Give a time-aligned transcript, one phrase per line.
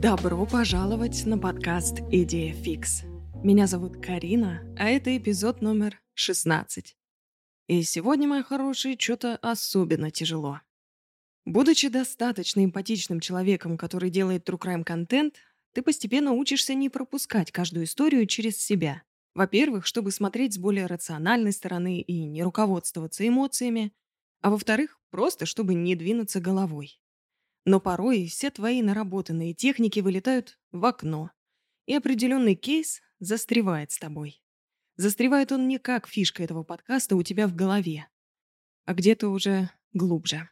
[0.00, 3.02] Добро пожаловать на подкаст «Идея фикс».
[3.42, 6.96] Меня зовут Карина, а это эпизод номер 16.
[7.66, 10.60] И сегодня, мои хорошие, что-то особенно тяжело.
[11.44, 15.34] Будучи достаточно эмпатичным человеком, который делает true crime контент,
[15.72, 19.02] ты постепенно учишься не пропускать каждую историю через себя.
[19.34, 23.92] Во-первых, чтобы смотреть с более рациональной стороны и не руководствоваться эмоциями,
[24.42, 27.00] а во-вторых, просто чтобы не двинуться головой.
[27.68, 31.32] Но порой все твои наработанные техники вылетают в окно,
[31.84, 34.42] и определенный кейс застревает с тобой.
[34.96, 38.08] Застревает он не как фишка этого подкаста у тебя в голове,
[38.86, 40.48] а где-то уже глубже.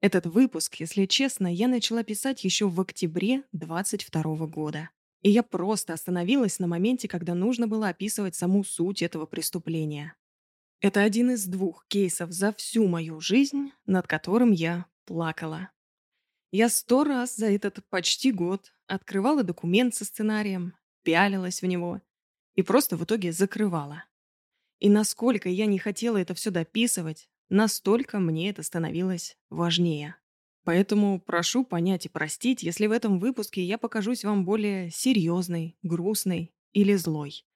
[0.00, 4.90] Этот выпуск, если честно, я начала писать еще в октябре 22 года.
[5.22, 10.14] И я просто остановилась на моменте, когда нужно было описывать саму суть этого преступления.
[10.80, 15.72] Это один из двух кейсов за всю мою жизнь, над которым я плакала.
[16.54, 22.02] Я сто раз за этот почти год открывала документ со сценарием, пялилась в него
[22.54, 24.04] и просто в итоге закрывала.
[24.78, 30.16] И насколько я не хотела это все дописывать, настолько мне это становилось важнее.
[30.64, 36.52] Поэтому прошу понять и простить, если в этом выпуске я покажусь вам более серьезной, грустной
[36.74, 37.46] или злой.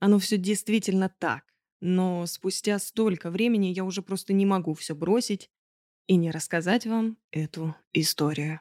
[0.00, 1.44] Оно все действительно так,
[1.80, 5.50] но спустя столько времени я уже просто не могу все бросить
[6.06, 8.60] и не рассказать вам эту историю.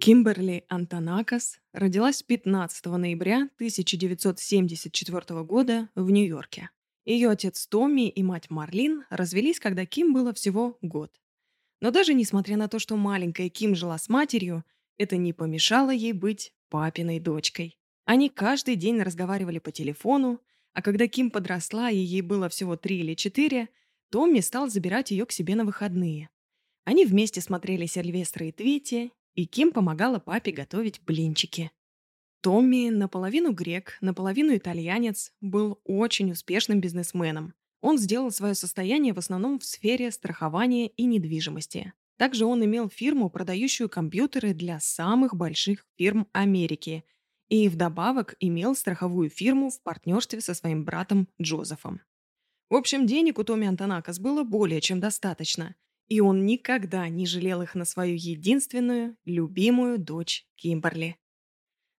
[0.00, 6.70] Кимберли Антонакас родилась 15 ноября 1974 года в Нью-Йорке.
[7.04, 11.20] Ее отец Томми и мать Марлин развелись, когда Ким было всего год.
[11.80, 14.64] Но даже несмотря на то, что маленькая Ким жила с матерью,
[14.96, 17.79] это не помешало ей быть папиной дочкой.
[18.10, 20.40] Они каждый день разговаривали по телефону,
[20.72, 23.68] а когда Ким подросла и ей было всего три или четыре,
[24.10, 26.28] Томми стал забирать ее к себе на выходные.
[26.84, 31.70] Они вместе смотрели Сильвестра и Твити и Ким помогала папе готовить блинчики.
[32.40, 37.54] Томми, наполовину грек, наполовину итальянец, был очень успешным бизнесменом.
[37.80, 41.92] Он сделал свое состояние в основном в сфере страхования и недвижимости.
[42.16, 47.04] Также он имел фирму, продающую компьютеры для самых больших фирм Америки,
[47.50, 52.00] и вдобавок имел страховую фирму в партнерстве со своим братом Джозефом.
[52.70, 55.74] В общем, денег у Томми Антонакас было более чем достаточно,
[56.08, 61.16] и он никогда не жалел их на свою единственную, любимую дочь Кимберли.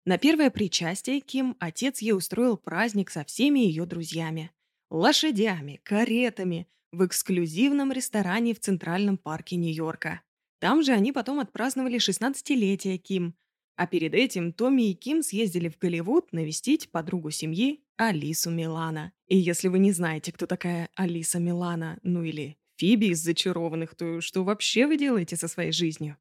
[0.05, 4.51] На первое причастие Ким отец ей устроил праздник со всеми ее друзьями.
[4.89, 10.21] Лошадями, каретами, в эксклюзивном ресторане в Центральном парке Нью-Йорка.
[10.59, 13.35] Там же они потом отпраздновали 16-летие Ким.
[13.75, 19.13] А перед этим Томми и Ким съездили в Голливуд навестить подругу семьи Алису Милана.
[19.27, 24.21] И если вы не знаете, кто такая Алиса Милана, ну или Фиби из «Зачарованных», то
[24.21, 26.17] что вообще вы делаете со своей жизнью?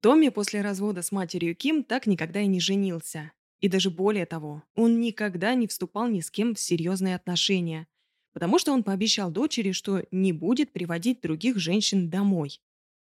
[0.00, 3.32] Томми после развода с матерью Ким так никогда и не женился.
[3.60, 7.88] И даже более того, он никогда не вступал ни с кем в серьезные отношения,
[8.32, 12.60] потому что он пообещал дочери, что не будет приводить других женщин домой.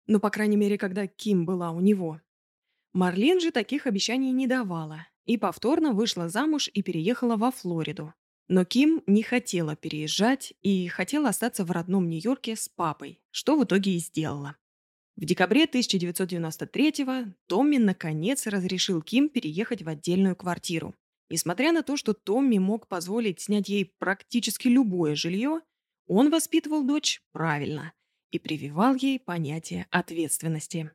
[0.07, 2.19] Ну, по крайней мере, когда Ким была у него.
[2.94, 8.13] Марлин же таких обещаний не давала и повторно вышла замуж и переехала во Флориду.
[8.47, 13.63] Но Ким не хотела переезжать и хотела остаться в родном Нью-Йорке с папой, что в
[13.63, 14.55] итоге и сделала.
[15.16, 20.95] В декабре 1993-го Томми наконец разрешил Ким переехать в отдельную квартиру.
[21.29, 25.61] Несмотря на то, что Томми мог позволить снять ей практически любое жилье,
[26.07, 27.94] он воспитывал дочь правильно
[28.31, 30.91] и прививал ей понятие ответственности.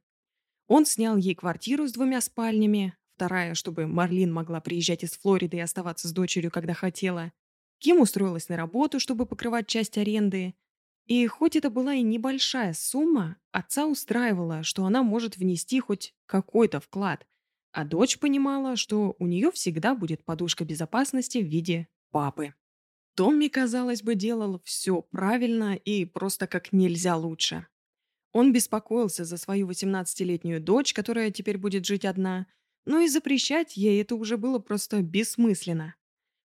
[0.67, 5.61] Он снял ей квартиру с двумя спальнями, вторая, чтобы Марлин могла приезжать из Флориды и
[5.61, 7.33] оставаться с дочерью, когда хотела,
[7.79, 10.55] Ким устроилась на работу, чтобы покрывать часть аренды.
[11.07, 16.81] И хоть это была и небольшая сумма, отца устраивала, что она может внести хоть какой-то
[16.81, 17.27] вклад,
[17.73, 22.55] а дочь понимала, что у нее всегда будет подушка безопасности в виде папы.
[23.17, 27.67] Томми, казалось бы, делал все правильно и просто как нельзя лучше.
[28.35, 32.47] Он беспокоился за свою 18-летнюю дочь, которая теперь будет жить одна,
[32.85, 35.95] но и запрещать ей это уже было просто бессмысленно.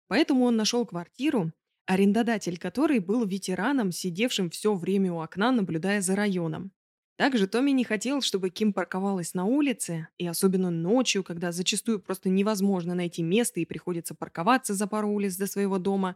[0.07, 1.51] Поэтому он нашел квартиру,
[1.87, 6.71] арендодатель которой был ветераном, сидевшим все время у окна, наблюдая за районом.
[7.17, 12.29] Также Томми не хотел, чтобы Ким парковалась на улице, и особенно ночью, когда зачастую просто
[12.29, 16.15] невозможно найти место и приходится парковаться за пару улиц до своего дома.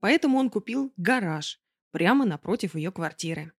[0.00, 1.60] Поэтому он купил гараж
[1.92, 3.52] прямо напротив ее квартиры.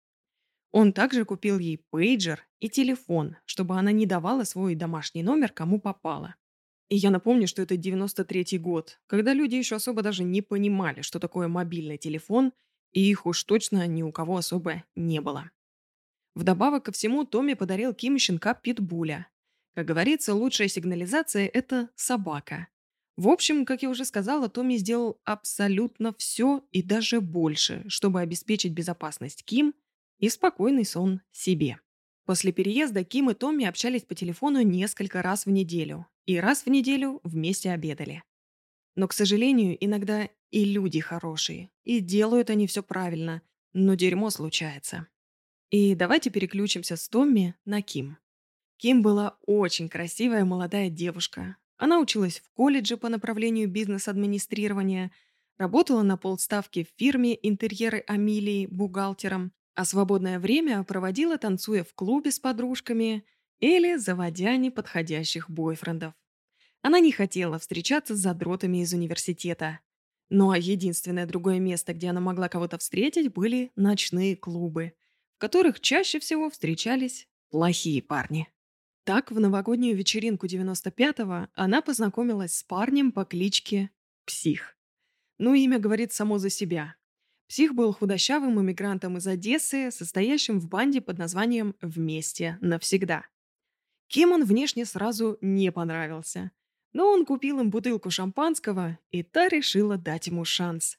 [0.74, 5.80] Он также купил ей пейджер и телефон, чтобы она не давала свой домашний номер кому
[5.80, 6.36] попало.
[6.90, 11.20] И я напомню, что это 93-й год, когда люди еще особо даже не понимали, что
[11.20, 12.52] такое мобильный телефон,
[12.92, 15.50] И их уж точно ни у кого особо не было.
[16.36, 19.28] Вдобавок ко всему, Томми подарил Ким щенка Питбуля.
[19.76, 22.68] Как говорится, лучшая сигнализация– это собака.
[23.16, 28.74] В общем, как я уже сказала, Томми сделал абсолютно все и даже больше, чтобы обеспечить
[28.74, 29.74] безопасность Ким
[30.24, 31.82] и спокойный сон себе.
[32.24, 36.70] После переезда Ким и Томми общались по телефону несколько раз в неделю, и раз в
[36.70, 38.24] неделю вместе обедали.
[38.96, 43.42] Но, к сожалению, иногда и люди хорошие, и делают они все правильно,
[43.74, 45.08] но дерьмо случается.
[45.72, 48.16] И давайте переключимся с Томми на Ким.
[48.78, 51.58] Ким была очень красивая молодая девушка.
[51.76, 55.12] Она училась в колледже по направлению бизнес-администрирования,
[55.58, 62.32] работала на полставки в фирме «Интерьеры Амилии» бухгалтером, а свободное время проводила, танцуя в клубе
[62.32, 63.26] с подружками
[63.60, 66.14] или заводя неподходящих бойфрендов.
[66.82, 69.80] Она не хотела встречаться с задротами из университета.
[70.30, 74.94] Ну а единственное другое место, где она могла кого-то встретить, были ночные клубы,
[75.36, 78.50] в которых чаще всего встречались плохие парни.
[79.06, 83.92] Так, в новогоднюю вечеринку 95-го она познакомилась с парнем по кличке
[84.26, 84.78] Псих.
[85.38, 86.96] Ну, имя говорит само за себя.
[87.48, 93.26] Псих был худощавым иммигрантом из Одессы, состоящим в банде под названием «Вместе навсегда».
[94.08, 96.52] Кем он внешне сразу не понравился–
[96.94, 100.98] но он купил им бутылку шампанского, и та решила дать ему шанс.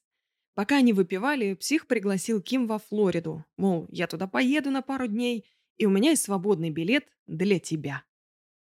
[0.55, 3.45] Пока они выпивали, псих пригласил Ким во Флориду.
[3.57, 8.05] Мол, я туда поеду на пару дней, и у меня есть свободный билет для тебя.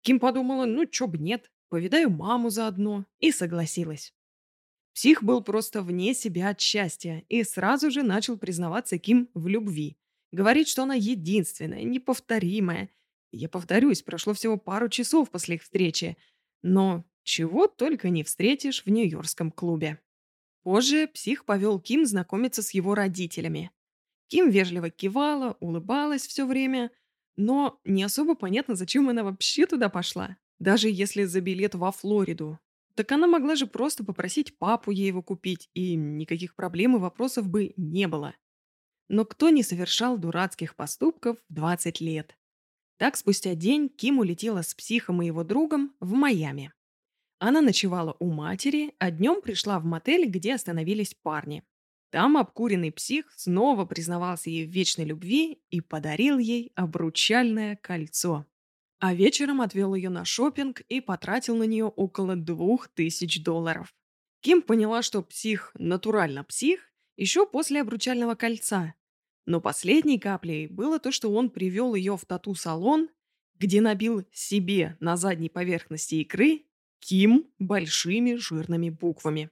[0.01, 4.13] Ким подумала, ну чё б нет, повидаю маму заодно, и согласилась.
[4.93, 9.97] Псих был просто вне себя от счастья и сразу же начал признаваться Ким в любви.
[10.31, 12.89] Говорит, что она единственная, неповторимая.
[13.31, 16.17] Я повторюсь, прошло всего пару часов после их встречи,
[16.61, 19.99] но чего только не встретишь в Нью-Йоркском клубе.
[20.63, 23.71] Позже псих повел Ким знакомиться с его родителями.
[24.27, 26.91] Ким вежливо кивала, улыбалась все время,
[27.37, 30.37] но не особо понятно, зачем она вообще туда пошла.
[30.59, 32.59] Даже если за билет во Флориду.
[32.95, 37.47] Так она могла же просто попросить папу ей его купить, и никаких проблем и вопросов
[37.47, 38.35] бы не было.
[39.07, 42.37] Но кто не совершал дурацких поступков в 20 лет?
[42.97, 46.73] Так, спустя день Ким улетела с психом и его другом в Майами.
[47.39, 51.63] Она ночевала у матери, а днем пришла в мотель, где остановились парни.
[52.11, 58.45] Там обкуренный псих снова признавался ей в вечной любви и подарил ей обручальное кольцо.
[58.99, 63.93] А вечером отвел ее на шопинг и потратил на нее около двух тысяч долларов.
[64.41, 68.93] Ким поняла, что псих натурально псих еще после обручального кольца,
[69.45, 73.09] но последней каплей было то, что он привел ее в тату-салон,
[73.57, 76.65] где набил себе на задней поверхности икры
[76.99, 79.49] Ким большими жирными буквами.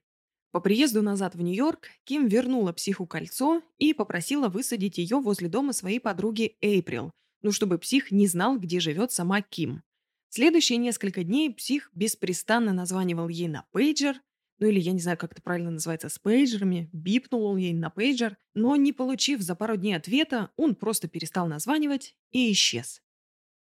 [0.52, 5.74] По приезду назад в Нью-Йорк Ким вернула психу кольцо и попросила высадить ее возле дома
[5.74, 7.12] своей подруги Эйприл,
[7.42, 9.84] ну чтобы псих не знал, где живет сама Ким.
[10.30, 14.22] Следующие несколько дней псих беспрестанно названивал ей на пейджер,
[14.60, 17.90] ну или я не знаю, как это правильно называется, с пейджерами, бипнул он ей на
[17.90, 23.02] пейджер, но не получив за пару дней ответа, он просто перестал названивать и исчез.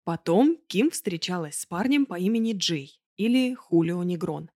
[0.03, 4.49] Потом Ким встречалась с парнем по имени Джей, или Хулио Негрон.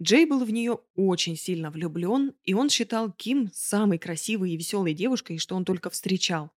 [0.00, 4.94] Джей был в нее очень сильно влюблен, и он считал Ким самой красивой и веселой
[4.94, 6.50] девушкой, что он только встречал.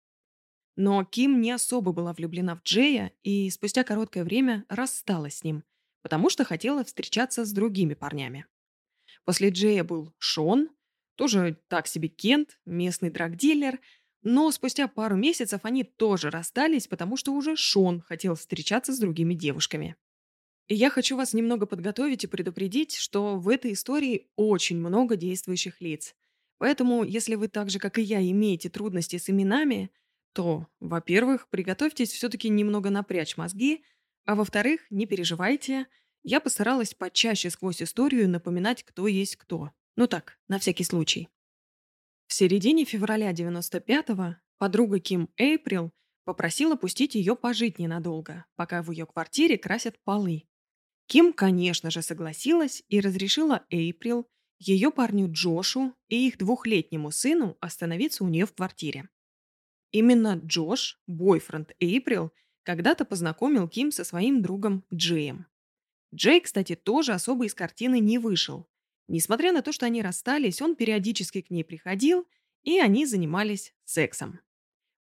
[0.75, 5.63] Но Ким не особо была влюблена в Джея и спустя короткое время рассталась с ним,
[6.01, 8.45] потому что хотела встречаться с другими парнями.
[9.25, 10.69] После Джея был Шон,
[11.15, 13.79] тоже так себе Кент, местный драгдилер,
[14.23, 19.33] но спустя пару месяцев они тоже расстались, потому что уже Шон хотел встречаться с другими
[19.33, 19.95] девушками.
[20.67, 25.81] И я хочу вас немного подготовить и предупредить, что в этой истории очень много действующих
[25.81, 26.15] лиц.
[26.57, 29.91] Поэтому, если вы так же, как и я, имеете трудности с именами,
[30.33, 33.83] то, во-первых, приготовьтесь все-таки немного напрячь мозги,
[34.25, 35.87] а во-вторых, не переживайте–
[36.23, 39.71] я постаралась почаще сквозь историю напоминать, кто есть кто.
[39.97, 41.27] Ну так, на всякий случай.
[42.27, 45.91] В середине февраля 95-го подруга Ким Эйприл
[46.23, 50.43] попросила пустить ее пожить ненадолго, пока в ее квартире красят полы.
[51.07, 54.25] Ким, конечно же, согласилась и разрешила Эйприл,
[54.59, 59.09] ее парню Джошу и их двухлетнему сыну остановиться у нее в квартире.
[59.93, 62.33] Именно Джош, бойфренд Эйприл,
[62.63, 65.45] когда-то познакомил Ким со своим другом Джеем.
[66.13, 68.67] Джей, кстати, тоже особо из картины не вышел.
[69.07, 72.27] Несмотря на то, что они расстались, он периодически к ней приходил,
[72.63, 74.39] и они занимались сексом.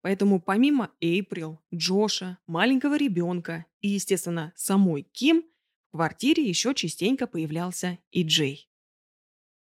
[0.03, 5.45] Поэтому помимо Эйприл, Джоша, маленького ребенка и, естественно, самой Ким,
[5.93, 8.69] в квартире еще частенько появлялся и Джей.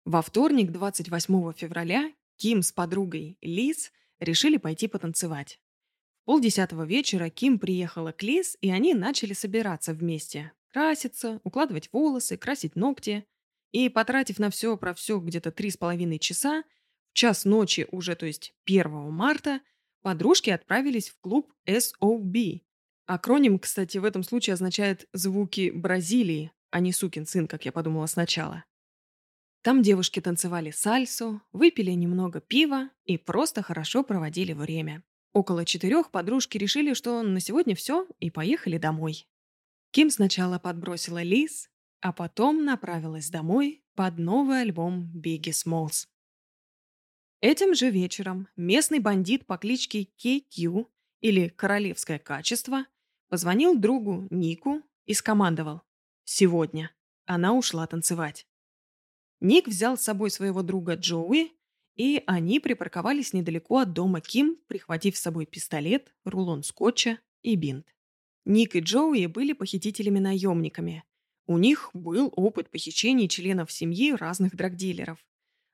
[0.05, 5.59] Во вторник, 28 февраля, Ким с подругой Лиз решили пойти потанцевать.
[6.21, 10.51] В полдесятого вечера Ким приехала к Лиз, и они начали собираться вместе.
[10.71, 13.25] Краситься, укладывать волосы, красить ногти.
[13.71, 16.63] И, потратив на все про все где-то три с половиной часа,
[17.11, 19.61] в час ночи уже, то есть 1 марта,
[20.01, 22.61] подружки отправились в клуб SOB.
[23.05, 28.05] Акроним, кстати, в этом случае означает «звуки Бразилии», а не «сукин сын», как я подумала
[28.05, 28.65] сначала.
[29.67, 35.03] Там девушки танцевали сальсу, выпили немного пива и просто хорошо проводили время.
[35.33, 39.27] Около четырех подружки решили, что на сегодня все, и поехали домой.
[39.91, 41.69] Ким сначала подбросила Лиз,
[41.99, 46.07] а потом направилась домой под новый альбом Biggie Smalls.
[47.41, 50.87] Этим же вечером местный бандит по кличке KQ,
[51.19, 52.85] или Королевское качество,
[53.27, 55.81] позвонил другу Нику и скомандовал
[56.23, 56.89] «Сегодня».
[57.25, 58.47] Она ушла танцевать.
[59.39, 61.51] Ник взял с собой своего друга Джоуи,
[61.95, 67.93] и они припарковались недалеко от дома Ким, прихватив с собой пистолет, рулон скотча и бинт.
[68.45, 71.03] Ник и Джоуи были похитителями-наемниками.
[71.47, 75.25] У них был опыт похищений членов семьи разных драгдилеров.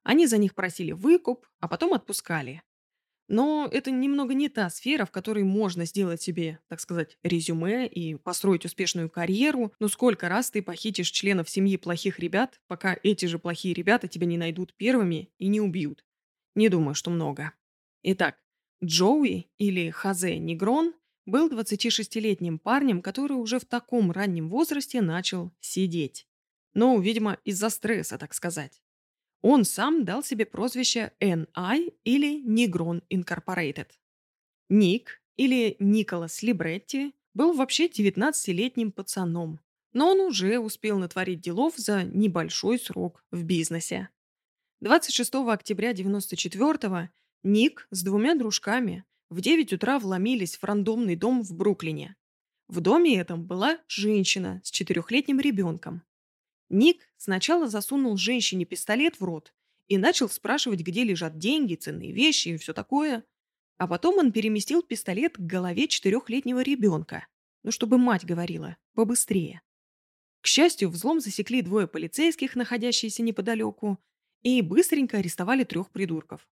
[0.03, 2.61] Они за них просили выкуп, а потом отпускали.
[3.27, 8.15] Но это немного не та сфера, в которой можно сделать себе, так сказать, резюме и
[8.15, 9.73] построить успешную карьеру.
[9.79, 14.27] Но сколько раз ты похитишь членов семьи плохих ребят, пока эти же плохие ребята тебя
[14.27, 16.05] не найдут первыми и не убьют?
[16.55, 17.53] Не думаю, что много.
[18.03, 18.35] Итак,
[18.83, 20.93] Джоуи или Хазе Негрон
[21.25, 26.27] был 26-летним парнем, который уже в таком раннем возрасте начал сидеть.
[26.73, 28.81] Ну, видимо, из-за стресса, так сказать.
[29.43, 33.87] Он сам дал себе прозвище NI или Negron Incorporated.
[34.69, 39.59] Ник или Николас Либретти был вообще 19-летним пацаном,
[39.91, 44.07] но он уже успел натворить делов за небольшой срок в бизнесе.
[44.79, 47.11] 26 октября 1994
[47.43, 52.15] Ник с двумя дружками в 9 утра вломились в рандомный дом в Бруклине.
[52.69, 56.03] В доме этом была женщина с четырехлетним ребенком.
[56.69, 59.53] Ник сначала засунул женщине пистолет в рот
[59.87, 63.23] и начал спрашивать, где лежат деньги, ценные вещи и все такое.
[63.77, 67.27] А потом он переместил пистолет к голове четырехлетнего ребенка.
[67.63, 69.61] Ну, чтобы мать говорила, побыстрее.
[70.41, 73.97] К счастью, взлом засекли двое полицейских, находящиеся неподалеку,
[74.41, 76.47] и быстренько арестовали трех придурков.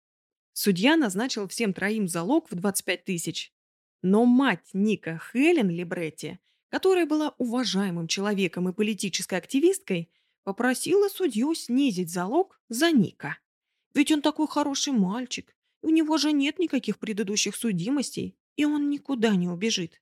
[0.53, 3.53] Судья назначил всем троим залог в 25 тысяч.
[4.01, 10.11] Но мать Ника Хелен Либретти которая была уважаемым человеком и политической активисткой,
[10.43, 13.37] попросила судью снизить залог за Ника.
[13.93, 19.35] Ведь он такой хороший мальчик, у него же нет никаких предыдущих судимостей, и он никуда
[19.35, 20.01] не убежит.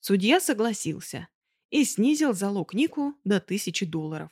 [0.00, 1.28] Судья согласился
[1.70, 4.30] и снизил залог Нику до тысячи долларов.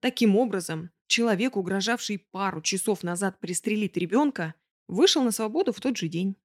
[0.00, 4.54] Таким образом, человек, угрожавший пару часов назад пристрелить ребенка,
[4.88, 6.36] вышел на свободу в тот же день.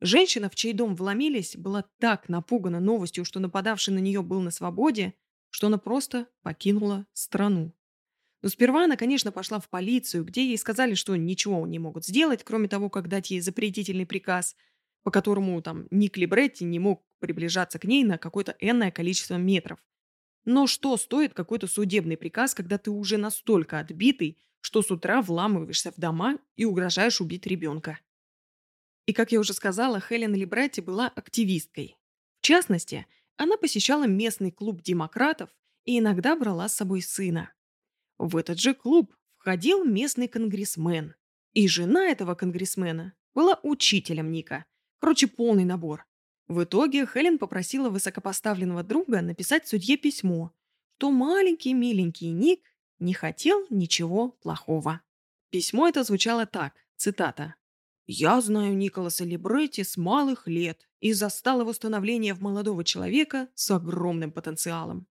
[0.00, 4.50] Женщина, в чей дом вломились, была так напугана новостью, что нападавший на нее был на
[4.50, 5.14] свободе,
[5.50, 7.74] что она просто покинула страну.
[8.42, 12.44] Но сперва она, конечно, пошла в полицию, где ей сказали, что ничего не могут сделать,
[12.44, 14.54] кроме того, как дать ей запретительный приказ,
[15.02, 19.80] по которому там Ник Либретти не мог приближаться к ней на какое-то энное количество метров.
[20.44, 25.90] Но что стоит какой-то судебный приказ, когда ты уже настолько отбитый, что с утра вламываешься
[25.90, 27.98] в дома и угрожаешь убить ребенка?
[29.08, 31.96] И, как я уже сказала, Хелен Либрати была активисткой.
[32.40, 33.06] В частности,
[33.38, 35.48] она посещала местный клуб демократов
[35.86, 37.54] и иногда брала с собой сына.
[38.18, 41.14] В этот же клуб входил местный конгрессмен.
[41.54, 44.66] И жена этого конгрессмена была учителем Ника.
[44.98, 46.04] Короче, полный набор.
[46.46, 50.52] В итоге Хелен попросила высокопоставленного друга написать судье письмо,
[50.98, 52.60] что маленький миленький Ник
[52.98, 55.00] не хотел ничего плохого.
[55.48, 57.54] Письмо это звучало так, цитата.
[58.10, 63.70] Я знаю Николаса Либретти с малых лет и застал его становление в молодого человека с
[63.70, 65.06] огромным потенциалом.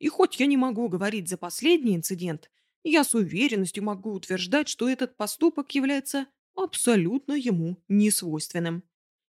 [0.00, 2.50] И хоть я не могу говорить за последний инцидент,
[2.82, 8.82] я с уверенностью могу утверждать, что этот поступок является абсолютно ему несвойственным.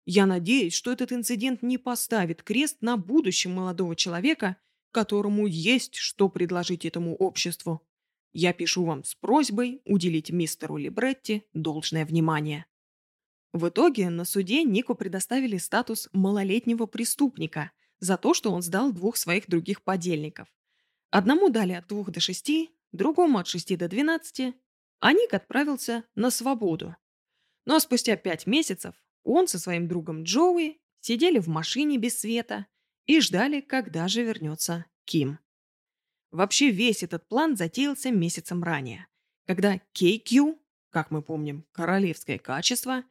[0.06, 4.56] Я надеюсь, что этот инцидент не поставит крест на будущем молодого человека,
[4.90, 7.86] которому есть что предложить этому обществу.
[8.32, 12.64] Я пишу вам с просьбой уделить мистеру Либретти должное внимание.
[13.52, 19.16] В итоге на суде Нику предоставили статус малолетнего преступника за то, что он сдал двух
[19.16, 20.48] своих других подельников.
[21.10, 24.54] Одному дали от двух до шести, другому от шести до двенадцати,
[25.00, 26.96] а Ник отправился на свободу.
[27.66, 32.66] Но спустя пять месяцев он со своим другом Джоуи сидели в машине без света
[33.06, 35.38] и ждали, когда же вернется Ким.
[36.30, 39.06] Вообще весь этот план затеялся месяцем ранее,
[39.44, 40.56] когда KQ
[40.92, 43.02] как мы помним, королевское качество,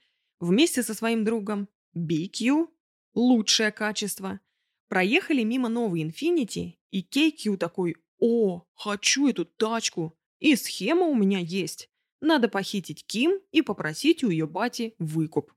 [0.42, 2.68] вместе со своим другом BQ,
[3.14, 4.42] лучшее качество,
[4.90, 11.40] проехали мимо новой Infinity, и KQ такой «О, хочу эту тачку, и схема у меня
[11.40, 11.90] есть.
[12.20, 15.54] Надо похитить Ким и попросить у ее бати выкуп».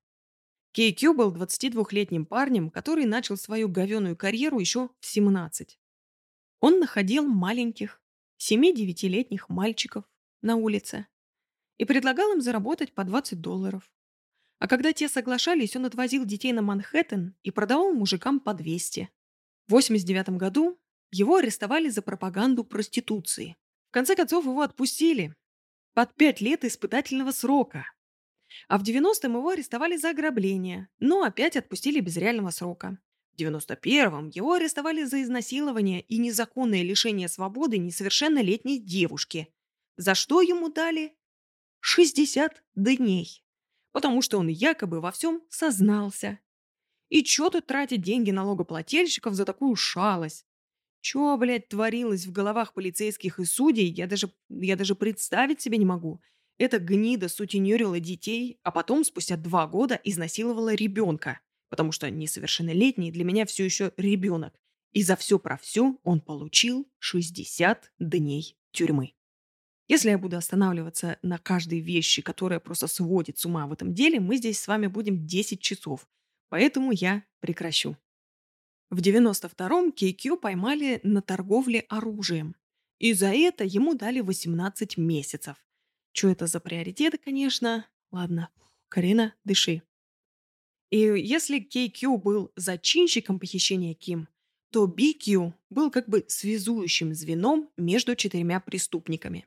[0.76, 5.78] KQ был 22-летним парнем, который начал свою говеную карьеру еще в 17.
[6.60, 8.02] Он находил маленьких,
[8.38, 10.04] 7-9-летних мальчиков
[10.42, 11.06] на улице
[11.78, 13.90] и предлагал им заработать по 20 долларов.
[14.58, 19.10] А когда те соглашались, он отвозил детей на Манхэттен и продавал мужикам по 200.
[19.66, 20.78] В 89 году
[21.10, 23.56] его арестовали за пропаганду проституции.
[23.90, 25.34] В конце концов, его отпустили.
[25.94, 27.86] Под 5 лет испытательного срока.
[28.68, 32.98] А в 90-м его арестовали за ограбление, но опять отпустили без реального срока.
[33.32, 39.52] В 91-м его арестовали за изнасилование и незаконное лишение свободы несовершеннолетней девушки,
[39.96, 41.16] за что ему дали
[41.80, 43.43] 60 дней,
[43.94, 46.40] потому что он якобы во всем сознался.
[47.10, 50.44] И чё тут тратить деньги налогоплательщиков за такую шалость?
[51.00, 55.84] Чё, блядь, творилось в головах полицейских и судей, я даже, я даже представить себе не
[55.84, 56.20] могу.
[56.58, 63.22] Эта гнида сутенерила детей, а потом, спустя два года, изнасиловала ребенка, потому что несовершеннолетний для
[63.22, 64.54] меня все еще ребенок.
[64.92, 69.14] И за все про все он получил 60 дней тюрьмы.
[69.86, 74.18] Если я буду останавливаться на каждой вещи, которая просто сводит с ума в этом деле,
[74.18, 76.08] мы здесь с вами будем 10 часов.
[76.48, 77.96] Поэтому я прекращу.
[78.90, 82.56] В 92-м KQ поймали на торговле оружием.
[82.98, 85.56] И за это ему дали 18 месяцев.
[86.12, 87.86] Что это за приоритеты, конечно?
[88.10, 88.50] Ладно,
[88.88, 89.82] Карина, дыши.
[90.90, 94.28] И если KQ был зачинщиком похищения Ким,
[94.70, 99.46] то BQ был как бы связующим звеном между четырьмя преступниками.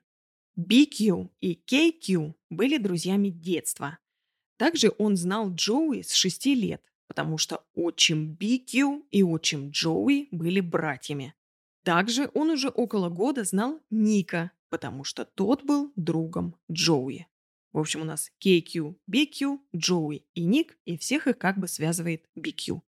[0.57, 3.99] BQ и KQ были друзьями детства.
[4.57, 10.59] Также он знал Джоуи с 6 лет, потому что отчим BQ и отчим Джоуи были
[10.59, 11.35] братьями.
[11.83, 17.27] Также он уже около года знал Ника, потому что тот был другом Джоуи.
[17.71, 22.27] В общем, у нас KQ, BQ, Джоуи и Ник, и всех их как бы связывает
[22.35, 22.81] BQ.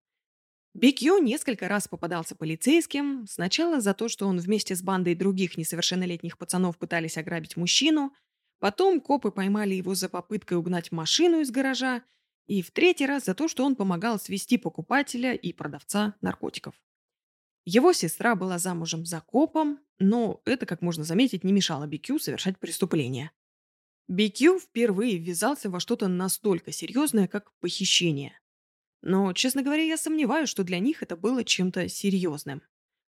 [0.76, 3.26] BQ несколько раз попадался полицейским.
[3.26, 8.12] Сначала за то, что он вместе с бандой других несовершеннолетних пацанов пытались ограбить мужчину.
[8.60, 12.02] Потом копы поймали его за попыткой угнать машину из гаража.
[12.46, 16.74] И в третий раз за то, что он помогал свести покупателя и продавца наркотиков.
[17.64, 22.58] Его сестра была замужем за копом, но это, как можно заметить, не мешало BQ совершать
[22.58, 23.30] преступление.
[24.10, 28.40] BQ впервые ввязался во что-то настолько серьезное, как похищение.
[29.02, 32.62] Но, честно говоря, я сомневаюсь, что для них это было чем-то серьезным.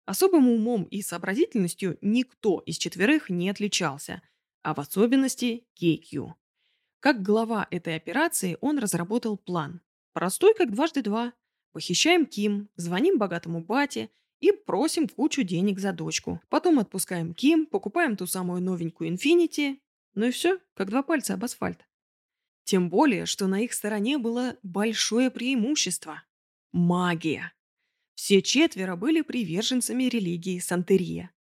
[0.07, 4.23] Особым умом и сообразительностью никто из четверых не отличался,
[4.63, 6.33] а в особенности KQ.
[7.01, 9.81] Как глава этой операции он разработал план.
[10.13, 11.33] Простой, как дважды два.
[11.73, 16.41] Похищаем Ким, звоним богатому бате и просим кучу денег за дочку.
[16.49, 19.79] Потом отпускаем Ким, покупаем ту самую новенькую Infinity.
[20.15, 21.87] Ну и все, как два пальца об асфальт.
[22.71, 26.23] Тем более, что на их стороне было большое преимущество–
[26.73, 27.53] магия.
[28.15, 31.33] Все четверо были приверженцами религии Сантерия.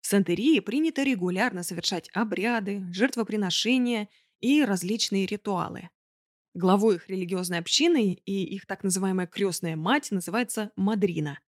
[0.00, 4.08] В Сантерии принято регулярно совершать обряды, жертвоприношения
[4.40, 5.90] и различные ритуалы.
[6.54, 11.40] Главой их религиозной общины и их так называемая крестная мать называется Мадрина.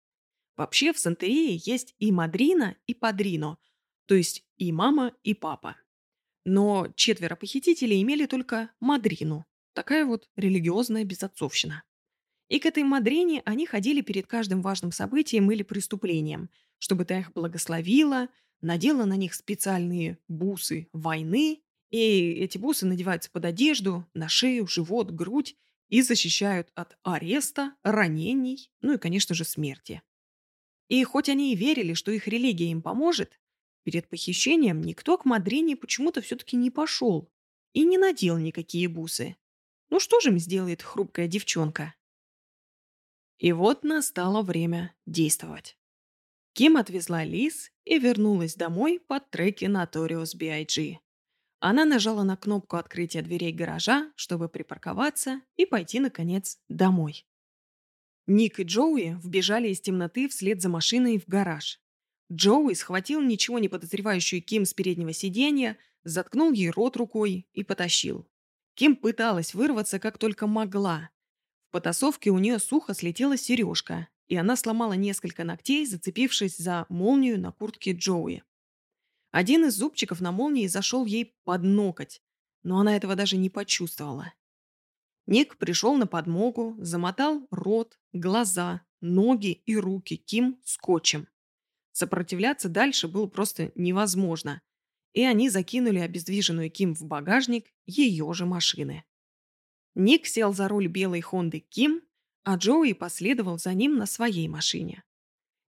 [0.58, 3.60] Вообще в Сантерии есть и Мадрина, и Падрино,
[4.08, 5.78] то есть и мама, и папа.
[6.45, 9.45] Но четверо похитителей имели только Мадрину.
[9.73, 11.84] Такая вот религиозная безотцовщина.
[12.49, 16.49] И к этой Мадрине они ходили перед каждым важным событием или преступлением,
[16.80, 18.27] чтобы та их благословила,
[18.60, 25.12] надела на них специальные бусы войны, и эти бусы надеваются под одежду, на шею, живот,
[25.12, 25.56] грудь
[25.89, 30.01] и защищают от ареста, ранений, ну и, конечно же, смерти.
[30.88, 33.39] И хоть они и верили, что их религия им поможет,
[33.84, 37.30] Перед похищением никто к Мадрине почему-то все-таки не пошел
[37.74, 39.36] и не надел никакие бусы.
[39.89, 41.96] Ну что же им сделает хрупкая девчонка?
[43.39, 45.78] И вот настало время действовать.
[46.54, 51.00] Ким отвезла Лиз и вернулась домой под треки Notorious B.I.G.
[51.60, 57.26] Она нажала на кнопку открытия дверей гаража, чтобы припарковаться и пойти, наконец, домой.
[58.28, 61.80] Ник и Джоуи вбежали из темноты вслед за машиной в гараж.
[62.32, 68.28] Джоуи схватил ничего не подозревающую Ким с переднего сиденья, заткнул ей рот рукой и потащил.
[68.74, 71.10] Ким пыталась вырваться как только могла.
[71.67, 77.39] В потасовке у нее сухо слетела сережка, и она сломала несколько ногтей, зацепившись за молнию
[77.39, 78.44] на куртке Джоуи.
[79.32, 82.22] Один из зубчиков на молнии зашел ей под ноготь.
[82.63, 84.34] но она этого даже не почувствовала.
[85.26, 91.28] Ник пришел на подмогу, замотал рот, глаза, ноги и руки Ким скотчем.
[91.91, 94.62] Сопротивляться дальше было просто невозможно,
[95.13, 99.04] и они закинули обездвиженную Ким в багажник ее же машины.
[99.93, 102.01] Ник сел за руль белой Хонды Ким,
[102.43, 105.04] а Джоуи последовал за ним на своей машине.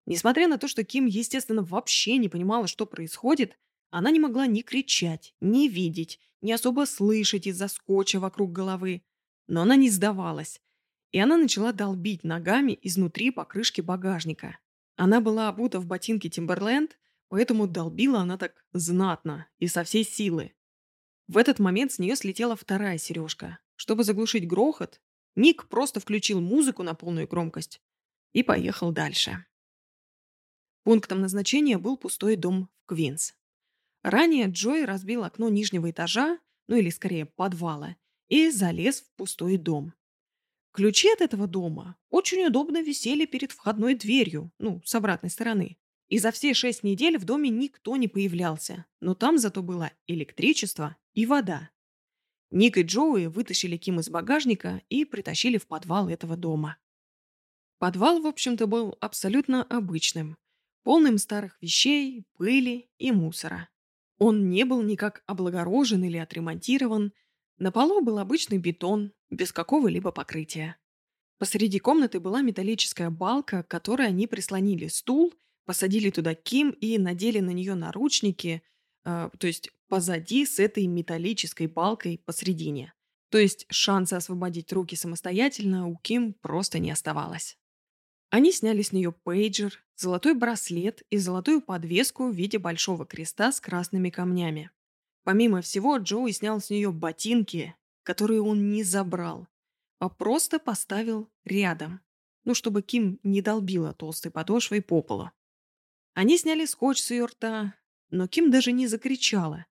[0.05, 3.57] Несмотря на то, что Ким, естественно, вообще не понимала, что происходит,
[3.89, 9.03] она не могла ни кричать, ни видеть, ни особо слышать из-за скотча вокруг головы.
[9.47, 10.61] Но она не сдавалась,
[11.11, 14.57] и она начала долбить ногами изнутри покрышки багажника.
[14.95, 16.97] Она была обута в ботинки Тимберленд,
[17.29, 20.53] поэтому долбила она так знатно и со всей силы.
[21.27, 23.59] В этот момент с нее слетела вторая сережка.
[23.75, 25.01] Чтобы заглушить грохот,
[25.35, 27.81] Ник просто включил музыку на полную громкость
[28.33, 29.45] и поехал дальше.
[30.83, 33.33] Пунктом назначения был пустой дом в Квинс.
[34.03, 37.95] Ранее Джой разбил окно нижнего этажа, ну или скорее подвала,
[38.27, 39.93] и залез в пустой дом.
[40.73, 45.77] Ключи от этого дома очень удобно висели перед входной дверью, ну, с обратной стороны.
[46.09, 50.97] И за все шесть недель в доме никто не появлялся, но там зато было электричество
[51.13, 51.69] и вода.
[52.49, 56.77] Ник и Джоуи вытащили Ким из багажника и притащили в подвал этого дома.
[57.77, 60.37] Подвал, в общем-то, был абсолютно обычным,
[60.83, 63.69] полным старых вещей, пыли и мусора.
[64.17, 67.13] Он не был никак облагорожен или отремонтирован.
[67.57, 70.77] На полу был обычный бетон, без какого-либо покрытия.
[71.37, 75.33] Посреди комнаты была металлическая балка, к которой они прислонили стул,
[75.65, 78.63] посадили туда Ким и надели на нее наручники,
[79.05, 82.93] э, то есть позади с этой металлической балкой посредине.
[83.29, 87.57] То есть шанса освободить руки самостоятельно у Ким просто не оставалось.
[88.29, 93.59] Они сняли с нее пейджер, золотой браслет и золотую подвеску в виде большого креста с
[93.59, 94.71] красными камнями.
[95.23, 99.47] Помимо всего, Джоуи снял с нее ботинки, которые он не забрал,
[99.99, 102.01] а просто поставил рядом,
[102.43, 105.31] ну, чтобы Ким не долбила толстой подошвой по полу.
[106.13, 107.75] Они сняли скотч с ее рта,
[108.09, 109.65] но Ким даже не закричала.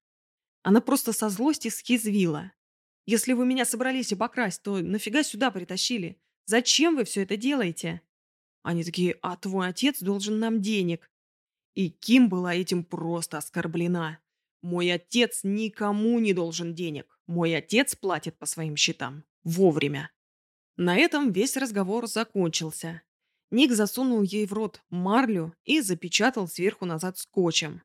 [0.63, 2.53] Она просто со злости схизвила.
[3.05, 6.21] «Если вы меня собрались обокрасть, то нафига сюда притащили?
[6.47, 8.03] Зачем вы все это делаете?»
[8.63, 11.11] Они такие, а твой отец должен нам денег.
[11.75, 14.21] И Ким была этим просто оскорблена.
[14.63, 17.21] Мой отец никому не должен денег.
[17.27, 19.25] Мой отец платит по своим счетам.
[19.43, 20.11] Вовремя.
[20.77, 23.03] На этом весь разговор закончился.
[23.51, 27.83] Ник засунул ей в рот марлю и запечатал сверху назад скотчем.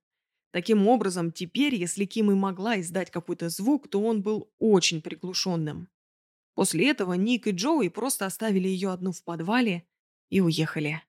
[0.52, 5.90] Таким образом, теперь, если Ким и могла издать какой-то звук, то он был очень приглушенным.
[6.54, 9.86] После этого Ник и Джоуи просто оставили ее одну в подвале
[10.30, 11.04] и уехали.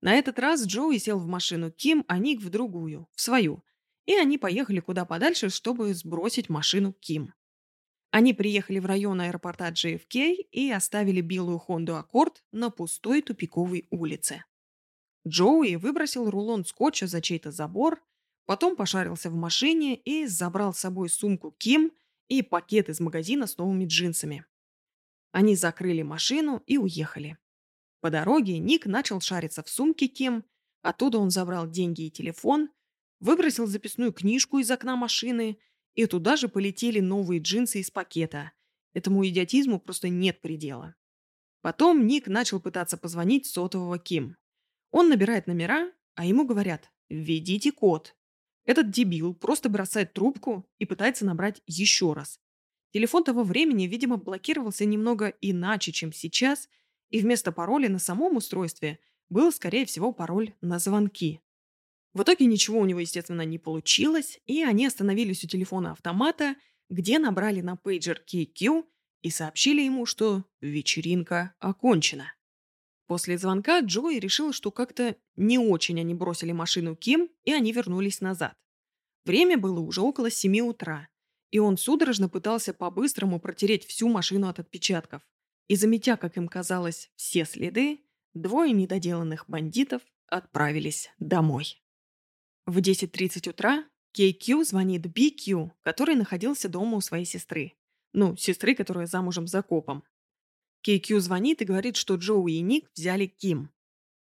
[0.00, 3.64] На этот раз Джоуи сел в машину Ким, а Ник в другую, в свою.
[4.08, 7.34] И они поехали куда подальше, чтобы сбросить машину Ким.
[8.10, 14.44] Они приехали в район аэропорта JFK и оставили белую Хонду Аккорд на пустой тупиковой улице.
[15.26, 18.02] Джоуи выбросил рулон скотча за чей-то забор,
[18.46, 21.92] потом пошарился в машине и забрал с собой сумку Ким
[22.28, 24.46] и пакет из магазина с новыми джинсами.
[25.32, 27.36] Они закрыли машину и уехали.
[28.00, 30.44] По дороге Ник начал шариться в сумке Ким,
[30.80, 32.70] оттуда он забрал деньги и телефон,
[33.20, 35.58] выбросил записную книжку из окна машины,
[35.94, 38.52] и туда же полетели новые джинсы из пакета.
[38.94, 40.94] Этому идиотизму просто нет предела.
[41.60, 44.36] Потом Ник начал пытаться позвонить сотового Ким.
[44.90, 48.14] Он набирает номера, а ему говорят «Введите код».
[48.64, 52.38] Этот дебил просто бросает трубку и пытается набрать еще раз.
[52.92, 56.68] Телефон того времени, видимо, блокировался немного иначе, чем сейчас,
[57.10, 61.40] и вместо пароля на самом устройстве был, скорее всего, пароль на звонки.
[62.18, 66.56] В итоге ничего у него, естественно, не получилось, и они остановились у телефона автомата,
[66.90, 68.84] где набрали на пейджер KQ
[69.22, 72.34] и сообщили ему, что вечеринка окончена.
[73.06, 78.20] После звонка Джои решил, что как-то не очень они бросили машину Ким, и они вернулись
[78.20, 78.56] назад.
[79.24, 81.06] Время было уже около 7 утра,
[81.52, 85.22] и он судорожно пытался по-быстрому протереть всю машину от отпечатков.
[85.68, 88.00] И заметя, как им казалось, все следы,
[88.34, 91.80] двое недоделанных бандитов отправились домой.
[92.68, 97.72] В 10.30 утра KQ звонит BQ, который находился дома у своей сестры.
[98.12, 100.04] Ну, сестры, которая замужем за копом.
[100.86, 103.70] KQ звонит и говорит, что Джоуи и Ник взяли Ким.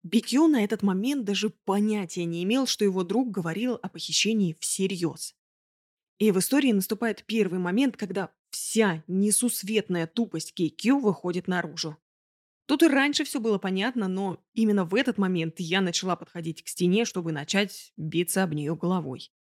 [0.06, 5.34] BQ на этот момент даже понятия не имел, что его друг говорил о похищении всерьез.
[6.18, 11.96] И в истории наступает первый момент, когда вся несусветная тупость KQ выходит наружу.
[12.68, 16.68] Тут и раньше все было понятно, но именно в этот момент я начала подходить к
[16.68, 19.32] стене, чтобы начать биться об нее головой.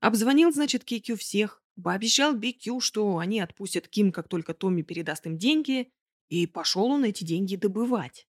[0.00, 5.38] Обзвонил, значит, KQ всех, Пообещал BQ, что они отпустят Ким, как только Томми передаст им
[5.38, 5.92] деньги,
[6.28, 8.26] и пошел он эти деньги добывать.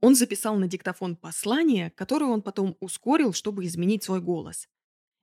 [0.00, 4.68] Он записал на диктофон послание, которое он потом ускорил, чтобы изменить свой голос.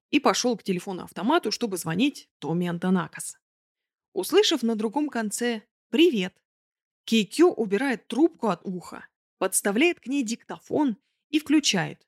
[0.10, 3.38] И пошел к телефону-автомату, чтобы звонить Томми Антонакас.
[4.14, 6.42] Услышав на другом конце «Привет»,
[7.06, 10.98] Кейкю убирает трубку от уха, подставляет к ней диктофон
[11.30, 12.06] и включает.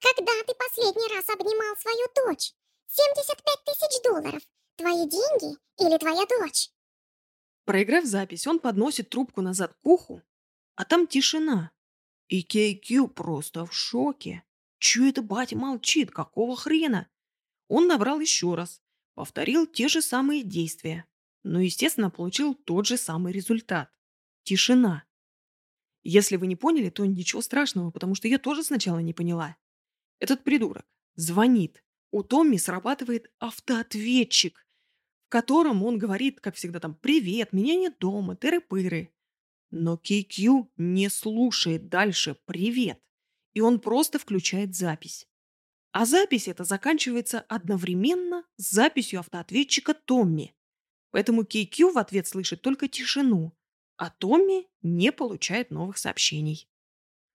[0.00, 2.52] «Когда ты последний раз обнимал свою дочь?
[2.86, 4.42] 75 тысяч долларов.
[4.76, 6.70] Твои деньги или твоя дочь?»
[7.64, 10.22] Проиграв запись, он подносит трубку назад к уху,
[10.76, 11.70] а там тишина.
[12.28, 14.44] И Кейкью просто в шоке.
[14.78, 16.10] Чё это батя молчит?
[16.10, 17.10] Какого хрена?
[17.68, 18.80] Он набрал еще раз,
[19.14, 21.04] повторил те же самые действия,
[21.42, 23.90] но, естественно, получил тот же самый результат.
[24.48, 25.04] Тишина.
[26.02, 29.58] Если вы не поняли, то ничего страшного, потому что я тоже сначала не поняла.
[30.20, 31.84] Этот придурок звонит.
[32.12, 34.66] У Томми срабатывает автоответчик,
[35.26, 39.10] в котором он говорит, как всегда, там «Привет, меня нет дома, тыры-пыры».
[39.70, 43.02] Но Кей-Кью не слушает дальше «Привет»,
[43.52, 45.28] и он просто включает запись.
[45.92, 50.54] А запись эта заканчивается одновременно с записью автоответчика Томми.
[51.10, 53.57] Поэтому Кей-Кью в ответ слышит только тишину,
[53.98, 56.70] а Томми не получает новых сообщений.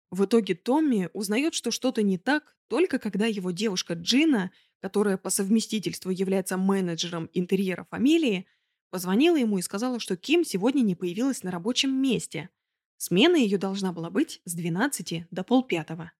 [0.10, 4.52] В итоге Томми узнает, что что-то не так, только когда его девушка Джина
[4.84, 8.46] которая по совместительству является менеджером интерьера фамилии,
[8.90, 12.50] позвонила ему и сказала, что Ким сегодня не появилась на рабочем месте.
[12.98, 16.12] Смена ее должна была быть с 12 до полпятого.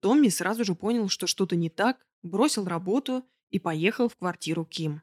[0.00, 5.00] Томми сразу же понял, что что-то не так, бросил работу и поехал в квартиру Ким.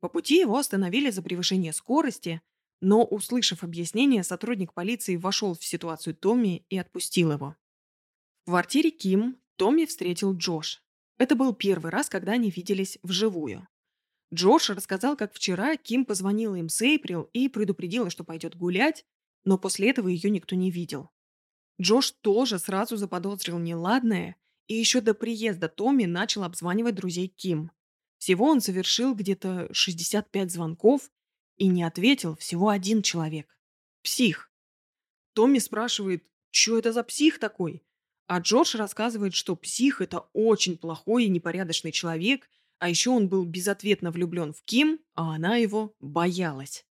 [0.00, 2.42] По пути его остановили за превышение скорости,
[2.80, 7.56] но, услышав объяснение, сотрудник полиции вошел в ситуацию Томми и отпустил его.
[8.42, 10.82] В квартире Ким Томми встретил Джош,
[11.20, 13.68] это был первый раз, когда они виделись вживую.
[14.32, 19.04] Джош рассказал, как вчера Ким позвонила им с Эйприл и предупредила, что пойдет гулять,
[19.44, 21.10] но после этого ее никто не видел.
[21.78, 27.70] Джош тоже сразу заподозрил неладное и еще до приезда Томми начал обзванивать друзей Ким.
[28.16, 31.10] Всего он совершил где-то 65 звонков
[31.60, 33.54] и не ответил всего один человек.
[34.02, 34.50] Псих.
[35.34, 37.84] Томми спрашивает, что это за псих такой?
[38.26, 43.44] А Джордж рассказывает, что псих– это очень плохой и непорядочный человек, а еще он был
[43.44, 46.86] безответно влюблен в Ким, а она его боялась.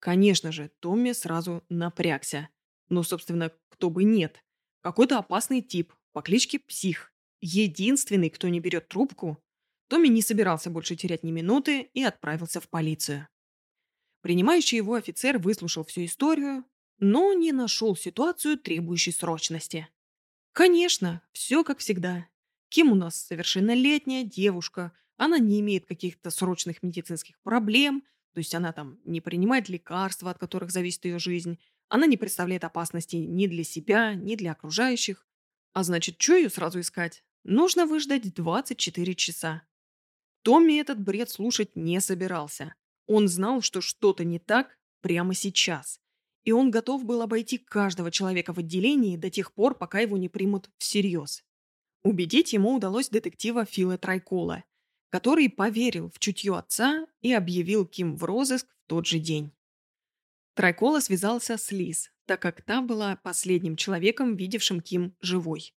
[0.00, 2.48] Конечно же, Томми сразу напрягся.
[2.88, 4.42] Ну, собственно, кто бы нет.
[4.80, 7.12] Какой-то опасный тип по кличке Псих.
[7.40, 9.40] Единственный, кто не берет трубку.
[9.86, 13.28] Томми не собирался больше терять ни минуты и отправился в полицию.
[14.20, 16.64] Принимающий его офицер выслушал всю историю,
[16.98, 19.88] но не нашел ситуацию, требующей срочности.
[20.52, 22.26] Конечно, все как всегда.
[22.68, 28.02] Ким у нас совершеннолетняя девушка, она не имеет каких-то срочных медицинских проблем,
[28.32, 32.64] то есть она там не принимает лекарства, от которых зависит ее жизнь, она не представляет
[32.64, 35.26] опасности ни для себя, ни для окружающих.
[35.72, 37.24] А значит, что ее сразу искать?
[37.42, 39.62] Нужно выждать 24 часа.
[40.42, 42.74] Томми этот бред слушать не собирался.
[43.10, 46.00] Он знал, что что-то не так прямо сейчас
[46.44, 50.28] и он готов был обойти каждого человека в отделении до тех пор, пока его не
[50.28, 51.44] примут всерьез.
[52.02, 54.64] Убедить ему удалось детектива Фила Трайкола,
[55.10, 59.52] который поверил в чутье отца и объявил Ким в розыск в тот же день.
[60.54, 65.74] Трайкола связался с Лиз, так как та была последним человеком, видевшим Ким живой.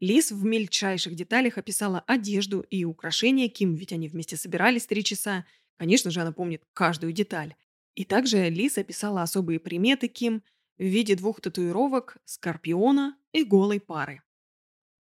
[0.00, 5.46] Лиз в мельчайших деталях описала одежду и украшения Ким, ведь они вместе собирались три часа.
[5.76, 7.54] Конечно же, она помнит каждую деталь.
[7.94, 10.42] И также Лиз описала особые приметы Ким
[10.78, 14.22] в виде двух татуировок, скорпиона и голой пары.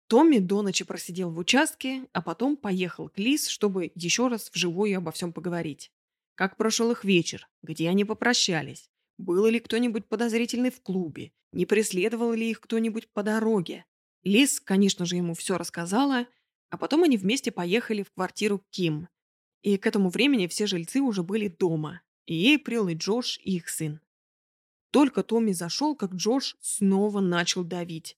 [0.07, 4.97] Томми до ночи просидел в участке, а потом поехал к Лиз, чтобы еще раз вживую
[4.97, 5.91] обо всем поговорить.
[6.35, 12.33] Как прошел их вечер, где они попрощались, был ли кто-нибудь подозрительный в клубе, не преследовал
[12.33, 13.85] ли их кто-нибудь по дороге.
[14.23, 16.27] Лиз, конечно же, ему все рассказала,
[16.69, 19.07] а потом они вместе поехали в квартиру Ким.
[19.61, 23.69] И к этому времени все жильцы уже были дома, и Эйприл, и Джош, и их
[23.69, 24.01] сын.
[24.91, 28.17] Только Томми зашел, как Джош снова начал давить.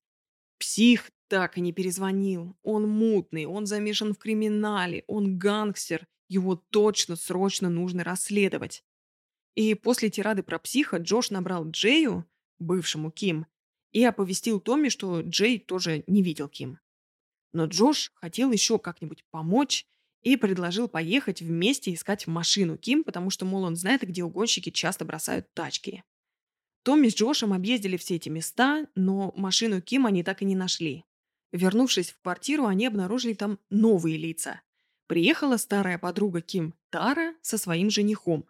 [0.57, 2.55] Псих так и не перезвонил.
[2.63, 6.07] Он мутный, он замешан в криминале, он гангстер.
[6.29, 8.83] Его точно срочно нужно расследовать.
[9.55, 12.25] И после тирады про психа Джош набрал Джею,
[12.59, 13.45] бывшему Ким,
[13.91, 16.79] и оповестил Томми, что Джей тоже не видел Ким.
[17.51, 19.85] Но Джош хотел еще как-нибудь помочь
[20.23, 25.05] и предложил поехать вместе искать машину Ким, потому что, мол, он знает, где угонщики часто
[25.05, 26.03] бросают тачки.
[26.83, 31.05] Томми с Джошем объездили все эти места, но машину Ким они так и не нашли.
[31.51, 34.61] Вернувшись в квартиру, они обнаружили там новые лица.
[35.07, 38.45] Приехала старая подруга Ким Тара со своим женихом.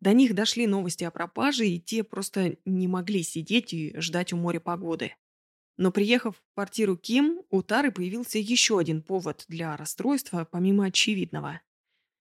[0.00, 4.36] До них дошли новости о пропаже, и те просто не могли сидеть и ждать у
[4.36, 5.14] моря погоды.
[5.78, 11.60] Но приехав в квартиру Ким, у Тары появился еще один повод для расстройства, помимо очевидного.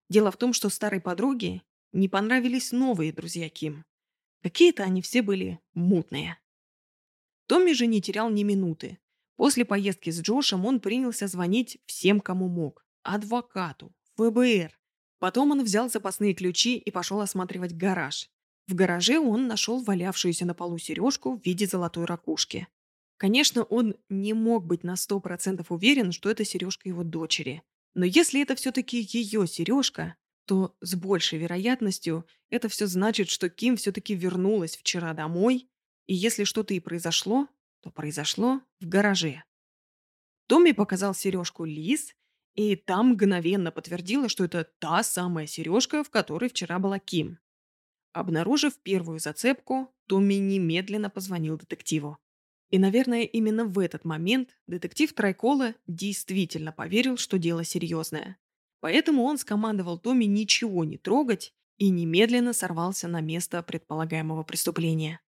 [0.09, 3.83] Дело в том, что старой подруге не понравились новые друзья Ким.
[4.43, 6.37] Какие-то они все были мутные.
[7.47, 8.99] Томми же не терял ни минуты.
[9.37, 12.85] После поездки с Джошем он принялся звонить всем, кому мог.
[13.01, 14.77] Адвокату, ФБР.
[15.17, 18.29] Потом он взял запасные ключи и пошел осматривать гараж.
[18.67, 22.67] В гараже он нашел валявшуюся на полу сережку в виде золотой ракушки.
[23.17, 27.63] Конечно, он не мог быть на сто процентов уверен, что это сережка его дочери.
[27.95, 33.75] Но если это все-таки ее сережка, то с большей вероятностью это все значит, что Ким
[33.75, 35.67] все-таки вернулась вчера домой,
[36.05, 37.47] и если что-то и произошло,
[37.81, 39.43] то произошло в гараже.
[40.47, 42.13] Томми показал сережку Лиз,
[42.53, 47.39] и там мгновенно подтвердила, что это та самая сережка, в которой вчера была Ким.
[48.13, 52.17] Обнаружив первую зацепку, Томми немедленно позвонил детективу.
[52.69, 58.37] И, наверное, именно в этот момент детектив Трайкола действительно поверил, что дело серьезное.
[58.81, 65.21] Поэтому он скомандовал Томми ничего не трогать и немедленно сорвался на место предполагаемого преступления.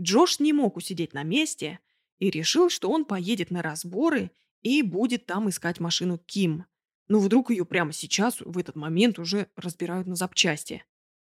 [0.00, 1.80] Джош не мог усидеть на месте
[2.18, 4.30] и решил, что он поедет на разборы
[4.62, 6.66] и будет там искать машину Ким.
[7.08, 10.84] Но вдруг ее прямо сейчас, в этот момент, уже разбирают на запчасти.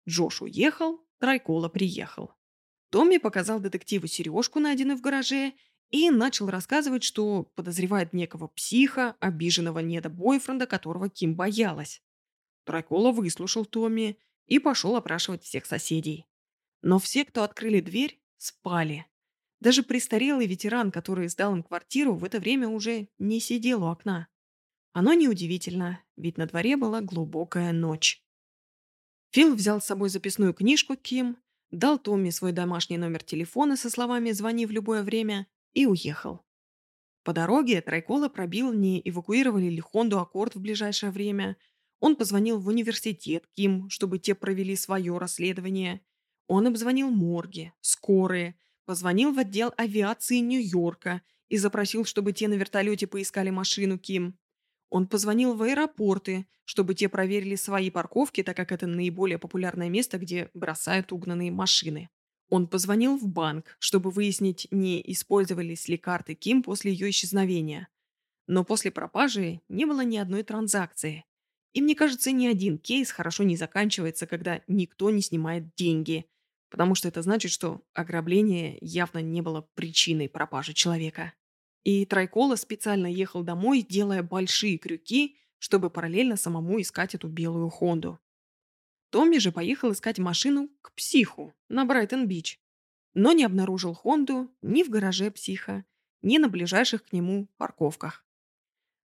[0.08, 2.32] Джош уехал, Трайкола приехал.
[2.90, 5.54] Томми показал детективу сережку, найденную в гараже,
[5.92, 12.02] и начал рассказывать, что подозревает некого психа, обиженного недо-бойфренда, которого Ким боялась.
[12.66, 14.18] Трайкола выслушал Томми
[14.48, 16.28] и пошел опрашивать всех соседей.
[16.82, 19.06] Но все, кто открыли дверь, спали.
[19.60, 24.28] Даже престарелый ветеран, который сдал им квартиру, в это время уже не сидел у окна.
[24.94, 28.24] Оно неудивительно, ведь на дворе была глубокая ночь.
[29.32, 31.38] Фил взял с собой записную книжку Ким
[31.72, 36.46] дал Томми свой домашний номер телефона со словами «звони в любое время» и уехал.
[37.24, 41.58] По дороге Трайкола пробил, не эвакуировали ли Хонду Аккорд в ближайшее время.
[42.00, 46.02] Он позвонил в университет Ким, чтобы те провели свое расследование.
[46.48, 53.08] Он обзвонил морги, скорые, позвонил в отдел авиации Нью-Йорка и запросил, чтобы те на вертолете
[53.08, 54.38] поискали машину Ким.
[54.90, 60.18] Он позвонил в аэропорты, чтобы те проверили свои парковки, так как это наиболее популярное место,
[60.18, 62.10] где бросают угнанные машины.
[62.50, 67.88] Он позвонил в банк, чтобы выяснить, не использовались ли карты Ким после ее исчезновения.
[68.48, 71.26] Но после пропажи не было ни одной транзакции.
[71.74, 76.26] И мне кажется, ни один кейс хорошо не заканчивается, когда никто не снимает деньги,
[76.70, 81.34] потому что это значит, что ограбление явно не было причиной пропажи человека.
[81.86, 88.20] И Трайкола специально ехал домой, делая большие крюки, чтобы параллельно самому искать эту белую Хонду.
[89.12, 92.60] Томми же поехал искать машину к психу на Брайтон-Бич,
[93.14, 95.86] но не обнаружил Хонду ни в гараже психа,
[96.24, 98.26] ни на ближайших к нему парковках.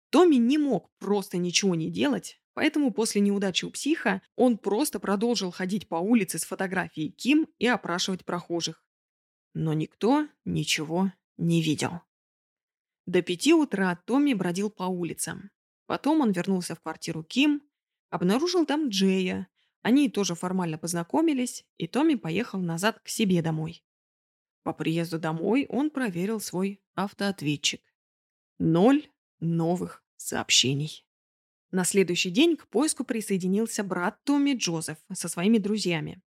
[0.08, 5.50] Томми не мог просто ничего не делать, поэтому после неудачи у психа он просто продолжил
[5.50, 8.82] ходить по улице с фотографией Ким и опрашивать прохожих.
[9.52, 12.00] Но никто ничего не видел.
[13.10, 15.50] До пяти утра Томми бродил по улицам.
[15.86, 17.60] Потом он вернулся в квартиру Ким,
[18.08, 19.48] обнаружил там Джея.
[19.82, 23.82] Они тоже формально познакомились, и Томми поехал назад к себе домой.
[24.62, 27.82] По приезду домой он проверил свой автоответчик.
[28.60, 31.04] Ноль новых сообщений.
[31.72, 36.22] На следующий день к поиску присоединился брат Томми Джозеф со своими друзьями.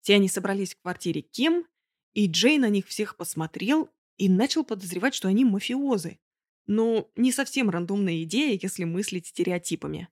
[0.00, 1.66] Все они собрались в квартире Ким,
[2.14, 3.90] и Джей на них всех посмотрел
[4.22, 6.20] и начал подозревать, что они мафиозы.
[6.68, 10.08] Ну, не совсем рандомная идея, если мыслить стереотипами.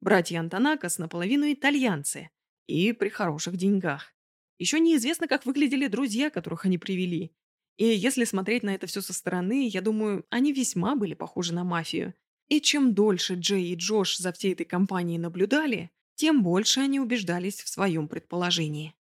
[0.00, 2.30] Братья Антонакас наполовину итальянцы
[2.66, 4.14] и при хороших деньгах.
[4.58, 7.30] Еще неизвестно, как выглядели друзья, которых они привели.
[7.76, 11.62] И если смотреть на это все со стороны, я думаю, они весьма были похожи на
[11.62, 12.14] мафию.
[12.48, 17.60] И чем дольше Джей и Джош за всей этой компанией наблюдали, тем больше они убеждались
[17.60, 18.94] в своем предположении.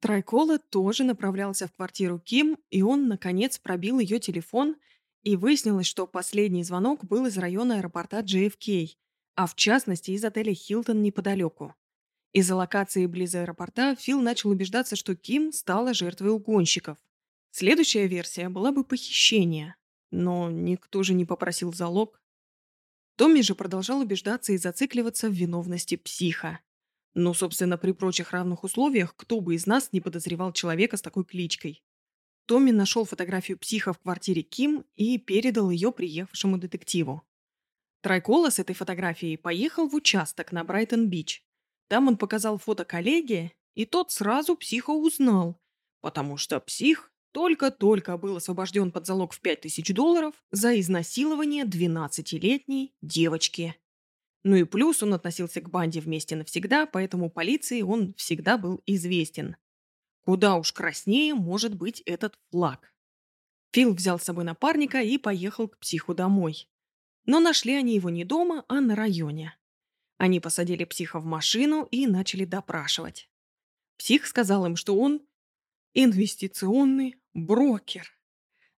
[0.00, 4.76] Трайкола тоже направлялся в квартиру Ким, и он, наконец, пробил ее телефон,
[5.22, 8.88] и выяснилось, что последний звонок был из района аэропорта JFK,
[9.34, 11.74] а в частности из отеля «Хилтон» неподалеку.
[12.32, 16.96] Из-за локации близ аэропорта Фил начал убеждаться, что Ким стала жертвой угонщиков.
[17.50, 19.74] Следующая версия была бы похищение,
[20.10, 22.22] но никто же не попросил залог.
[23.16, 26.60] Томми же продолжал убеждаться и зацикливаться в виновности психа.
[27.14, 31.24] Ну, собственно, при прочих равных условиях, кто бы из нас не подозревал человека с такой
[31.24, 31.82] кличкой.
[32.46, 37.22] Томми нашел фотографию психа в квартире Ким и передал ее приехавшему детективу.
[38.00, 41.44] Трайкола с этой фотографией поехал в участок на Брайтон-Бич.
[41.88, 45.60] Там он показал фото коллеге, и тот сразу психа узнал,
[46.00, 53.76] потому что псих только-только был освобожден под залог в 5000 долларов за изнасилование 12-летней девочки.
[54.42, 59.56] Ну и плюс он относился к банде вместе навсегда, поэтому полиции он всегда был известен.
[60.22, 62.94] Куда уж краснее может быть этот флаг.
[63.72, 66.68] Фил взял с собой напарника и поехал к психу домой.
[67.26, 69.56] Но нашли они его не дома, а на районе.
[70.16, 73.30] Они посадили психа в машину и начали допрашивать.
[73.96, 75.22] Псих сказал им, что он
[75.94, 78.10] инвестиционный брокер.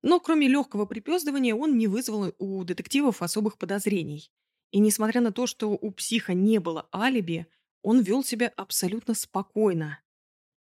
[0.01, 4.31] Но кроме легкого припездывания он не вызвал у детективов особых подозрений.
[4.71, 7.47] И несмотря на то, что у психа не было алиби,
[7.81, 9.99] он вел себя абсолютно спокойно.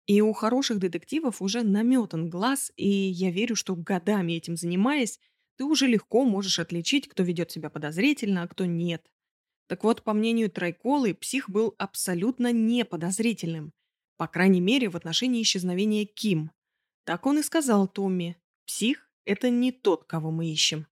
[0.06, 5.20] И у хороших детективов уже наметан глаз, и я верю, что годами этим занимаясь,
[5.56, 9.08] ты уже легко можешь отличить, кто ведет себя подозрительно, а кто нет.
[9.68, 13.72] Так вот, по мнению Трайколы, псих был абсолютно неподозрительным.
[14.16, 16.50] По крайней мере, в отношении исчезновения Ким.
[17.04, 18.36] Так он и сказал Томми.
[18.66, 20.86] Псих– это не тот, кого мы ищем.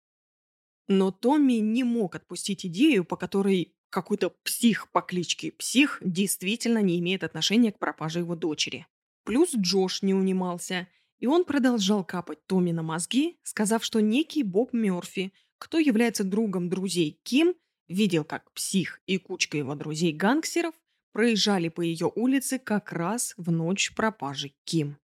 [0.88, 6.98] Но Томми не мог отпустить идею, по которой какой-то псих по кличке Псих действительно не
[6.98, 8.86] имеет отношения к пропаже его дочери.
[9.24, 14.72] Плюс Джош не унимался, и он продолжал капать Томми на мозги, сказав, что некий Боб
[14.72, 17.54] Мёрфи, кто является другом друзей Ким,
[17.88, 20.74] видел, как Псих и кучка его друзей-гангстеров
[21.12, 24.96] проезжали по ее улице как раз в ночь пропажи Ким.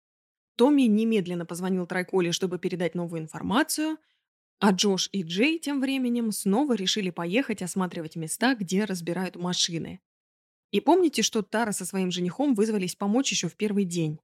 [0.56, 3.96] Томми немедленно позвонил Трайколе, чтобы передать новую информацию,
[4.58, 10.00] а Джош и Джей тем временем снова решили поехать осматривать места, где разбирают машины.
[10.70, 14.18] И помните, что Тара со своим женихом вызвались помочь еще в первый день?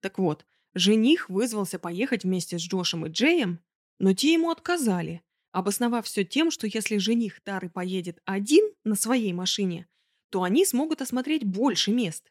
[0.00, 3.60] Так вот, жених вызвался поехать вместе с Джошем и Джеем,
[3.98, 9.32] но те ему отказали, обосновав все тем, что если жених Тары поедет один на своей
[9.32, 9.88] машине,
[10.30, 12.30] то они смогут осмотреть больше мест.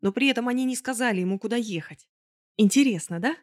[0.00, 2.08] Но при этом они не сказали ему, куда ехать.
[2.56, 3.36] Интересно, да?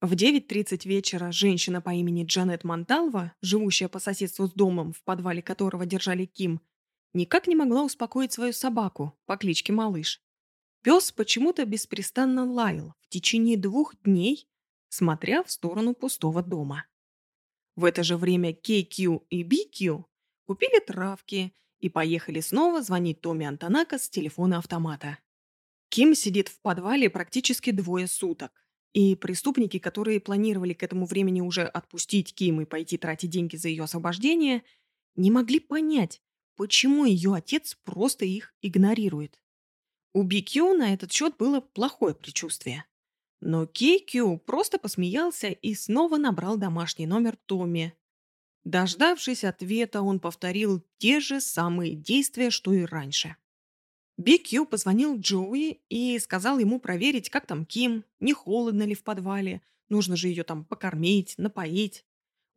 [0.00, 5.42] В 9.30 вечера женщина по имени Джанет Монталва, живущая по соседству с домом, в подвале
[5.42, 6.60] которого держали Ким,
[7.14, 10.22] никак не могла успокоить свою собаку по кличке Малыш.
[10.82, 14.48] Пес почему-то беспрестанно лаял в течение двух дней,
[14.88, 16.86] смотря в сторону пустого дома.
[17.74, 20.04] В это же время KQ и BQ
[20.46, 25.18] купили травки и поехали снова звонить Томи Антонака с телефона автомата.
[25.88, 28.52] Ким сидит в подвале практически двое суток.
[28.92, 33.68] И преступники, которые планировали к этому времени уже отпустить Ким и пойти тратить деньги за
[33.68, 34.62] ее освобождение,
[35.14, 36.22] не могли понять,
[36.56, 39.40] почему ее отец просто их игнорирует.
[40.14, 42.84] У BQ на этот счет было плохое предчувствие.
[43.40, 47.94] Но KQ просто посмеялся и снова набрал домашний номер Томми.
[48.64, 53.36] Дождавшись ответа, он повторил те же самые действия, что и раньше.
[54.20, 59.62] BQ позвонил Джоуи и сказал ему проверить, как там Ким, не холодно ли в подвале,
[59.88, 62.04] нужно же ее там покормить, напоить.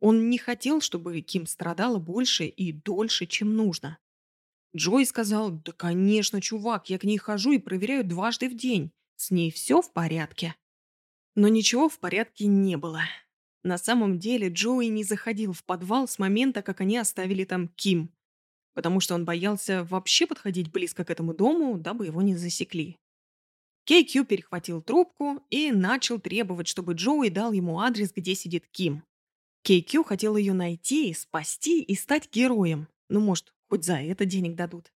[0.00, 3.98] Он не хотел, чтобы Ким страдала больше и дольше, чем нужно.
[4.74, 8.90] Джой сказал, да, конечно, чувак, я к ней хожу и проверяю дважды в день.
[9.16, 10.56] С ней все в порядке.
[11.36, 13.02] Но ничего в порядке не было.
[13.62, 18.10] На самом деле Джоуи не заходил в подвал с момента, как они оставили там Ким
[18.74, 22.98] потому что он боялся вообще подходить близко к этому дому, дабы его не засекли.
[23.84, 29.02] Кей Кью перехватил трубку и начал требовать, чтобы Джоуи дал ему адрес, где сидит Ким.
[29.62, 32.88] Кей Кью хотел ее найти, спасти и стать героем.
[33.08, 34.92] Ну, может, хоть за это денег дадут.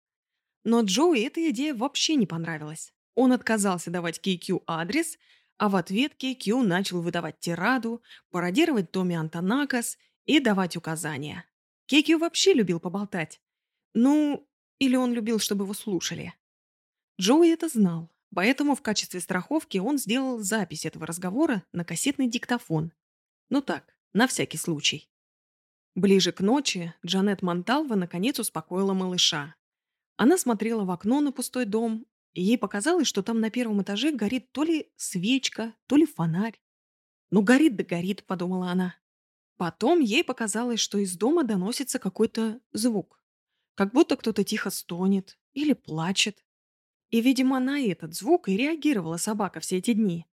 [0.65, 2.93] Но Джоуи эта идея вообще не понравилась.
[3.15, 5.19] Он отказался давать Кей Кью адрес,
[5.57, 11.47] а в ответ Кей Кью начал выдавать тираду, пародировать Томми Антонакас и давать указания.
[11.87, 13.41] Кей Кью вообще любил поболтать.
[13.95, 14.49] Ну,
[14.81, 16.35] или он любил, чтобы его слушали.
[17.21, 22.93] Джоуи это знал, поэтому в качестве страховки он сделал запись этого разговора на кассетный диктофон.
[23.51, 25.09] Ну так, на всякий случай.
[25.95, 29.55] Ближе к ночи Джанет Монталва наконец успокоила малыша.
[30.17, 34.11] Она смотрела в окно на пустой дом, и ей показалось, что там на первом этаже
[34.11, 36.61] горит то ли свечка, то ли фонарь.
[37.31, 38.97] «Ну, горит да горит»,— подумала она.
[39.57, 43.24] Потом ей показалось, что из дома доносится какой-то звук
[43.75, 46.45] как будто кто-то тихо стонет или плачет.
[47.11, 50.27] И, видимо, на этот звук и реагировала собака все эти дни.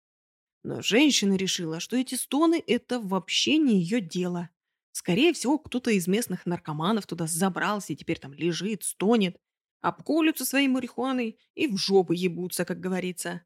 [0.62, 4.50] Но женщина решила, что эти стоны– это вообще не ее дело.
[4.92, 9.38] Скорее всего, кто-то из местных наркоманов туда забрался и теперь там лежит, стонет,
[9.80, 13.42] обколются своей марихуаной и в жопу ебутся, как говорится.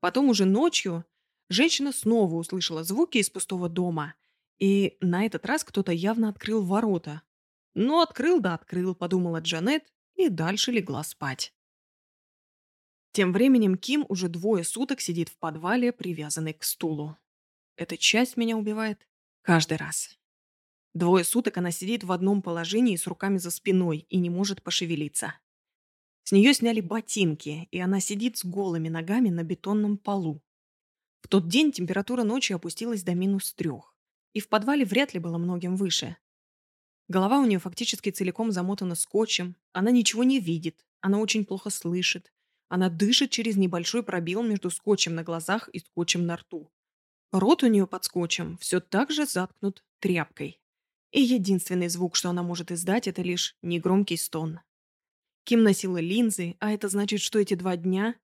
[0.00, 1.04] Потом уже ночью
[1.48, 4.14] женщина снова услышала звуки из пустого дома,
[4.58, 7.22] и на этот раз кто-то явно открыл ворота.
[7.74, 11.54] Ну, открыл да открыл, подумала Джанет и дальше легла спать.
[13.12, 17.18] Тем временем Ким уже двое суток сидит в подвале, привязанный к стулу.
[17.76, 19.06] Эта часть меня убивает
[19.42, 20.18] каждый раз.
[20.94, 25.34] Двое суток она сидит в одном положении с руками за спиной и не может пошевелиться.
[26.24, 30.42] С нее сняли ботинки, и она сидит с голыми ногами на бетонном полу.
[31.20, 33.94] В тот день температура ночи опустилась до минус трех,
[34.32, 36.16] и в подвале вряд ли было многим выше.
[37.08, 42.32] Голова у нее фактически целиком замотана скотчем, она ничего не видит, она очень плохо слышит,
[42.68, 46.70] она дышит через небольшой пробел между скотчем на глазах и скотчем на рту.
[47.32, 50.60] Рот у нее под скотчем все так же заткнут тряпкой.
[51.10, 54.60] И единственный звук, что она может издать, это лишь негромкий стон.
[55.44, 58.14] Ким носила линзы, а это значит, что эти два дня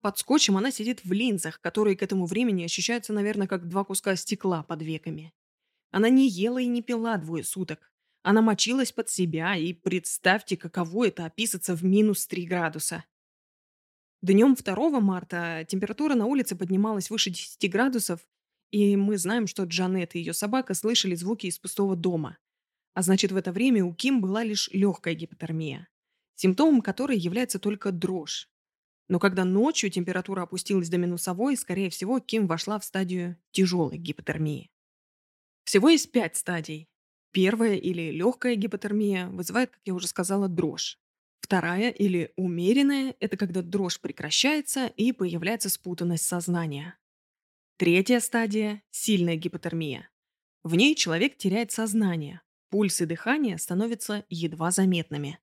[0.00, 4.16] под скотчем она сидит в линзах, которые к этому времени ощущаются, наверное, как два куска
[4.16, 5.34] стекла под веками.
[5.90, 7.92] Она не ела и не пила двое суток.
[8.28, 13.06] Она мочилась под себя, и представьте, каково это описаться в минус 3 градуса.
[14.20, 18.20] Днем 2 марта температура на улице поднималась выше 10 градусов,
[18.70, 22.36] и мы знаем, что Джанет и ее собака слышали звуки из пустого дома.
[22.92, 25.88] А значит, в это время у Ким была лишь легкая гипотермия
[26.34, 28.50] симптомом которой является только дрожь.
[29.08, 34.70] Но когда ночью температура опустилась до минусовой, скорее всего, Ким вошла в стадию тяжелой гипотермии.
[35.64, 36.90] Всего есть пять стадий.
[37.40, 40.98] Первая или легкая гипотермия вызывает, как я уже сказала, дрожь.
[41.40, 46.98] Вторая или умеренная– это когда дрожь прекращается и появляется спутанность сознания.
[47.76, 50.10] Третья стадия– сильная гипотермия.
[50.64, 55.38] В ней человек теряет сознание, пульс и дыхание становятся едва заметными.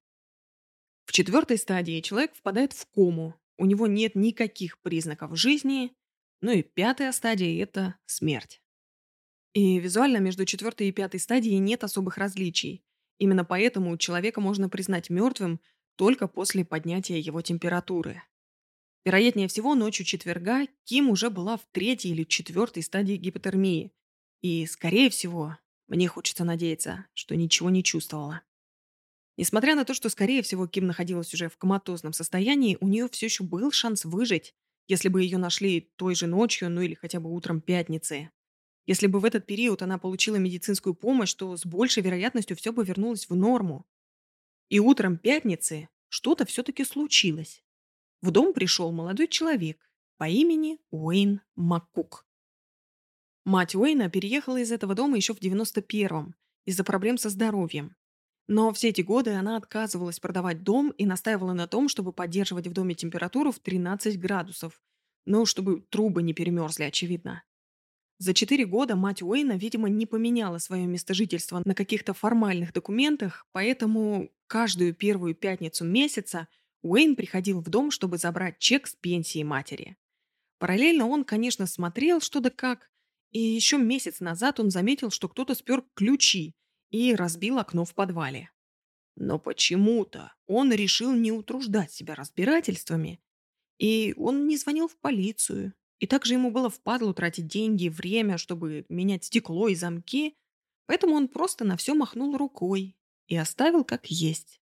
[1.06, 5.96] В четвертой стадии человек впадает в кому, у него нет никаких признаков жизни,
[6.42, 8.62] ну и пятая стадия– это смерть.
[9.56, 12.84] И визуально между четвертой и пятой стадией нет особых различий.
[13.20, 15.62] Именно поэтому человека можно признать мертвым
[15.96, 18.22] только после поднятия его температуры.
[19.06, 23.94] Вероятнее всего, ночью четверга Ким уже была в третьей или четвертой стадии гипотермии.
[24.42, 28.42] И, скорее всего, мне хочется надеяться, что ничего не чувствовала.
[29.38, 33.28] Несмотря на то, что, скорее всего, Ким находилась уже в коматозном состоянии, у нее все
[33.28, 34.54] еще был шанс выжить,
[34.90, 38.32] если бы ее нашли той же ночью, ну или хотя бы утром пятницы.
[38.86, 42.84] Если бы в этот период она получила медицинскую помощь, то с большей вероятностью все бы
[42.84, 43.86] вернулось в норму.
[44.70, 47.64] И утром пятницы что-то все-таки случилось.
[48.22, 49.80] В дом пришел молодой человек
[50.18, 52.26] по имени Уэйн Маккук.
[53.44, 57.96] Мать Уэйна переехала из этого дома еще в 91-м из-за проблем со здоровьем.
[58.48, 62.74] Но все эти годы она отказывалась продавать дом и настаивала на том, чтобы поддерживать в
[62.74, 64.82] доме температуру в 13 градусов.
[65.26, 67.44] Ну, чтобы трубы не перемерзли, очевидно.
[68.18, 73.46] За четыре года мать Уэйна, видимо, не поменяла свое место жительства на каких-то формальных документах,
[73.52, 76.48] поэтому каждую первую пятницу месяца
[76.82, 79.98] Уэйн приходил в дом, чтобы забрать чек с пенсии матери.
[80.60, 82.90] Параллельно он, конечно, смотрел что да как,
[83.32, 86.56] и еще месяц назад он заметил, что кто-то спер ключи
[86.92, 88.50] и разбил окно в подвале.
[89.18, 93.20] Но почему-то он решил не утруждать себя разбирательствами,
[93.78, 95.74] и он не звонил в полицию.
[96.00, 100.36] И также ему было впадло тратить деньги время, чтобы менять стекло и замки,
[100.88, 102.96] поэтому он просто на все махнул рукой
[103.28, 104.60] и оставил как есть.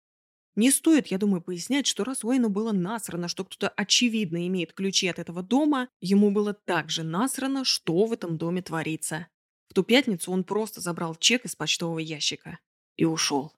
[0.55, 5.07] Не стоит, я думаю, пояснять, что раз Уэйну было насрано, что кто-то очевидно имеет ключи
[5.07, 9.27] от этого дома, ему было также насрано, что в этом доме творится.
[9.67, 12.57] В ту пятницу он просто забрал чек из почтового ящика
[12.95, 13.53] и ушел.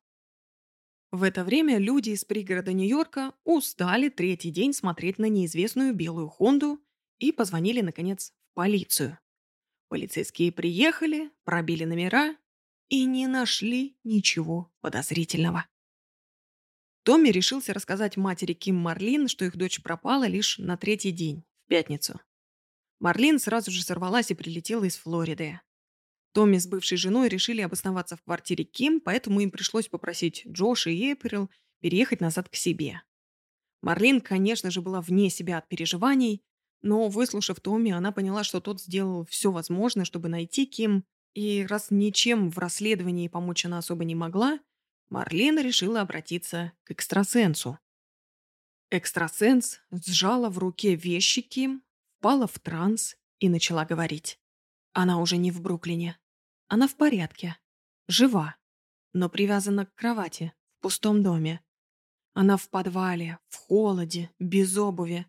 [1.11, 6.79] В это время люди из пригорода Нью-Йорка устали третий день смотреть на неизвестную белую Хонду
[7.19, 9.19] и позвонили, наконец, в полицию.
[9.89, 12.35] Полицейские приехали, пробили номера
[12.89, 15.65] и не нашли ничего подозрительного.
[17.03, 21.69] Томми решился рассказать матери Ким Марлин, что их дочь пропала лишь на третий день, в
[21.69, 22.19] пятницу.
[22.99, 25.59] Марлин сразу же сорвалась и прилетела из Флориды.
[26.33, 31.13] Томми с бывшей женой решили обосноваться в квартире Ким, поэтому им пришлось попросить Джоша и
[31.13, 31.49] Эприл
[31.79, 33.01] переехать назад к себе.
[33.81, 36.43] Марлин, конечно же, была вне себя от переживаний,
[36.81, 41.03] но, выслушав Томми, она поняла, что тот сделал все возможное, чтобы найти Ким,
[41.33, 44.59] и раз ничем в расследовании помочь она особо не могла,
[45.09, 47.79] Марлин решила обратиться к экстрасенсу.
[48.91, 51.83] Экстрасенс сжала в руке вещи Ким,
[52.17, 54.39] впала в транс и начала говорить.
[54.93, 56.17] Она уже не в Бруклине.
[56.67, 57.57] Она в порядке.
[58.07, 58.55] Жива.
[59.13, 61.61] Но привязана к кровати в пустом доме.
[62.33, 65.25] Она в подвале, в холоде, без обуви.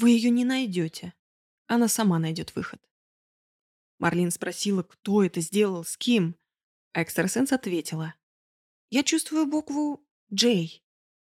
[0.00, 1.12] Вы ее не найдете.
[1.66, 2.80] Она сама найдет выход.
[3.98, 6.36] Марлин спросила, кто это сделал, с кем.
[6.92, 8.14] А экстрасенс ответила.
[8.90, 10.68] Я чувствую букву J,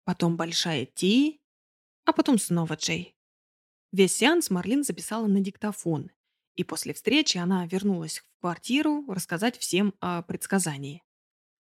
[0.04, 1.38] потом большая T,
[2.04, 3.14] а потом снова J.
[3.90, 6.10] Весь сеанс Марлин записала на диктофон,
[6.54, 11.02] и после встречи она вернулась в квартиру рассказать всем о предсказании.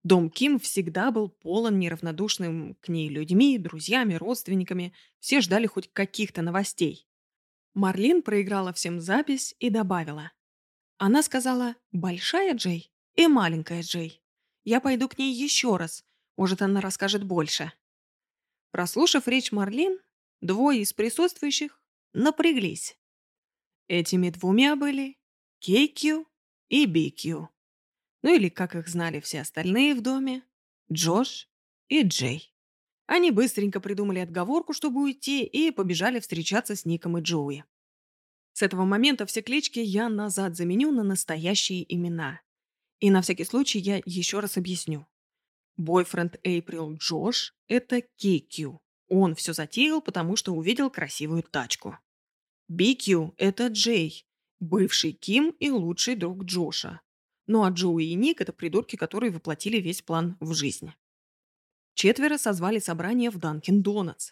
[0.03, 4.93] Дом Ким всегда был полон неравнодушным к ней людьми, друзьями, родственниками.
[5.19, 7.07] Все ждали хоть каких-то новостей.
[7.73, 10.31] Марлин проиграла всем запись и добавила.
[10.97, 14.21] Она сказала «большая Джей» и «маленькая Джей».
[14.63, 16.03] Я пойду к ней еще раз.
[16.37, 17.71] Может, она расскажет больше.
[18.71, 19.99] Прослушав речь Марлин,
[20.41, 21.81] двое из присутствующих
[22.13, 22.97] напряглись.
[23.87, 25.17] Этими двумя были
[25.61, 26.25] KQ
[26.69, 27.47] и BQ.
[28.23, 30.43] Ну или, как их знали все остальные в доме,
[30.91, 31.49] Джош
[31.87, 32.53] и Джей.
[33.07, 37.65] Они быстренько придумали отговорку, чтобы уйти, и побежали встречаться с Ником и Джоуи.
[38.53, 42.41] С этого момента все клички я назад заменю на настоящие имена.
[42.99, 45.07] И на всякий случай я еще раз объясню.
[45.77, 48.77] Бойфренд Эйприл Джош– это KQ.
[49.07, 51.97] Он все затеял, потому что увидел красивую тачку.
[52.71, 54.25] BQ– это Джей,
[54.59, 57.01] бывший Ким и лучший друг Джоша.
[57.51, 60.93] Ну а Джоуи и Ник– это придурки, которые воплотили весь план в жизнь.
[61.95, 64.31] Четверо созвали собрание в Данкин Донатс.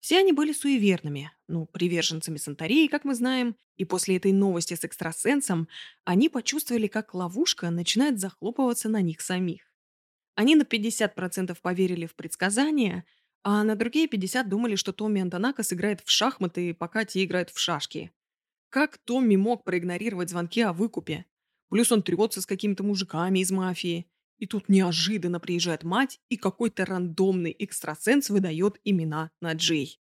[0.00, 4.84] Все они были суеверными, ну, приверженцами Сантории, как мы знаем, и после этой новости с
[4.84, 5.66] экстрасенсом
[6.04, 9.62] они почувствовали, как ловушка начинает захлопываться на них самих.
[10.34, 13.06] Они на 50% поверили в предсказания,
[13.44, 17.58] а на другие 50% думали, что Томми Антонака сыграет в шахматы, пока те играют в
[17.58, 18.12] шашки.
[18.68, 21.24] Как Томми мог проигнорировать звонки о выкупе?
[21.68, 24.10] Плюс он трется с какими-то мужиками из мафии.
[24.38, 30.00] И тут неожиданно приезжает мать, и какой-то рандомный экстрасенс выдает имена на Джей.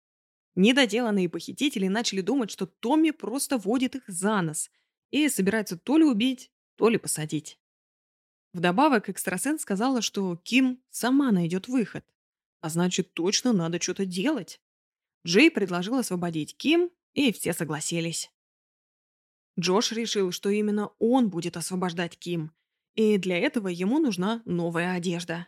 [0.56, 4.70] Недоделанные похитители начали думать, что Томми просто водит их за нос
[5.10, 7.58] и собирается то ли убить, то ли посадить.
[8.52, 12.04] Вдобавок, экстрасенс сказала, что Ким сама найдет выход.
[12.60, 14.60] А значит, точно надо что-то делать.
[15.26, 18.30] Джей предложил освободить Ким, и все согласились.
[19.58, 22.52] Джош решил, что именно он будет освобождать Ким,
[22.94, 25.46] и для этого ему нужна новая одежда.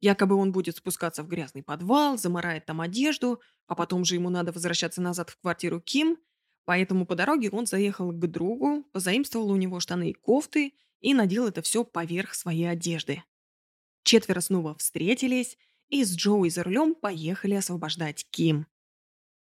[0.00, 4.52] Якобы он будет спускаться в грязный подвал, замарает там одежду, а потом же ему надо
[4.52, 6.18] возвращаться назад в квартиру Ким,
[6.64, 11.48] поэтому по дороге он заехал к другу, позаимствовал у него штаны и кофты и надел
[11.48, 13.24] это все поверх своей одежды.
[14.04, 18.66] Четверо снова встретились и с Джоуи за рулем поехали освобождать Ким.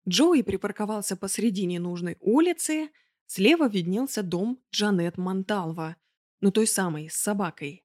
[0.08, 2.90] Джоуи припарковался посредине нужной улицы,
[3.26, 5.96] слева виднелся дом Джанет Монталва,
[6.40, 7.84] ну той самой, с собакой.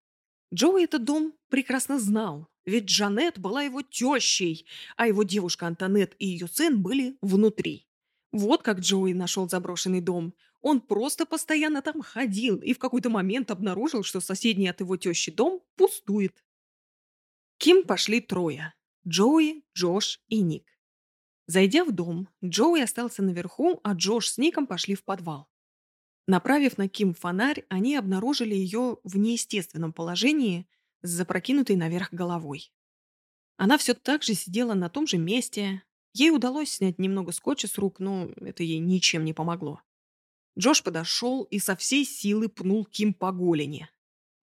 [0.53, 4.65] Джоуи этот дом прекрасно знал, ведь Джанет была его тещей,
[4.97, 7.87] а его девушка Антонет и ее сын были внутри.
[8.31, 10.33] Вот как Джоуи нашел заброшенный дом.
[10.61, 15.31] Он просто постоянно там ходил и в какой-то момент обнаружил, что соседний от его тещи
[15.31, 16.43] дом пустует.
[17.57, 18.73] Ким пошли трое.
[19.07, 20.65] Джоуи, Джош и Ник.
[21.51, 25.49] Зайдя в дом, Джоуи остался наверху, а Джош с Ником пошли в подвал.
[26.25, 30.65] Направив на Ким фонарь, они обнаружили ее в неестественном положении
[31.01, 32.71] с запрокинутой наверх головой.
[33.57, 35.83] Она все так же сидела на том же месте.
[36.13, 39.81] Ей удалось снять немного скотча с рук, но это ей ничем не помогло.
[40.57, 43.89] Джош подошел и со всей силы пнул Ким по голени.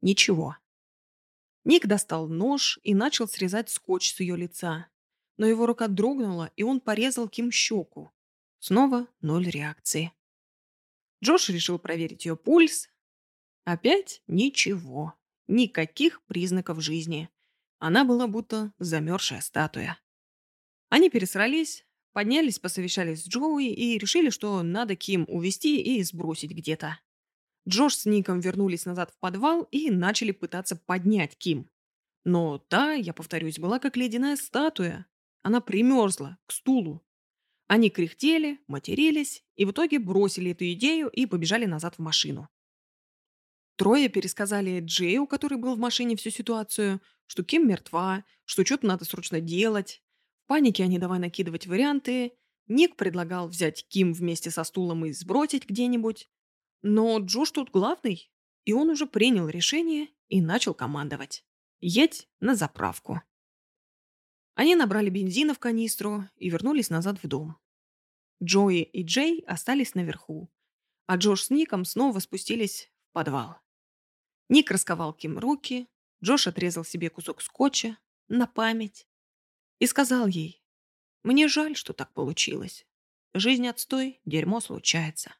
[0.03, 0.59] Ничего.
[1.65, 4.89] Ник достал нож и начал срезать скотч с ее лица.
[5.39, 8.13] Но его рука дрогнула, и он порезал Ким щеку.
[8.59, 10.13] Снова ноль реакции.
[11.25, 12.89] Джош решил проверить ее пульс.
[13.65, 15.15] Опять ничего.
[15.47, 17.31] Никаких признаков жизни.
[17.79, 20.01] Она была будто замерзшая статуя.
[20.89, 26.99] Они пересрались, поднялись, посовещались с Джоуи и решили, что надо Ким увести и сбросить где-то.
[27.69, 31.71] Джош с Ником вернулись назад в подвал и начали пытаться поднять Ким.
[32.25, 35.07] Но та, я повторюсь, была как ледяная статуя.
[35.43, 37.05] Она примерзла к стулу.
[37.67, 42.49] Они кряхтели, матерились и в итоге бросили эту идею и побежали назад в машину.
[43.77, 49.05] Трое пересказали Джею, который был в машине, всю ситуацию, что Ким мертва, что что-то надо
[49.05, 50.03] срочно делать.
[50.45, 52.33] В панике они давай накидывать варианты.
[52.67, 56.29] Ник предлагал взять Ким вместе со стулом и сбросить где-нибудь.
[56.83, 58.33] Но Джош тут главный,
[58.65, 61.45] и он уже принял решение и начал командовать.
[61.81, 63.23] Едь на заправку.
[64.59, 67.57] Они набрали бензина в канистру и вернулись назад в дом.
[68.43, 70.51] Джои и Джей остались наверху,
[71.07, 73.61] а Джош с Ником снова спустились в подвал.
[74.49, 75.87] Ник расковал Ким руки,
[76.25, 79.07] Джош отрезал себе кусок скотча на память
[79.79, 80.61] и сказал ей,
[81.23, 82.85] «Мне жаль, что так получилось.
[83.35, 85.37] Жизнь отстой, дерьмо случается».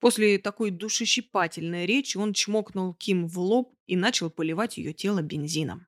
[0.00, 5.86] После такой душещипательной речи он чмокнул Ким в лоб и начал поливать ее тело бензином.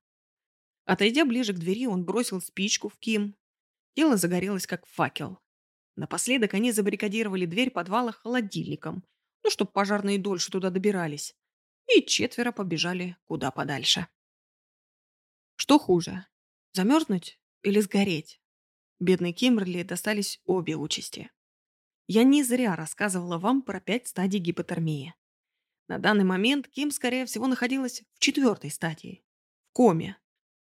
[0.86, 3.36] Отойдя ближе к двери, он бросил спичку в Ким.
[3.94, 5.40] Тело загорелось, как факел.
[5.96, 9.04] Напоследок они забаррикадировали дверь подвала холодильником,
[9.42, 11.34] ну, чтобы пожарные дольше туда добирались.
[11.94, 14.06] И четверо побежали куда подальше.
[15.56, 16.26] Что хуже,
[16.72, 18.40] замерзнуть или сгореть?
[19.00, 21.30] Бедной Кимберли достались обе участи.
[22.06, 25.14] Я не зря рассказывала вам про пять стадий гипотермии.
[25.88, 29.24] На данный момент Ким, скорее всего, находилась в четвертой стадии–
[29.70, 30.16] в коме.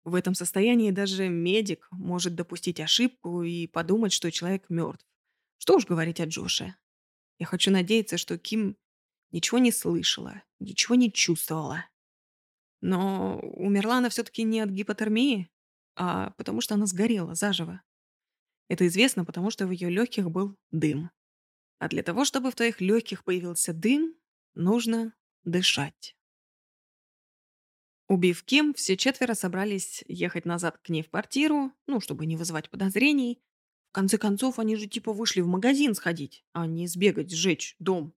[0.03, 5.05] В этом состоянии даже медик может допустить ошибку и подумать, что человек мертв.
[5.57, 6.75] Что уж говорить о Джоше.
[7.37, 8.77] Я хочу надеяться, что Ким
[9.31, 11.85] ничего не слышала, ничего не чувствовала.
[12.81, 15.49] Но умерла она все-таки не от гипотермии,
[15.95, 17.81] а потому что она сгорела заживо.
[18.69, 21.11] Это известно, потому что в ее легких был дым.
[21.79, 24.15] А для того, чтобы в твоих легких появился дым,
[24.53, 26.15] нужно дышать.
[28.09, 32.71] Убив Ким, все четверо собрались ехать назад к ней в квартиру, ну, чтобы не вызывать
[32.71, 33.39] подозрений.
[33.91, 38.13] В конце концов, они же типа вышли в магазин сходить, а не сбегать, сжечь дом.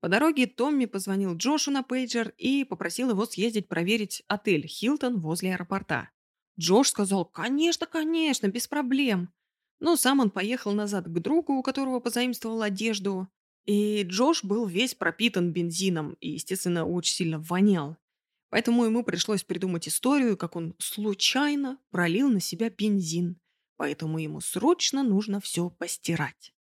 [0.00, 5.52] По дороге Томми позвонил Джошу на пейджер и попросил его съездить проверить отель «Хилтон» возле
[5.52, 6.10] аэропорта.
[6.58, 9.32] Джош сказал «Конечно, конечно, без проблем».
[9.78, 13.28] Но сам он поехал назад к другу, у которого позаимствовал одежду.
[13.64, 17.96] И Джош был весь пропитан бензином и, естественно, очень сильно вонял.
[18.52, 23.40] Поэтому ему пришлось придумать историю, как он случайно пролил на себя бензин.
[23.78, 26.52] Поэтому ему срочно нужно все постирать.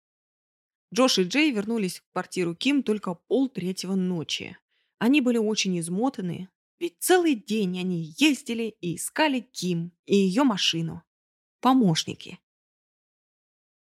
[0.95, 4.57] Джош и Джей вернулись в квартиру Ким только полтретьего ночи.
[4.99, 11.03] Они были очень измотаны, ведь целый день они ездили и искали Ким и ее машину.
[11.59, 12.39] Помощники.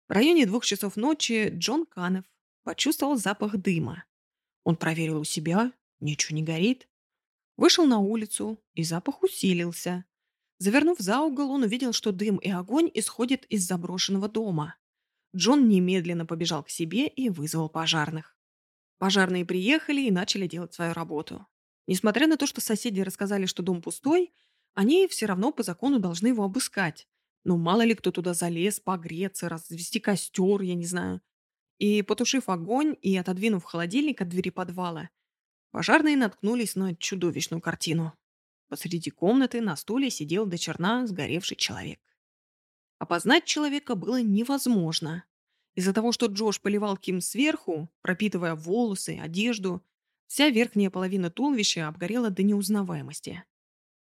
[0.10, 2.26] В районе двух часов ночи Джон Канев
[2.64, 4.04] почувствовал запах дыма.
[4.66, 5.72] Он проверил у себя,
[6.02, 6.90] ничего не горит.
[7.58, 10.06] Вышел на улицу, и запах усилился.
[10.58, 14.76] Завернув за угол, он увидел, что дым и огонь исходят из заброшенного дома.
[15.36, 18.38] Джон немедленно побежал к себе и вызвал пожарных.
[18.98, 21.46] Пожарные приехали и начали делать свою работу.
[21.88, 24.34] Несмотря на то, что соседи рассказали, что дом пустой,
[24.74, 27.08] они все равно по закону должны его обыскать.
[27.44, 31.22] Ну, мало ли кто туда залез, погреться, развести костер, я не знаю.
[31.78, 35.10] И, потушив огонь и отодвинув холодильник от двери подвала,
[35.76, 38.14] пожарные наткнулись на чудовищную картину.
[38.70, 42.00] Посреди комнаты на стуле сидел до черна сгоревший человек.
[42.98, 45.26] Опознать человека было невозможно.
[45.74, 49.84] Из-за того, что Джош поливал Ким сверху, пропитывая волосы, одежду,
[50.28, 53.44] вся верхняя половина туловища обгорела до неузнаваемости.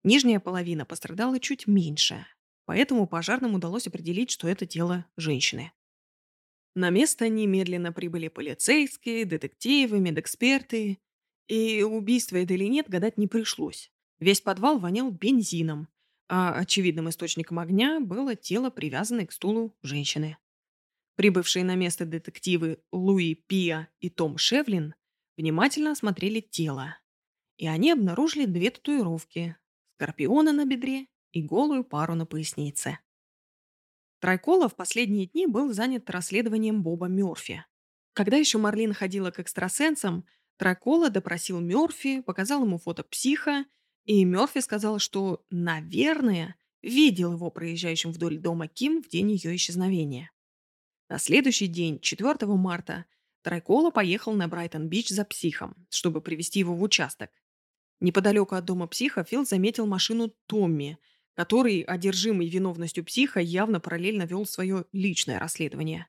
[0.04, 2.26] Нижняя половина пострадала чуть меньше,
[2.66, 5.72] Поэтому пожарным удалось определить, что это тело женщины.
[6.74, 10.98] На место немедленно прибыли полицейские, детективы, медэксперты.
[11.48, 13.92] И убийство это или нет, гадать не пришлось.
[14.18, 15.88] Весь подвал вонял бензином,
[16.28, 20.38] а очевидным источником огня было тело, привязанное к стулу женщины.
[21.14, 24.94] Прибывшие на место детективы Луи Пиа и Том Шевлин
[25.36, 26.98] внимательно осмотрели тело.
[27.56, 29.56] И они обнаружили две татуировки–
[29.96, 32.98] скорпиона на бедре и голую пару на пояснице.
[34.20, 37.64] Трайкола в последние дни был занят расследованием Боба Мёрфи.
[38.12, 40.26] Когда еще Марлин ходила к экстрасенсам,
[40.56, 43.64] Трайкола допросил Мёрфи, показал ему фото психа,
[44.04, 50.30] и Мёрфи сказал, что, наверное, видел его проезжающим вдоль дома Ким в день ее исчезновения.
[51.08, 53.04] На следующий день, 4 марта,
[53.42, 57.30] Трайкола поехал на Брайтон-Бич за психом, чтобы привести его в участок.
[58.00, 60.98] Неподалеку от дома психа Фил заметил машину Томми–
[61.36, 66.08] который, одержимый виновностью психа, явно параллельно вел свое личное расследование.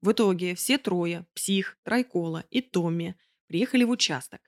[0.00, 3.16] В итоге все трое, псих, Трайкола и Томми,
[3.54, 4.40] приехали в участок.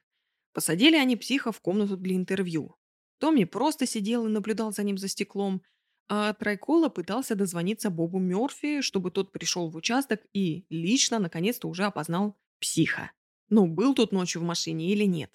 [0.53, 2.75] Посадили они психа в комнату для интервью.
[3.21, 5.63] Томми просто сидел и наблюдал за ним за стеклом,
[6.09, 11.85] а Трайкола пытался дозвониться Бобу Мёрфи, чтобы тот пришел в участок и лично, наконец-то, уже
[11.85, 13.13] опознал психа.
[13.49, 15.31] Ну, был тот ночью в машине или нет.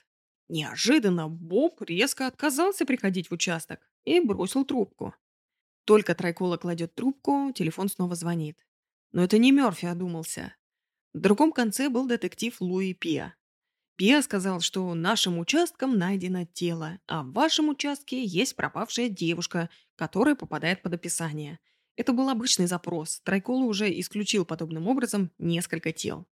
[0.50, 5.16] Неожиданно Боб резко отказался приходить в участок и бросил трубку.
[5.86, 8.58] Только Трайкола кладет трубку, телефон снова звонит.
[9.14, 10.58] Но это не Мёрфи одумался.
[11.14, 13.34] В другом конце был детектив Луи Пиа.
[14.02, 20.34] Пиа сказал, что нашим участкам найдено тело, а в вашем участке есть пропавшая девушка, которая
[20.34, 21.60] попадает под описание.
[21.98, 23.20] Это был обычный запрос.
[23.20, 26.26] Трайкола уже исключил подобным образом несколько тел.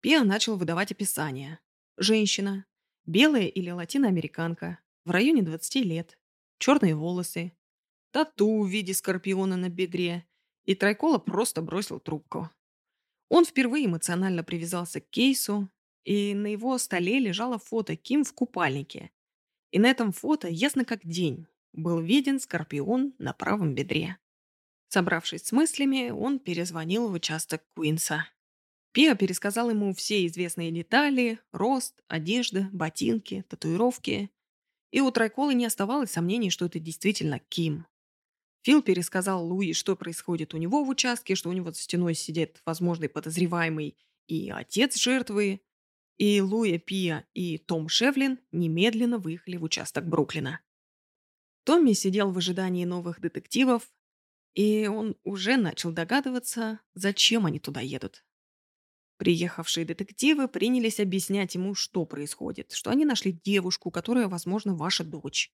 [0.00, 1.60] Пиа начал выдавать описание.
[1.98, 2.66] Женщина,
[3.06, 6.18] Белая или латиноамериканка, в районе 20 лет,
[6.58, 7.52] черные волосы,
[8.10, 10.26] тату в виде скорпиона на бедре,
[10.64, 12.50] и Трайкола просто бросил трубку.
[13.28, 15.70] Он впервые эмоционально привязался к кейсу,
[16.04, 19.10] и на его столе лежало фото Ким в купальнике.
[19.70, 21.46] И на этом фото ясно как день.
[21.72, 24.18] был виден скорпион на правом бедре.
[24.88, 28.26] Собравшись с мыслями, он перезвонил в участок Куинса.
[28.92, 34.30] Пиа пересказал ему все известные детали– рост, одежда, ботинки, татуировки.
[34.90, 37.86] И у Трайколы не оставалось сомнений, что это действительно Ким.
[38.64, 42.60] Фил пересказал Луи, что происходит у него в участке, что у него за стеной сидит
[42.66, 43.96] возможный подозреваемый
[44.28, 45.62] и отец жертвы.
[46.18, 50.60] И Луи, Пиа и Том Шевлин немедленно выехали в участок Бруклина.
[51.64, 53.92] Томми сидел в ожидании новых детективов,
[54.54, 58.24] и он уже начал догадываться, зачем они туда едут.
[59.16, 65.52] Приехавшие детективы принялись объяснять ему, что происходит, что они нашли девушку, которая, возможно, ваша дочь.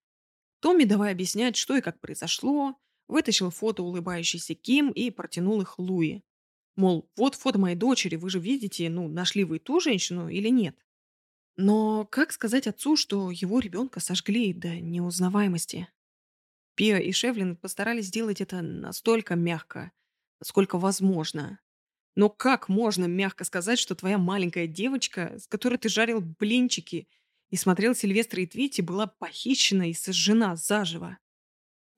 [0.61, 2.77] Томми, давай объяснять, что и как произошло,
[3.09, 6.23] вытащил фото улыбающейся Ким и протянул их Луи.
[6.79, 10.77] Мол, вот фото моей дочери, вы же видите, ну, нашли вы ту женщину или нет?
[11.57, 15.89] Но как сказать отцу, что его ребенка сожгли до неузнаваемости?
[16.77, 19.91] Пиа и Шевлин постарались сделать это настолько мягко,
[20.39, 21.59] насколько возможно.
[22.15, 27.09] Но как можно мягко сказать, что твоя маленькая девочка, с которой ты жарил блинчики
[27.51, 31.19] и смотрел Сильвестра и Твити, была похищена и сожжена заживо?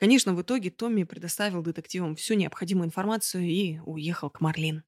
[0.00, 4.82] Конечно, в итоге Томми предоставил детективам всю необходимую информацию и уехал к Марлин.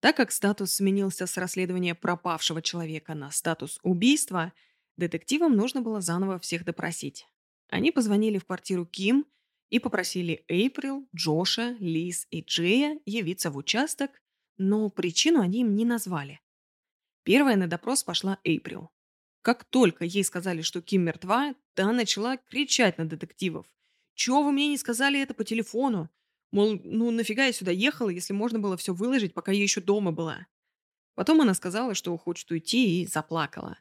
[0.00, 4.52] Так как статус сменился с расследования пропавшего человека на статус убийства,
[4.98, 7.26] детективам нужно было заново всех допросить.
[7.70, 9.24] Они позвонили в квартиру Ким
[9.70, 14.10] и попросили Эйприл, Джоша, Лиз и Джея явиться в участок,
[14.58, 16.42] но причину они им не назвали.
[17.22, 18.90] Первая на допрос пошла Эйприл.
[19.44, 23.66] Как только ей сказали, что Ким мертва, та начала кричать на детективов.
[24.14, 26.08] «Чего вы мне не сказали это по телефону?
[26.50, 30.12] Мол, ну нафига я сюда ехала, если можно было все выложить, пока я еще дома
[30.12, 30.46] была?»
[31.14, 33.76] Потом она сказала, что хочет уйти, и заплакала.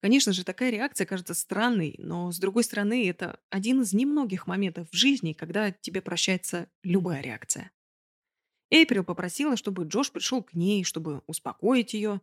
[0.00, 4.88] Конечно же, такая реакция кажется странной, но, с другой стороны, это один из немногих моментов
[4.90, 7.70] в жизни, когда тебе прощается любая реакция.
[8.70, 12.20] Эйприл попросила, чтобы Джош пришел к ней, чтобы успокоить ее,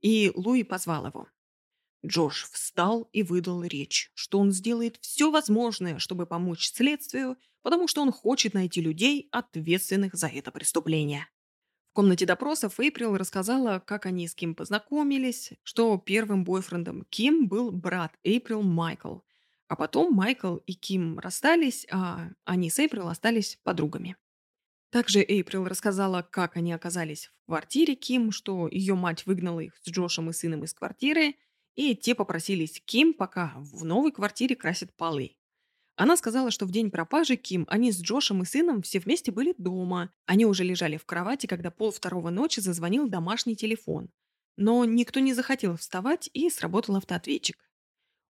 [0.00, 1.28] и Луи позвал его.
[2.04, 8.02] Джош встал и выдал речь, что он сделает все возможное, чтобы помочь следствию, потому что
[8.02, 11.26] он хочет найти людей, ответственных за это преступление.
[11.90, 17.70] В комнате допросов Эйприл рассказала, как они с Ким познакомились, что первым бойфрендом Ким был
[17.70, 19.20] брат Эйприл Майкл.
[19.68, 24.16] А потом Майкл и Ким расстались, а они с Эйприл остались подругами.
[24.90, 29.88] Также Эйприл рассказала, как они оказались в квартире Ким, что ее мать выгнала их с
[29.88, 31.36] Джошем и сыном из квартиры,
[31.74, 35.36] и те попросились Ким, пока в новой квартире красят полы.
[35.96, 39.54] Она сказала, что в день пропажи Ким они с Джошем и сыном все вместе были
[39.58, 40.12] дома.
[40.26, 44.10] Они уже лежали в кровати, когда пол второго ночи зазвонил домашний телефон.
[44.56, 47.58] Но никто не захотел вставать, и сработал автоответчик.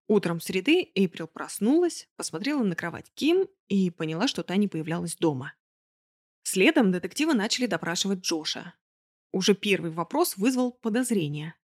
[0.07, 5.53] Утром среды Эйприл проснулась, посмотрела на кровать Ким и поняла, что та не появлялась дома.
[6.43, 8.75] Следом детективы начали допрашивать Джоша.
[9.31, 11.55] Уже первый вопрос вызвал подозрение.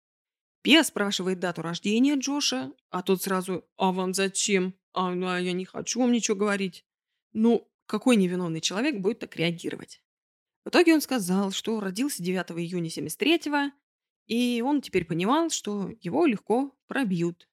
[0.62, 5.54] Пия спрашивает дату рождения Джоша, а тот сразу «А вам зачем?» А, ну, а я
[5.54, 6.86] не хочу вам ничего говорить.
[7.34, 10.04] Ну, какой невиновный человек будет так реагировать?
[10.66, 13.72] В итоге он сказал, что родился 9 июня 73-го,
[14.28, 17.48] и он теперь понимал, что его легко пробьют.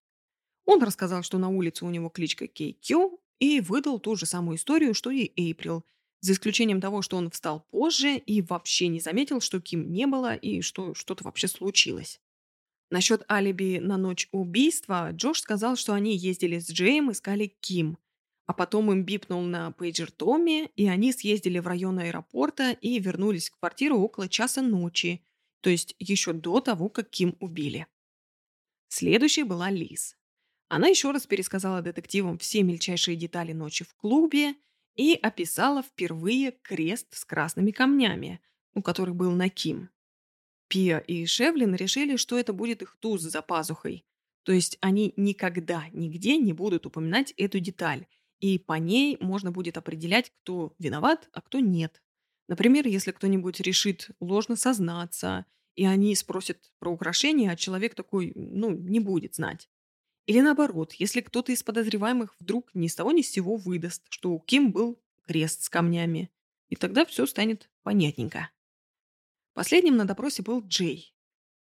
[0.64, 4.94] Он рассказал, что на улице у него кличка KQ, и выдал ту же самую историю,
[4.94, 5.84] что и Эйприл,
[6.20, 10.34] за исключением того, что он встал позже и вообще не заметил, что Ким не было
[10.34, 12.20] и что что-то вообще случилось.
[12.90, 17.98] Насчет алиби на ночь убийства Джош сказал, что они ездили с Джейм, искали Ким.
[18.46, 23.50] А потом им бипнул на пейджер Томми, и они съездили в район аэропорта и вернулись
[23.50, 25.22] в квартиру около часа ночи,
[25.60, 27.86] то есть еще до того, как Ким убили.
[28.88, 30.16] Следующей была Лиз.
[30.68, 34.54] Она еще раз пересказала детективам все мельчайшие детали ночи в клубе
[34.96, 38.40] и описала впервые крест с красными камнями,
[38.74, 39.90] у которых был на Ким.
[40.68, 44.04] Пиа и Шевлин решили, что это будет их туз за пазухой.
[44.44, 48.06] То есть они никогда, нигде не будут упоминать эту деталь,
[48.40, 52.02] и по ней можно будет определять, кто виноват, а кто нет.
[52.48, 55.44] Например, если кто-нибудь решит ложно сознаться,
[55.74, 59.68] и они спросят про украшение, а человек такой, ну, не будет знать.
[60.26, 64.32] Или наоборот, если кто-то из подозреваемых вдруг ни с того ни с сего выдаст, что
[64.32, 66.30] у Ким был крест с камнями.
[66.68, 68.50] И тогда все станет понятненько.
[69.58, 71.12] Последним на допросе был Джей.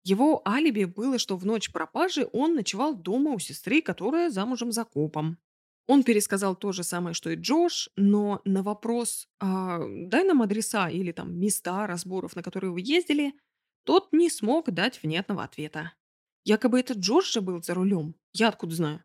[0.02, 4.84] Его алиби было, что в ночь пропажи он ночевал дома у сестры, которая замужем за
[4.84, 5.38] копом.
[5.86, 10.88] Он пересказал то же самое, что и Джош, но на вопрос а, «дай нам адреса
[10.88, 13.32] или там места разборов, на которые вы ездили»,
[13.84, 15.92] тот не смог дать внятного ответа.
[16.42, 18.16] Якобы это Джош же был за рулем.
[18.32, 19.04] Я откуда знаю?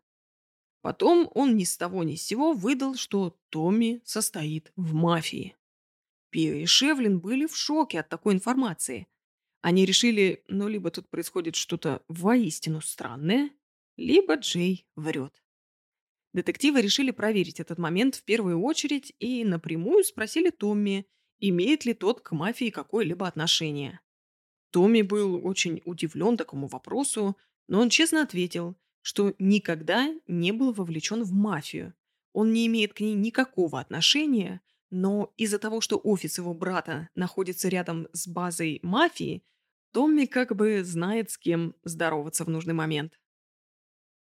[0.82, 5.54] Потом он ни с того ни с сего выдал, что Томми состоит в мафии.
[6.30, 9.06] Пио и Шевлин были в шоке от такой информации.
[9.62, 13.50] Они решили, ну, либо тут происходит что-то воистину странное,
[13.96, 15.42] либо Джей врет.
[16.32, 21.06] Детективы решили проверить этот момент в первую очередь и напрямую спросили Томми,
[21.40, 24.00] имеет ли тот к мафии какое-либо отношение.
[24.70, 31.24] Томми был очень удивлен такому вопросу, но он честно ответил, что никогда не был вовлечен
[31.24, 31.94] в мафию.
[32.32, 34.60] Он не имеет к ней никакого отношения,
[34.90, 39.42] но из-за того, что офис его брата находится рядом с базой мафии,
[39.92, 43.18] Томми как бы знает, с кем здороваться в нужный момент.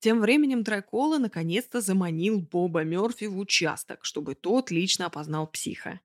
[0.01, 6.01] Тем временем Дракола наконец-то заманил Боба Мёрфи в участок, чтобы тот лично опознал психа.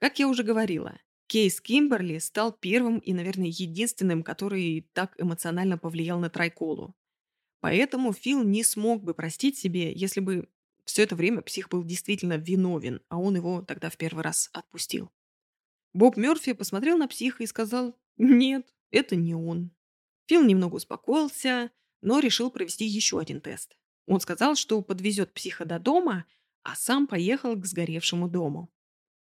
[0.00, 6.18] Как я уже говорила, кейс Кимберли стал первым и, наверное, единственным, который так эмоционально повлиял
[6.18, 6.96] на Трайколу.
[7.60, 10.48] Поэтому Фил не смог бы простить себе, если бы
[10.88, 15.12] все это время псих был действительно виновен, а он его тогда в первый раз отпустил.
[15.92, 19.70] Боб Мёрфи посмотрел на психа и сказал «Нет, это не он».
[20.28, 21.70] Фил немного успокоился,
[22.00, 23.76] но решил провести еще один тест.
[24.06, 26.24] Он сказал, что подвезет психа до дома,
[26.62, 28.72] а сам поехал к сгоревшему дому.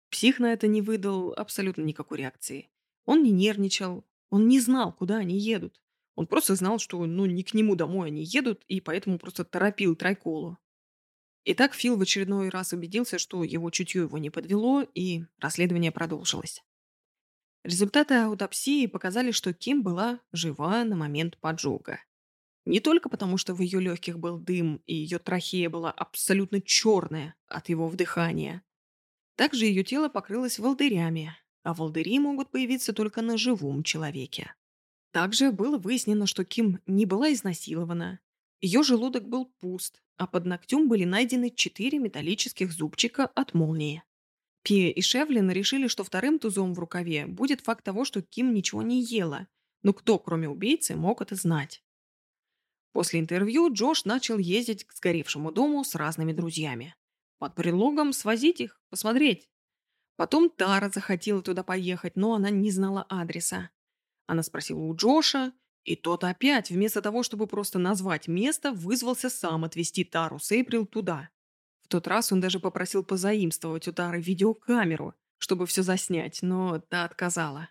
[0.09, 2.71] Псих на это не выдал абсолютно никакой реакции.
[3.05, 5.79] Он не нервничал, он не знал, куда они едут.
[6.15, 9.95] Он просто знал, что ну не к нему домой они едут, и поэтому просто торопил
[9.95, 10.57] Трайколу.
[11.45, 16.63] Итак, Фил в очередной раз убедился, что его чутье его не подвело, и расследование продолжилось.
[17.63, 21.99] Результаты аутопсии показали, что Ким была жива на момент поджога.
[22.65, 27.35] Не только потому, что в ее легких был дым, и ее трахея была абсолютно черная
[27.47, 28.63] от его вдыхания.
[29.35, 34.53] Также ее тело покрылось волдырями, а волдыри могут появиться только на живом человеке.
[35.11, 38.19] Также было выяснено, что Ким не была изнасилована.
[38.63, 44.03] Ее желудок был пуст, а под ногтем были найдены четыре металлических зубчика от молнии.
[44.61, 48.81] Пия и Шевлин решили, что вторым тузом в рукаве будет факт того, что Ким ничего
[48.81, 49.49] не ела.
[49.81, 51.83] Но кто, кроме убийцы, мог это знать?
[52.93, 56.95] После интервью Джош начал ездить к сгоревшему дому с разными друзьями.
[57.39, 59.49] Под предлогом свозить их, посмотреть.
[60.15, 63.71] Потом Тара захотела туда поехать, но она не знала адреса.
[64.25, 65.51] Она спросила у Джоша,
[65.83, 70.85] и тот опять, вместо того, чтобы просто назвать место, вызвался сам отвезти Тару с Эйприл
[70.85, 71.29] туда.
[71.81, 77.03] В тот раз он даже попросил позаимствовать у Тары видеокамеру, чтобы все заснять, но та
[77.03, 77.69] отказала.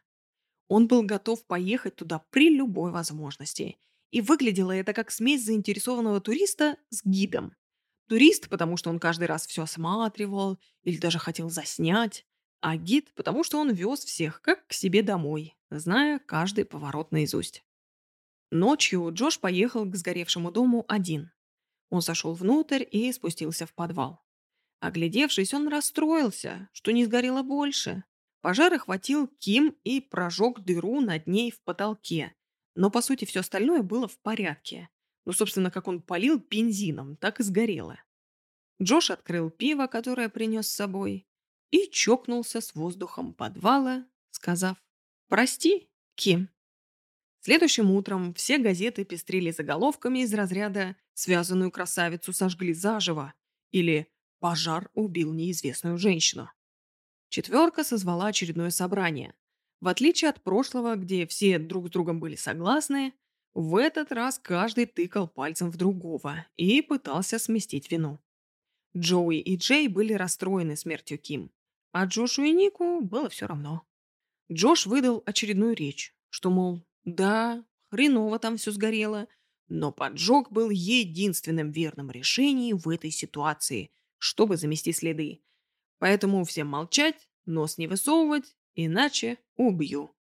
[0.68, 3.76] Он был готов поехать туда при любой возможности–
[4.12, 7.56] и выглядело это как смесь заинтересованного туриста с гидом.
[8.08, 12.26] Турист, потому что он каждый раз все осматривал или даже хотел заснять,
[12.60, 17.64] а гид, потому что он вез всех как к себе домой, зная каждый поворот наизусть.
[18.54, 21.32] Ночью Джош поехал к сгоревшему дому один.
[21.88, 24.22] Он зашел внутрь и спустился в подвал.
[24.78, 28.04] Оглядевшись, он расстроился, что не сгорело больше.
[28.42, 32.34] Пожар охватил Ким и прожег дыру над ней в потолке,
[32.74, 34.90] но, по сути, все остальное было в порядке.
[35.24, 38.04] Ну, собственно, как он полил бензином, так и сгорело.
[38.82, 41.26] Джош открыл пиво, которое принес с собой,
[41.70, 44.76] и чокнулся с воздухом подвала, сказав
[45.28, 46.50] «Прости, Ким».
[47.44, 53.34] Следующим утром все газеты пестрили заголовками из разряда «Связанную красавицу сожгли заживо»
[53.72, 56.48] или «Пожар убил неизвестную женщину».
[57.30, 59.34] Четверка созвала очередное собрание,
[59.80, 63.12] в отличие от прошлого, где все друг с другом были согласны,
[63.54, 68.20] в этот раз каждый тыкал пальцем в другого и пытался сместить вину.
[68.96, 71.50] Джоуи и Джей были расстроены смертью Ким,
[71.90, 73.84] а Джошу и Нику было все равно.
[74.50, 79.28] Джош выдал очередную речь, что, мол, да, хреново там все сгорело,
[79.68, 85.42] но поджог был единственным верным решением в этой ситуации, чтобы замести следы.
[85.98, 90.14] Поэтому всем молчать, нос не высовывать Иначе убью.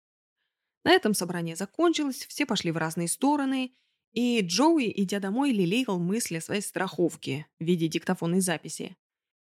[0.83, 3.73] На этом собрание закончилось, все пошли в разные стороны,
[4.11, 8.97] и Джоуи, идя домой, лелеял мысли о своей страховке в виде диктофонной записи.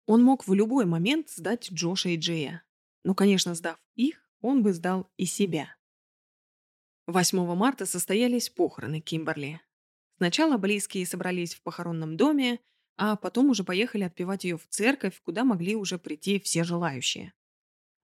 [0.07, 2.65] Он мог в любой момент сдать Джоша и Джея.
[3.03, 5.75] Но, конечно, сдав их, он бы сдал и себя.
[7.09, 9.63] 8 марта состоялись похороны Кимберли.
[10.19, 12.61] Сначала близкие собрались в похоронном доме,
[12.99, 17.33] а потом уже поехали отпевать ее в церковь, куда могли уже прийти все желающие.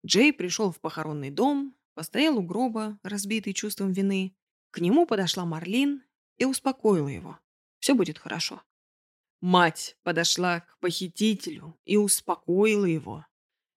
[0.06, 4.36] Джей пришел в похоронный дом, постоял у гроба, разбитый чувством вины.
[4.70, 6.04] К нему подошла Марлин
[6.38, 7.40] и успокоила его.
[7.80, 8.62] Все будет хорошо.
[9.42, 13.26] Мать подошла к похитителю и успокоила его.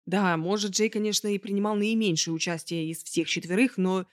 [0.05, 4.05] Да, может, Джей, конечно, и принимал наименьшее участие из всех четверых, но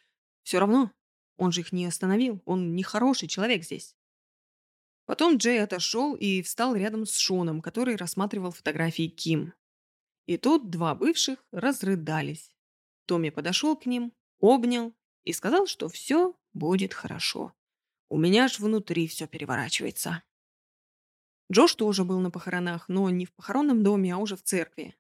[0.44, 0.90] все равно
[1.38, 2.42] он же их не остановил.
[2.46, 3.96] Он не хороший человек здесь.
[5.06, 9.54] Потом Джей отошел и встал рядом с Шоном, который рассматривал фотографии Ким.
[10.26, 12.56] И тут два бывших разрыдались.
[13.06, 17.54] Томми подошел к ним, обнял и сказал, что все будет хорошо.
[18.10, 20.24] У меня аж внутри все переворачивается.
[21.52, 24.96] Джош тоже был на похоронах, но не в похоронном доме, а уже в церкви.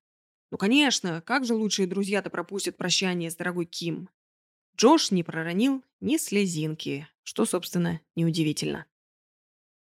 [0.52, 4.10] Ну, конечно, как же лучшие друзья-то пропустят прощание с дорогой Ким?
[4.78, 8.86] Джош не проронил ни слезинки, что, собственно, неудивительно.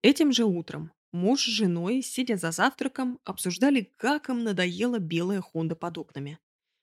[0.03, 5.77] Этим же утром муж с женой, сидя за завтраком, обсуждали, как им надоела белая Хонда
[5.77, 6.39] под окнами.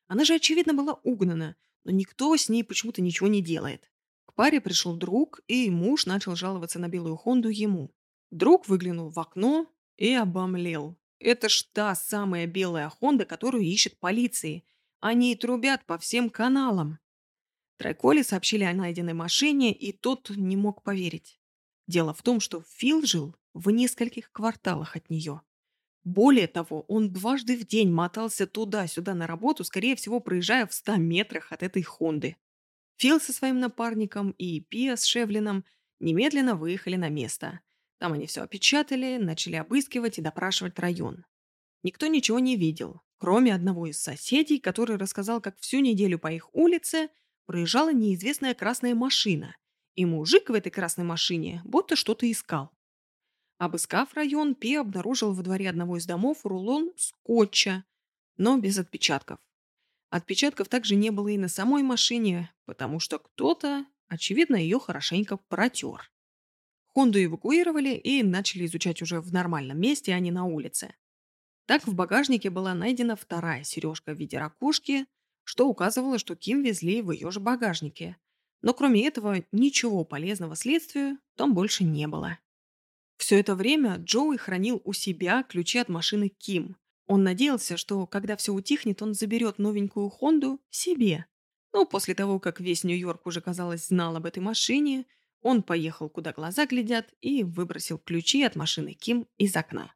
[0.08, 3.92] Она же, очевидно, была угнана, но никто с ней почему-то ничего не делает.
[4.26, 7.92] К паре пришел друг, и муж начал жаловаться на белую Хонду ему.
[8.32, 9.68] Друг выглянул в окно
[9.98, 10.98] и обомлел.
[11.20, 14.64] Это ж та самая белая Хонда, которую ищет полиция.
[15.00, 17.00] Они трубят по всем каналам.
[17.80, 21.40] Трайколи сообщили о найденной машине, и тот не мог поверить.
[21.88, 25.42] Дело в том, что Фил жил в нескольких кварталах от нее.
[26.04, 30.98] Более того, он дважды в день мотался туда-сюда на работу, скорее всего, проезжая в ста
[30.98, 32.36] метрах от этой Хонды.
[32.98, 35.64] Фил со своим напарником и Пиа с Шевлином
[36.02, 37.62] немедленно выехали на место.
[37.98, 41.26] Там они все опечатали, начали обыскивать и допрашивать район.
[41.84, 46.54] Никто ничего не видел, кроме одного из соседей, который рассказал, как всю неделю по их
[46.54, 47.08] улице
[47.50, 49.58] проезжала неизвестная красная машина,
[49.96, 52.70] и мужик в этой красной машине будто что-то искал.
[53.58, 57.86] Обыскав район, Пи обнаружил во дворе одного из домов рулон скотча,
[58.38, 59.40] но без отпечатков.
[60.12, 66.12] Отпечатков также не было и на самой машине, потому что кто-то, очевидно, ее хорошенько протер.
[66.94, 70.94] Хонду эвакуировали и начали изучать уже в нормальном месте, а не на улице.
[71.66, 75.08] Так в багажнике была найдена вторая сережка в виде ракушки,
[75.50, 78.18] что указывало, что Ким везли в ее же багажнике.
[78.62, 82.38] Но кроме этого, ничего полезного следствию там больше не было.
[83.18, 86.78] Все это время Джоуи хранил у себя ключи от машины Ким.
[87.08, 91.26] Он надеялся, что когда все утихнет, он заберет новенькую Хонду себе.
[91.74, 95.08] Но после того, как весь Нью-Йорк уже, казалось, знал об этой машине,
[95.42, 99.96] он поехал, куда глаза глядят, и выбросил ключи от машины Ким из окна.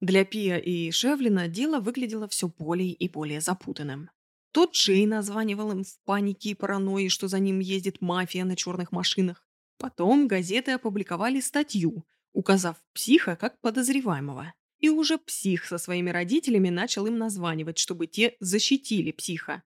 [0.00, 4.08] Для Пия и Шевлина дело выглядело все более и более запутанным.
[4.56, 8.90] Тот Джей названивал им в панике и паранойи, что за ним ездит мафия на черных
[8.90, 9.46] машинах.
[9.76, 14.54] Потом газеты опубликовали статью, указав психа как подозреваемого.
[14.78, 19.62] И уже псих со своими родителями начал им названивать, чтобы те защитили психа.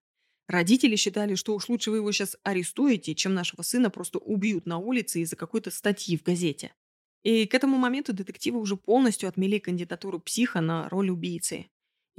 [0.48, 4.78] Родители считали, что уж лучше вы его сейчас арестуете, чем нашего сына просто убьют на
[4.78, 6.74] улице из-за какой-то статьи в газете.
[7.22, 11.70] И к этому моменту детективы уже полностью отмели кандидатуру психа на роль убийцы.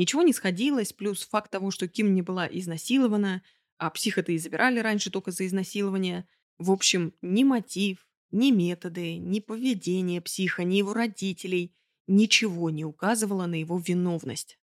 [0.02, 3.44] Ничего не сходилось, плюс факт того, что Ким не была изнасилована,
[3.78, 6.28] а психа-то и забирали раньше только за изнасилование.
[6.58, 11.76] В общем, ни мотив, ни методы, ни поведение психа, ни его родителей
[12.08, 14.58] ничего не указывало на его виновность.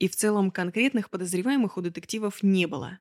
[0.00, 2.98] И в целом конкретных подозреваемых у детективов не было.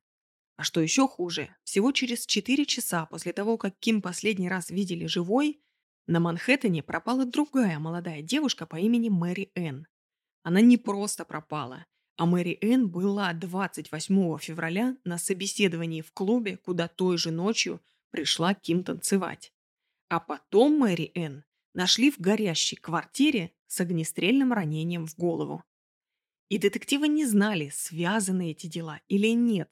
[0.56, 5.06] А что еще хуже, всего через 4 часа после того, как Ким последний раз видели
[5.06, 5.62] живой,
[6.06, 9.86] на Манхэттене пропала другая молодая девушка по имени Мэри Энн.
[10.48, 16.88] Она не просто пропала, а Мэри Энн была 28 февраля на собеседовании в клубе, куда
[16.88, 19.52] той же ночью пришла Ким танцевать.
[20.08, 21.44] А потом Мэри Энн
[21.74, 25.66] нашли в горящей квартире с огнестрельным ранением в голову.
[26.48, 29.70] И детективы не знали, связаны эти дела или нет.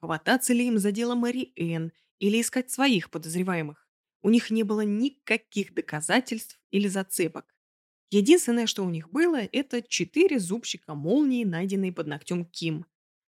[0.00, 3.88] Хвататься ли им за дело Мэри Энн или искать своих подозреваемых.
[4.22, 7.54] У них не было никаких доказательств или зацепок.
[8.10, 12.86] Единственное, что у них было, это четыре зубчика молнии, найденные под ногтем Ким.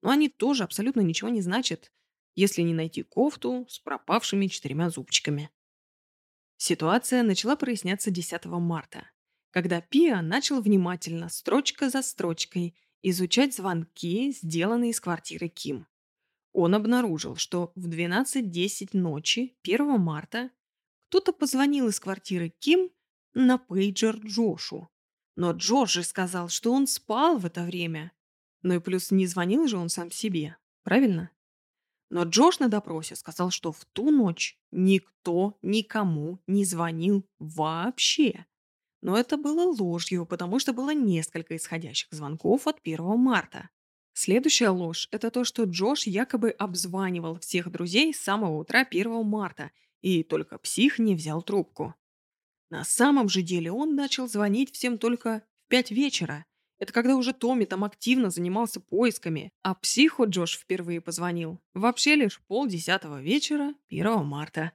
[0.03, 1.93] Но они тоже абсолютно ничего не значат,
[2.35, 5.51] если не найти кофту с пропавшими четырьмя зубчиками.
[6.57, 9.09] Ситуация начала проясняться 10 марта
[9.51, 15.87] когда Пиа начал внимательно, строчка за строчкой, изучать звонки, сделанные из квартиры Ким.
[16.53, 20.51] Он обнаружил, что в 12.10 ночи 1 марта
[21.09, 22.91] кто-то позвонил из квартиры Ким
[23.35, 24.89] на пейджер Джошу.
[25.37, 28.13] Но Джош же сказал, что он спал в это время.
[28.63, 31.31] Ну и плюс не звонил же он сам себе, правильно?
[32.11, 38.47] Но Джош на допросе сказал, что в ту ночь никто никому не звонил вообще.
[39.01, 43.69] Но это было ложью, потому что было несколько исходящих звонков от 1 марта.
[44.15, 49.71] Следующая ложь– это то, что Джош якобы обзванивал всех друзей с самого утра 1 марта,
[50.01, 51.95] и только псих не взял трубку.
[52.71, 56.45] На самом же деле он начал звонить всем только в 5 вечера.
[56.79, 61.61] Это когда уже Томми там активно занимался поисками, а психу Джош впервые позвонил.
[61.75, 64.73] Вообще лишь полдесятого вечера 1 марта.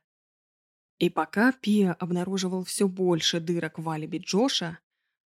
[0.99, 4.79] И пока Пиа обнаруживал все больше дырок в алиби Джоша,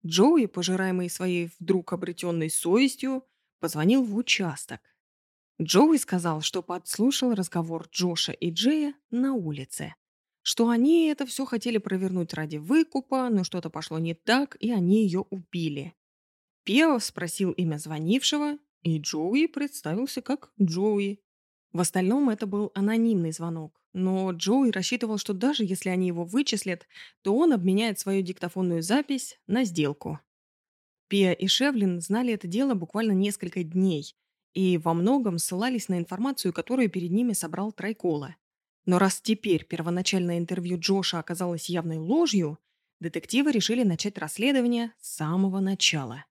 [0.06, 3.26] Джоуи, пожираемый своей вдруг обретенной совестью,
[3.60, 4.82] позвонил в участок.
[5.62, 9.96] Джоуи сказал, что подслушал разговор Джоша и Джея на улице,
[10.44, 15.04] что они это все хотели провернуть ради выкупа, но что-то пошло не так, и они
[15.04, 15.96] ее убили.
[16.64, 21.20] Пиа спросил имя звонившего, и Джоуи представился как Джоуи.
[21.72, 26.88] В остальном это был анонимный звонок, но Джоуи рассчитывал, что даже если они его вычислят,
[27.22, 30.20] то он обменяет свою диктофонную запись на сделку.
[31.08, 34.16] Пиа и Шевлин знали это дело буквально несколько дней
[34.54, 38.36] и во многом ссылались на информацию, которую перед ними собрал Трайкола.
[38.86, 42.60] Но раз теперь первоначальное интервью Джоша оказалось явной ложью,
[43.00, 46.26] детективы решили начать расследование с самого начала.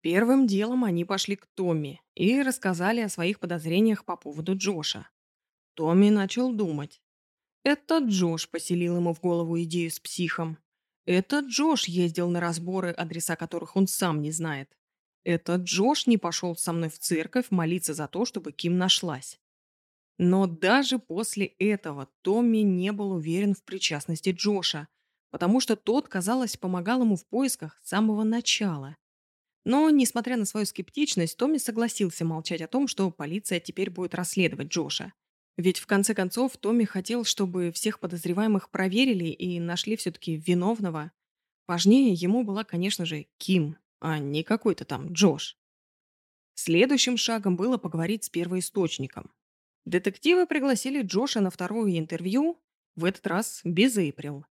[0.00, 5.08] Первым делом они пошли к Томми и рассказали о своих подозрениях по поводу Джоша.
[5.74, 7.02] Томми начал думать.
[7.64, 10.58] Это Джош поселил ему в голову идею с психом.
[11.04, 14.76] Это Джош ездил на разборы, адреса которых он сам не знает.
[15.24, 19.40] Это Джош не пошел со мной в церковь молиться за то, чтобы Ким нашлась.
[20.18, 24.88] Но даже после этого Томми не был уверен в причастности Джоша,
[25.30, 28.96] потому что тот, казалось, помогал ему в поисках с самого начала.
[29.64, 34.68] Но, несмотря на свою скептичность, Томми согласился молчать о том, что полиция теперь будет расследовать
[34.68, 35.12] Джоша.
[35.56, 41.12] Ведь в конце концов Томми хотел, чтобы всех подозреваемых проверили и нашли все-таки виновного.
[41.66, 45.58] Важнее ему была, конечно же, Ким, а не какой-то там Джош.
[46.54, 49.30] Следующим шагом было поговорить с первоисточником.
[49.86, 52.60] Детективы пригласили Джоша на второе интервью,
[52.96, 54.44] в этот раз без Эйприл.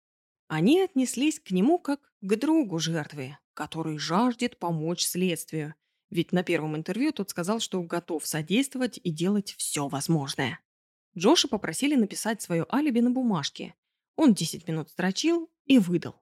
[0.48, 5.74] Они отнеслись к нему как к другу жертвы, который жаждет помочь следствию.
[6.12, 10.60] Ведь на первом интервью тот сказал, что готов содействовать и делать все возможное.
[11.18, 13.74] Джоша попросили написать свое алиби на бумажке.
[14.16, 16.22] Он 10 минут строчил и выдал.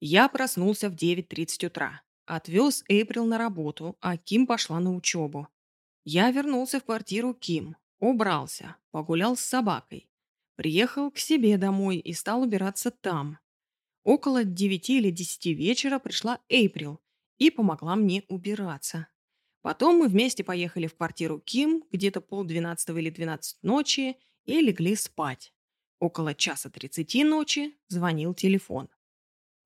[0.00, 2.02] Я проснулся в 9.30 утра.
[2.26, 5.46] Отвез Эйприл на работу, а Ким пошла на учебу.
[6.04, 10.08] Я вернулся в квартиру Ким, убрался, погулял с собакой.
[10.56, 13.38] Приехал к себе домой и стал убираться там.
[14.04, 17.00] Около девяти или десяти вечера пришла Эйприл
[17.38, 19.08] и помогла мне убираться.
[19.62, 25.52] Потом мы вместе поехали в квартиру Ким где-то полдвенадцатого или двенадцать ночи и легли спать.
[26.00, 28.88] Около часа тридцати ночи звонил телефон.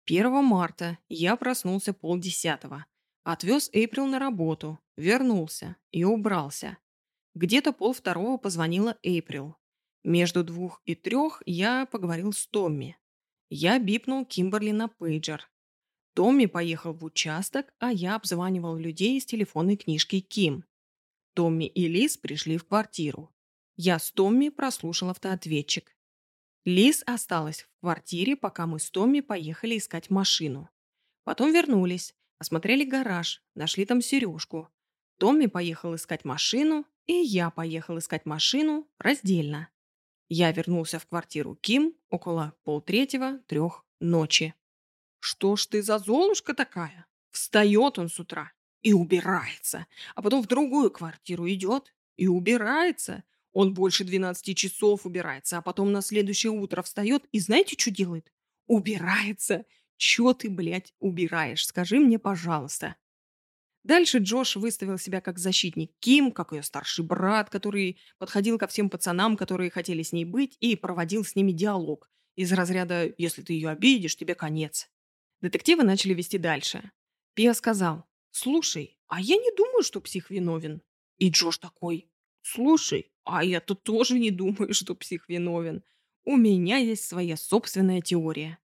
[0.06, 2.86] 1 марта я проснулся полдесятого.
[3.24, 6.78] Отвез Эйприл на работу, вернулся и убрался.
[7.36, 9.56] Где-то полвторого позвонила Эйприл.
[10.04, 12.96] Между двух и трех я поговорил с Томми.
[13.50, 15.46] Я бипнул Кимберли на пейджер.
[16.14, 20.64] Томми поехал в участок, а я обзванивал людей из телефонной книжки Ким.
[21.34, 23.30] Томми и Лиз пришли в квартиру.
[23.76, 25.94] Я с Томми прослушал автоответчик.
[26.64, 30.70] Лиз осталась в квартире, пока мы с Томми поехали искать машину.
[31.24, 34.70] Потом вернулись, осмотрели гараж, нашли там сережку.
[35.18, 39.68] Томми поехал искать машину, и я поехал искать машину раздельно.
[40.28, 44.54] Я вернулся в квартиру Ким около полтретьего, трех ночи.
[45.20, 47.06] Что ж ты за золушка такая?
[47.30, 48.52] Встает он с утра
[48.82, 53.24] и убирается, а потом в другую квартиру идет и убирается.
[53.52, 58.32] Он больше 12 часов убирается, а потом на следующее утро встает и знаете, что делает?
[58.66, 59.64] Убирается.
[59.96, 61.66] Чё ты, блядь, убираешь?
[61.66, 62.96] Скажи мне, пожалуйста.
[63.86, 68.90] Дальше Джош выставил себя как защитник Ким, как ее старший брат, который подходил ко всем
[68.90, 72.10] пацанам, которые хотели с ней быть, и проводил с ними диалог.
[72.34, 74.90] Из разряда «если ты ее обидишь, тебе конец».
[75.40, 76.90] Детективы начали вести дальше.
[77.34, 80.82] Пиа сказал «Слушай, а я не думаю, что псих виновен».
[81.18, 82.10] И Джош такой
[82.42, 85.84] «Слушай, а я-то тоже не думаю, что псих виновен.
[86.24, 88.58] У меня есть своя собственная теория.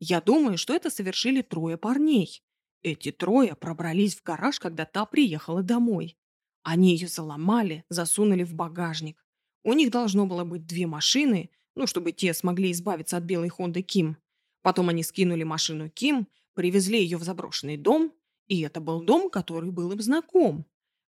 [0.00, 2.42] Я думаю, что это совершили трое парней.
[2.86, 6.16] Эти трое пробрались в гараж, когда та приехала домой.
[6.62, 9.26] Они ее заломали, засунули в багажник.
[9.64, 13.82] У них должно было быть две машины, ну, чтобы те смогли избавиться от белой Хонды
[13.82, 14.18] Ким.
[14.62, 18.12] Потом они скинули машину Ким, привезли ее в заброшенный дом,
[18.46, 20.64] и это был дом, который был им знаком.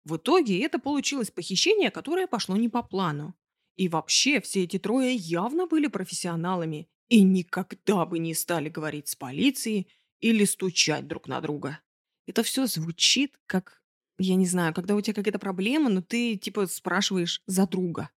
[0.06, 3.34] В итоге это получилось похищение, которое пошло не по плану.
[3.74, 9.14] И вообще все эти трое явно были профессионалами и никогда бы не стали говорить с
[9.14, 9.88] полицией
[10.20, 11.80] или стучать друг на друга.
[12.26, 13.82] Это все звучит как,
[14.18, 18.10] я не знаю, когда у тебя какая-то проблема, но ты типа спрашиваешь за друга.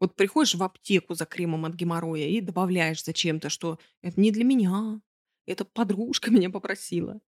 [0.00, 4.44] Вот приходишь в аптеку за кремом от геморроя и добавляешь зачем-то, что это не для
[4.44, 5.00] меня,
[5.46, 7.20] это подружка меня попросила.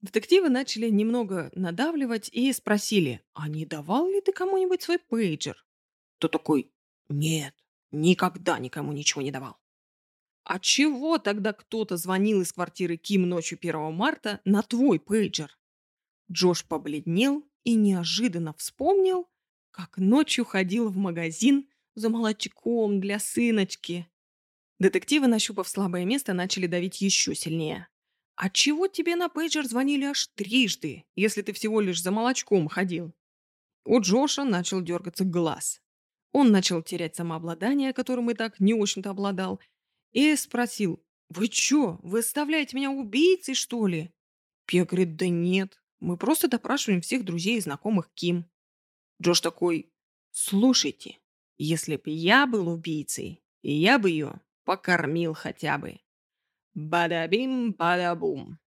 [0.00, 5.64] Детективы начали немного надавливать и спросили, а не давал ли ты кому-нибудь свой пейджер?
[6.18, 6.70] То такой,
[7.08, 7.54] нет,
[7.90, 9.58] никогда никому ничего не давал.
[10.44, 15.56] А чего тогда кто-то звонил из квартиры Ким ночью 1 марта на твой пейджер?
[16.30, 19.26] Джош побледнел и неожиданно вспомнил,
[19.70, 24.06] как ночью ходил в магазин за молочком для сыночки.
[24.78, 27.88] Детективы, нащупав слабое место, начали давить еще сильнее.
[28.36, 33.14] «А чего тебе на пейджер звонили аж трижды, если ты всего лишь за молочком ходил?»
[33.84, 35.80] У Джоша начал дергаться глаз.
[36.32, 39.60] Он начал терять самообладание, которым и так не очень-то обладал,
[40.14, 44.10] и спросил, «Вы чё, вы оставляете меня убийцей, что ли?»
[44.64, 48.46] Пия говорит, «Да нет, мы просто допрашиваем всех друзей и знакомых Ким».
[49.20, 49.92] Джош такой,
[50.30, 51.18] «Слушайте,
[51.58, 55.98] если б я был убийцей, я бы ее покормил хотя бы».
[56.74, 58.58] Бадабим-бадабум.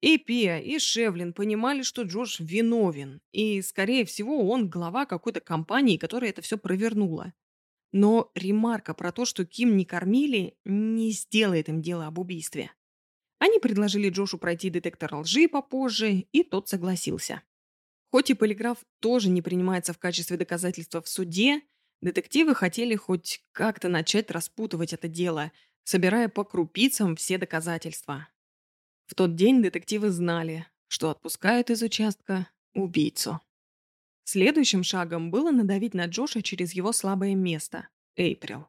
[0.00, 5.98] И Пия, и Шевлин понимали, что Джош виновен, и, скорее всего, он глава какой-то компании,
[5.98, 7.34] которая это все провернула.
[7.92, 12.70] Но ремарка про то, что Ким не кормили, не сделает им дело об убийстве.
[13.38, 17.42] Они предложили Джошу пройти детектор лжи попозже, и тот согласился.
[18.10, 21.62] Хоть и полиграф тоже не принимается в качестве доказательства в суде,
[22.00, 25.52] детективы хотели хоть как-то начать распутывать это дело,
[25.84, 28.28] собирая по крупицам все доказательства.
[29.06, 33.40] В тот день детективы знали, что отпускают из участка убийцу.
[34.32, 38.68] Следующим шагом было надавить на Джоша через его слабое место– Эйприл.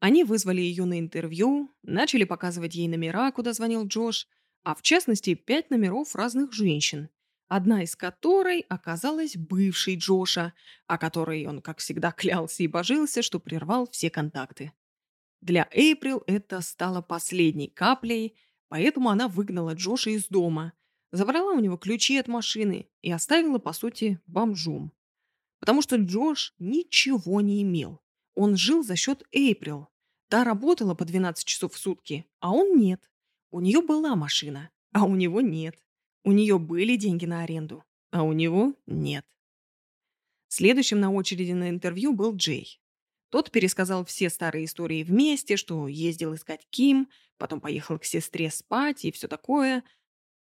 [0.00, 4.26] Они вызвали ее на интервью, начали показывать ей номера, куда звонил Джош,
[4.64, 7.08] а в частности пять номеров разных женщин,
[7.46, 10.54] одна из которой оказалась бывшей Джоша,
[10.88, 14.72] о которой он, как всегда, клялся и божился, что прервал все контакты.
[15.40, 18.34] Для Эйприл это стало последней каплей–
[18.70, 20.72] Поэтому она выгнала Джоша из дома,
[21.12, 24.92] забрала у него ключи от машины и оставила, по сути, бомжом.
[25.58, 28.00] Потому что Джош ничего не имел.
[28.34, 29.88] Он жил за счет Эйприл.
[30.28, 33.10] Та работала по 12 часов в сутки, а он нет.
[33.50, 35.76] У нее была машина, а у него нет.
[36.24, 39.26] У нее были деньги на аренду, а у него нет.
[40.48, 42.80] Следующим на очереди на интервью был Джей.
[43.30, 47.08] Тот пересказал все старые истории вместе, что ездил искать Ким,
[47.38, 49.84] потом поехал к сестре спать и все такое.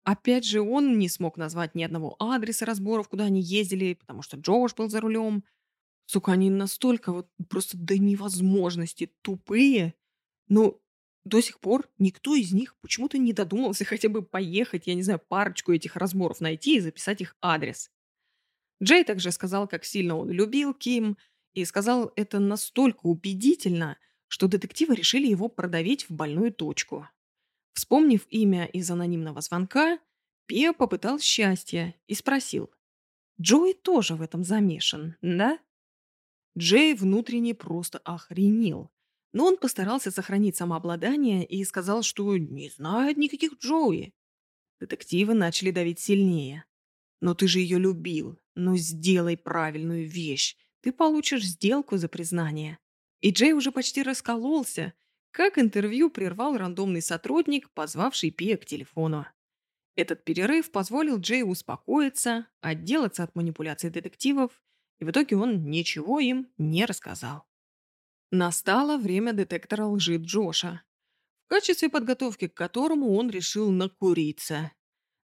[0.05, 4.37] Опять же, он не смог назвать ни одного адреса разборов, куда они ездили, потому что
[4.37, 5.45] Джош был за рулем.
[6.07, 9.95] Сука, они настолько вот просто до невозможности тупые.
[10.49, 10.79] Но
[11.25, 15.21] до сих пор никто из них почему-то не додумался хотя бы поехать, я не знаю,
[15.27, 17.91] парочку этих разборов найти и записать их адрес.
[18.83, 21.17] Джей также сказал, как сильно он любил Ким–
[21.55, 23.97] и сказал это настолько убедительно,
[24.29, 27.09] что детективы решили его продавить в больную точку.
[27.75, 29.99] Вспомнив имя из анонимного звонка,
[30.47, 32.71] Пиа попытал счастье и спросил.
[33.41, 35.59] «Джои тоже в этом замешан, да?»
[36.57, 38.93] Джей внутренне просто охренел.
[39.33, 44.15] Но он постарался сохранить самообладание и сказал, что не знает никаких Джои.
[44.79, 46.65] Детективы начали давить сильнее.
[47.21, 48.39] «Но ты же ее любил.
[48.55, 50.57] Ну сделай правильную вещь.
[50.81, 52.79] Ты получишь сделку за признание.
[53.21, 54.93] И Джей уже почти раскололся,
[55.35, 59.27] как интервью прервал рандомный сотрудник, позвавший Пия к телефону.
[59.97, 64.63] Этот перерыв позволил Джею успокоиться, отделаться от манипуляций детективов,
[65.01, 67.47] и в итоге он ничего им не рассказал.
[68.31, 70.83] Настало время детектора лжи Джоша,
[71.47, 74.71] в качестве подготовки к которому он решил накуриться.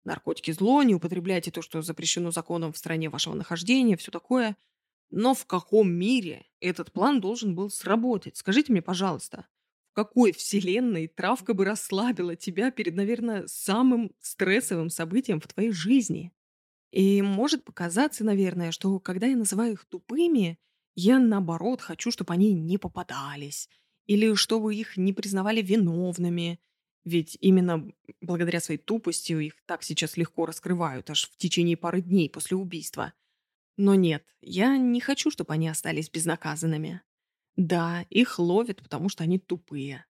[0.05, 4.57] Наркотики зло, не употребляйте то, что запрещено законом в стране вашего нахождения, все такое–
[5.11, 8.37] но в каком мире этот план должен был сработать?
[8.37, 9.47] Скажите мне, пожалуйста,
[9.91, 16.31] в какой вселенной травка бы расслабила тебя перед, наверное, самым стрессовым событием в твоей жизни?
[16.91, 20.59] И может показаться, наверное, что когда я называю их тупыми,
[20.95, 23.69] я, наоборот, хочу, чтобы они не попадались,
[24.05, 26.59] или чтобы их не признавали виновными,
[27.05, 27.91] ведь именно
[28.21, 33.13] благодаря своей тупости их так сейчас легко раскрывают, аж в течение пары дней после убийства–
[33.81, 37.01] но нет, я не хочу, чтобы они остались безнаказанными.
[37.59, 40.05] Да, их ловят, потому что они тупые.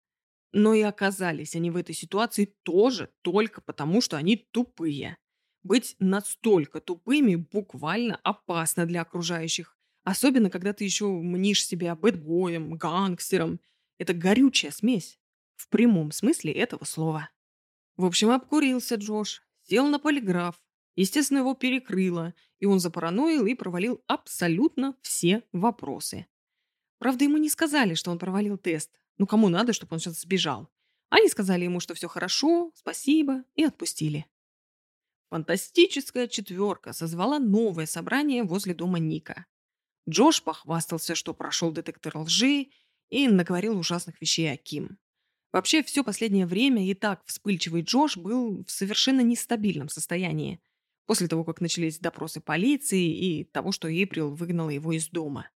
[0.52, 5.18] Но и оказались они в этой ситуации тоже только потому, что они тупые.
[5.64, 9.76] Быть настолько тупыми буквально опасно для окружающих.
[10.04, 13.60] Особенно, когда ты еще мнишь себя бэтбоем, гангстером.
[13.98, 15.18] Это горючая смесь.
[15.56, 17.32] В прямом смысле этого слова.
[17.98, 20.62] В общем, обкурился Джош, сел на полиграф,
[20.96, 26.28] Естественно, его перекрыло, и он запараноил и провалил абсолютно все вопросы.
[27.00, 28.92] Правда, ему не сказали, что он провалил тест.
[29.18, 30.70] Ну, кому надо, чтобы он сейчас сбежал?
[31.10, 34.28] Они сказали ему, что все хорошо, спасибо, и отпустили.
[35.30, 39.46] Фантастическая четверка созвала новое собрание возле дома Ника.
[40.10, 42.70] Джош похвастался, что прошел детектор лжи
[43.10, 44.98] и наговорил ужасных вещей о Ким.
[45.52, 50.62] Вообще, все последнее время и так вспыльчивый Джош был в совершенно нестабильном состоянии.
[51.06, 55.50] После того, как начались допросы полиции и того, что Эйприл выгнала его из дома.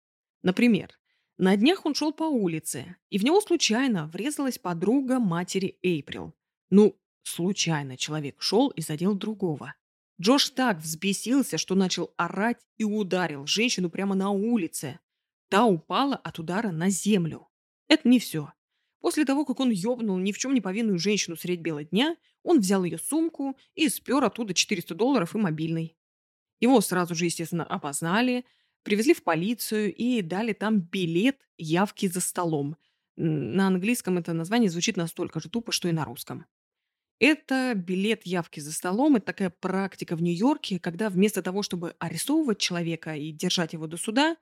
[0.42, 0.98] Например,
[1.38, 6.34] на днях он шел по улице, и в него случайно врезалась подруга матери Эйприл.
[6.70, 9.74] Ну, случайно человек шел и задел другого.
[10.20, 15.00] Джош так взбесился, что начал орать и ударил женщину прямо на улице.
[15.48, 17.48] Та упала от удара на землю.
[17.88, 18.52] Это не все.
[19.00, 22.60] После того, как он ёбнул ни в чем не повинную женщину средь бела дня, он
[22.60, 25.96] взял ее сумку и спер оттуда 400 долларов и мобильный.
[26.60, 28.44] Его сразу же, естественно, опознали,
[28.82, 32.76] привезли в полицию и дали там билет явки за столом.
[33.16, 36.46] На английском это название звучит настолько же тупо, что и на русском.
[37.18, 39.16] Это билет явки за столом.
[39.16, 43.96] Это такая практика в Нью-Йорке, когда вместо того, чтобы арестовывать человека и держать его до
[43.96, 44.36] суда,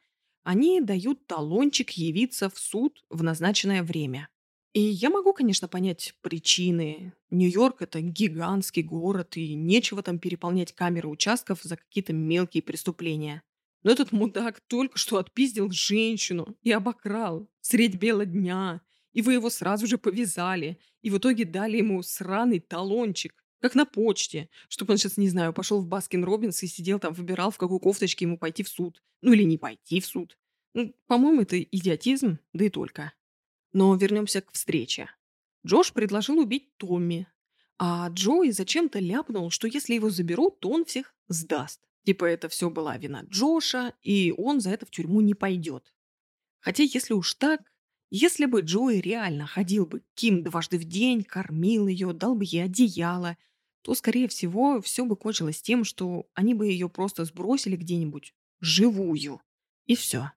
[0.45, 4.29] они дают талончик явиться в суд в назначенное время.
[4.73, 7.13] И я могу, конечно, понять причины.
[7.31, 13.43] Нью-Йорк– это гигантский город, и нечего там переполнять камеры участков за какие-то мелкие преступления.
[13.83, 18.83] Но этот мудак только что отпиздил женщину и обокрал средь бела дня.
[19.13, 20.79] И вы его сразу же повязали.
[21.03, 23.35] И в итоге дали ему сраный талончик.
[23.61, 24.49] Как на почте.
[24.69, 27.81] Чтобы он сейчас, не знаю, пошел в Баскин Роббинс и сидел там, выбирал, в какой
[27.81, 29.03] кофточке ему пойти в суд.
[29.23, 30.39] Ну или не пойти в суд.
[30.75, 33.13] Ну, по-моему, это идиотизм, да и только.
[33.73, 35.11] Но вернемся к встрече.
[35.67, 37.27] Джош предложил убить Томми,
[37.79, 41.81] а Джои зачем-то ляпнул, что если его заберут, то он всех сдаст.
[42.05, 45.93] Типа это все была вина Джоша, и он за это в тюрьму не пойдет.
[46.61, 47.61] Хотя если уж так,
[48.11, 52.65] если бы Джои реально ходил бы Ким дважды в день, кормил ее, дал бы ей
[52.65, 53.37] одеяло,
[53.83, 59.41] то, скорее всего, все бы кончилось тем, что они бы ее просто сбросили где-нибудь живую.
[59.87, 60.33] И все.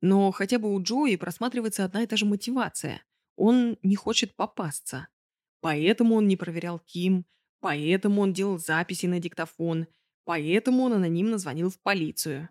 [0.00, 3.02] Но хотя бы у Джои просматривается одна и та же мотивация.
[3.36, 5.08] Он не хочет попасться.
[5.60, 7.24] Поэтому он не проверял Ким,
[7.60, 9.86] поэтому он делал записи на диктофон,
[10.24, 12.48] поэтому он анонимно звонил в полицию.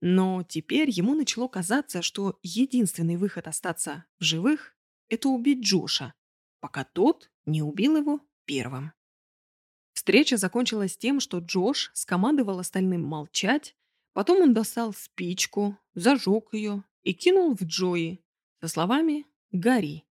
[0.00, 4.74] Но теперь ему начало казаться, что единственный выход остаться в живых–
[5.08, 6.14] это убить Джоша,
[6.60, 8.92] пока тот не убил его первым.
[9.92, 13.76] Встреча закончилась тем, что Джош скомандовал остальным молчать,
[14.12, 18.24] потом он достал спичку, зажег ее и кинул в Джои
[18.60, 20.04] со словами «Гори».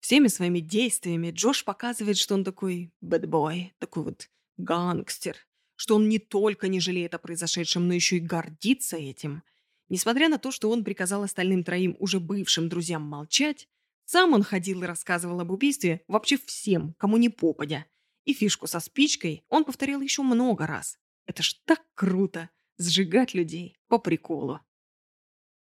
[0.00, 5.36] Всеми своими действиями Джош показывает, что он такой бэтбой, такой вот гангстер,
[5.82, 9.42] что он не только не жалеет о произошедшем, но еще и гордится этим.
[9.88, 13.66] Несмотря на то, что он приказал остальным троим уже бывшим друзьям молчать,
[14.04, 17.84] сам он ходил и рассказывал об убийстве вообще всем, кому не попадя.
[18.24, 21.00] И фишку со спичкой он повторил еще много раз.
[21.26, 22.48] Это ж так круто!
[22.78, 24.60] Сжигать людей по приколу.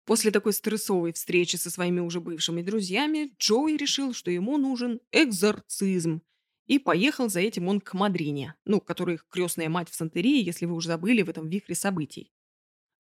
[0.05, 6.23] После такой стрессовой встречи со своими уже бывшими друзьями Джоуи решил, что ему нужен экзорцизм.
[6.67, 10.65] И поехал за этим он к Мадрине, ну, которая их крестная мать в Сантерии, если
[10.65, 12.31] вы уже забыли в этом вихре событий.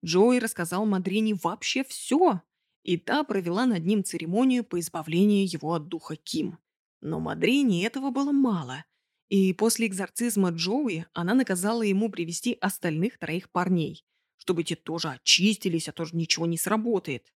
[0.03, 2.41] Джоуи рассказал Мадрине вообще все,
[2.83, 6.57] и та провела над ним церемонию по избавлению его от духа Ким.
[7.01, 8.85] Но Мадрине этого было мало,
[9.27, 14.03] и после экзорцизма Джоуи она наказала ему привести остальных троих парней–
[14.47, 17.33] чтобы те тоже очистились, а тоже ничего не сработает.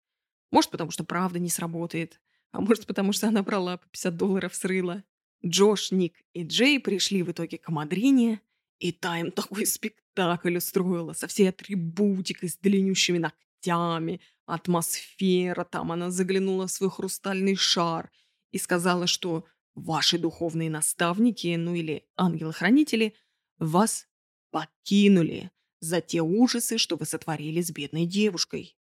[0.50, 2.20] Может, потому что правда не сработает,
[2.52, 5.05] а может, потому что она брала по 50 долларов с рыла.
[5.44, 8.40] Джош, Ник и Джей пришли в итоге к Мадрине,
[8.78, 16.10] и та им такой спектакль устроила со всей атрибутикой, с длиннющими ногтями, атмосфера, там она
[16.10, 18.10] заглянула в свой хрустальный шар
[18.51, 19.44] и сказала, что
[19.74, 23.15] ваши духовные наставники, ну или ангелы-хранители,
[23.59, 24.09] вас
[24.51, 25.51] покинули,
[25.81, 28.77] за те ужасы, что вы сотворили с бедной девушкой.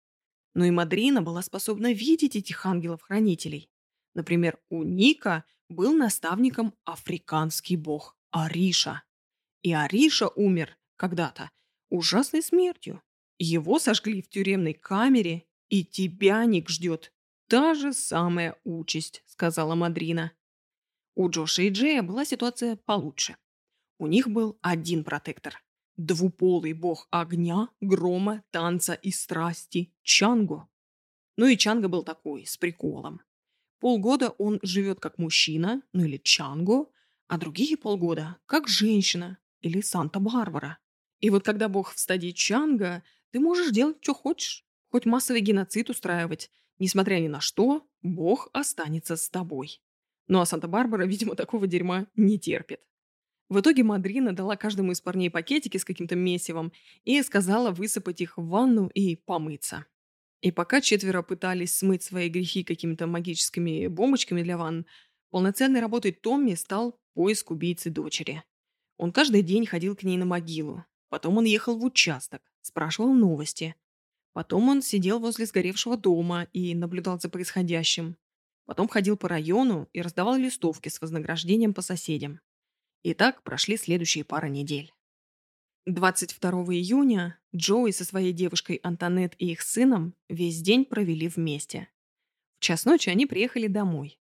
[0.55, 3.71] Но и Мадрина была способна видеть этих ангелов-хранителей.
[4.15, 9.03] Например, у Ника был наставником африканский бог Ариша.
[9.63, 11.51] И Ариша умер когда-то
[11.89, 13.03] ужасной смертью.
[13.39, 17.13] Его сожгли в тюремной камере, и тебя, Ник, ждет
[17.49, 20.33] та же самая участь, сказала Мадрина.
[21.15, 23.37] У Джоша и Джея была ситуация получше.
[23.99, 25.63] У них был один протектор
[25.97, 30.69] двуполый бог огня, грома, танца и страсти Чанго.
[31.37, 33.23] Ну и Чанго был такой, с приколом.
[33.83, 36.87] Полгода он живет как мужчина, ну или Чанго,
[37.27, 40.79] а другие полгода как женщина или Санта-Барбара.
[41.19, 43.03] И вот когда бог в стадии Чанга,
[43.33, 44.65] ты можешь делать, что хочешь.
[44.93, 46.49] Хоть массовый геноцид устраивать.
[46.79, 49.83] Несмотря ни на что, бог останется с тобой.
[50.29, 52.83] Ну а Санта-Барбара, видимо, такого дерьма не терпит.
[53.49, 56.73] В итоге Мадрина дала каждому из парней пакетики с каким-то месивом
[57.03, 59.87] и сказала высыпать их в ванну и помыться.
[60.43, 64.87] И пока четверо пытались смыть свои грехи какими-то магическими бомбочками для ванн,
[65.33, 68.45] Полноценной работой Томми стал поиск убийцы дочери.
[68.99, 70.85] Он каждый день ходил к ней на могилу.
[71.09, 73.75] Потом он ехал в участок, спрашивал новости.
[74.35, 78.19] Потом он сидел возле сгоревшего дома и наблюдал за происходящим.
[78.67, 82.41] Потом ходил по району и раздавал листовки с вознаграждением по соседям.
[83.03, 84.93] И так прошли следующие пара недель.
[85.87, 91.89] 22 июня Джоуи со своей девушкой Антонет и их сыном весь день провели вместе.
[92.61, 94.21] В час ночи они приехали домой.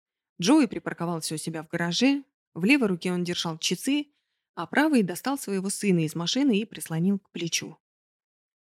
[0.40, 2.24] Джоуи припарковал все у себя в гараже,
[2.54, 4.06] в левой руке он держал часы,
[4.54, 7.76] а правый достал своего сына из машины и прислонил к плечу.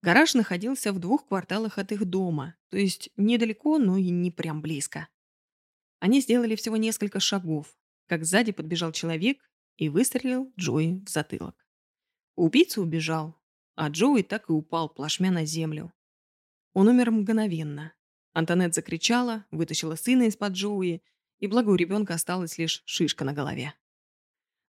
[0.01, 4.61] Гараж находился в двух кварталах от их дома, то есть недалеко, но и не прям
[4.61, 5.09] близко.
[5.99, 9.39] Они сделали всего несколько шагов, как сзади подбежал человек
[9.75, 11.66] и выстрелил Джои в затылок.
[12.37, 13.35] Убийца убежал,
[13.73, 15.91] а Джоуи так и упал плашмя на землю.
[16.73, 17.95] Он умер мгновенно.
[18.31, 21.01] Антонет закричала, вытащила сына из-под Джоуи,
[21.39, 23.73] и благо у ребенка осталась лишь шишка на голове.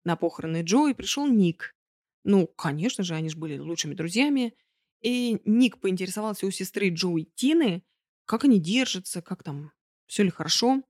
[0.04, 1.74] На похороны Джоуи пришел Ник.
[2.22, 4.54] Ну, конечно же, они же были лучшими друзьями.
[5.00, 7.82] И Ник поинтересовался у сестры Джоуи Тины,
[8.26, 9.72] как они держатся, как там,
[10.06, 10.84] все ли хорошо.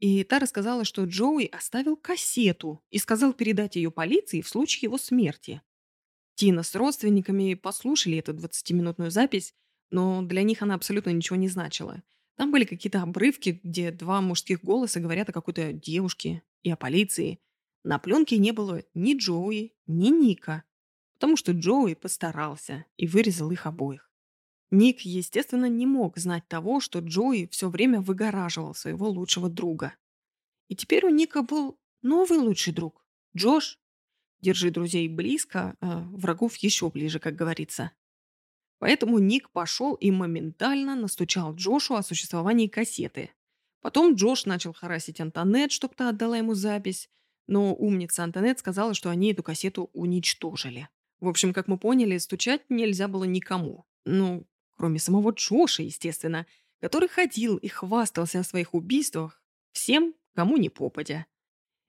[0.00, 4.98] И та рассказала, что Джоуи оставил кассету и сказал передать ее полиции в случае его
[4.98, 5.62] смерти.
[6.36, 9.54] Тина с родственниками послушали эту 20-минутную запись,
[9.90, 12.02] но для них она абсолютно ничего не значила.
[12.36, 17.40] Там были какие-то обрывки, где два мужских голоса говорят о какой-то девушке и о полиции.
[17.84, 20.64] На пленке не было ни Джоуи, ни Ника,
[21.14, 24.10] потому что Джоуи постарался и вырезал их обоих.
[24.70, 29.94] Ник, естественно, не мог знать того, что Джоуи все время выгораживал своего лучшего друга.
[30.68, 33.06] И теперь у Ника был новый лучший друг–
[33.36, 33.78] Джош.
[34.40, 37.92] Держи друзей близко, а врагов еще ближе, как говорится.
[38.78, 43.30] Поэтому Ник пошел и моментально настучал Джошу о существовании кассеты.
[43.80, 47.08] Потом Джош начал харасить Антонет, чтобы та отдала ему запись,
[47.46, 50.88] но умница Антонет сказала, что они эту кассету уничтожили.
[51.20, 53.86] В общем, как мы поняли, стучать нельзя было никому.
[54.04, 54.46] Ну,
[54.76, 56.46] кроме самого Джоша, естественно,
[56.80, 59.40] который ходил и хвастался о своих убийствах
[59.72, 61.26] всем, кому не попадя.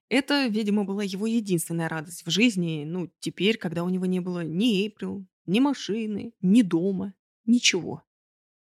[0.10, 4.44] Это, видимо, была его единственная радость в жизни, ну, теперь, когда у него не было
[4.44, 7.14] ни Эйприл, ни машины, ни дома,
[7.46, 8.04] ничего.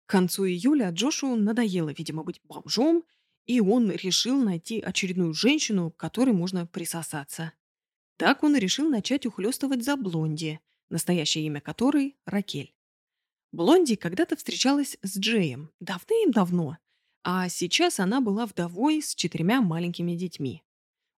[0.07, 3.03] К концу июля Джошу надоело, видимо, быть бомжом,
[3.45, 7.53] и он решил найти очередную женщину, к которой можно присосаться.
[8.17, 12.73] Так он решил начать ухлёстывать за Блонди, настоящее имя которой– Ракель.
[13.51, 16.77] Блонди когда-то встречалась с Джеем, давным-давно,
[17.23, 20.63] а сейчас она была вдовой с четырьмя маленькими детьми.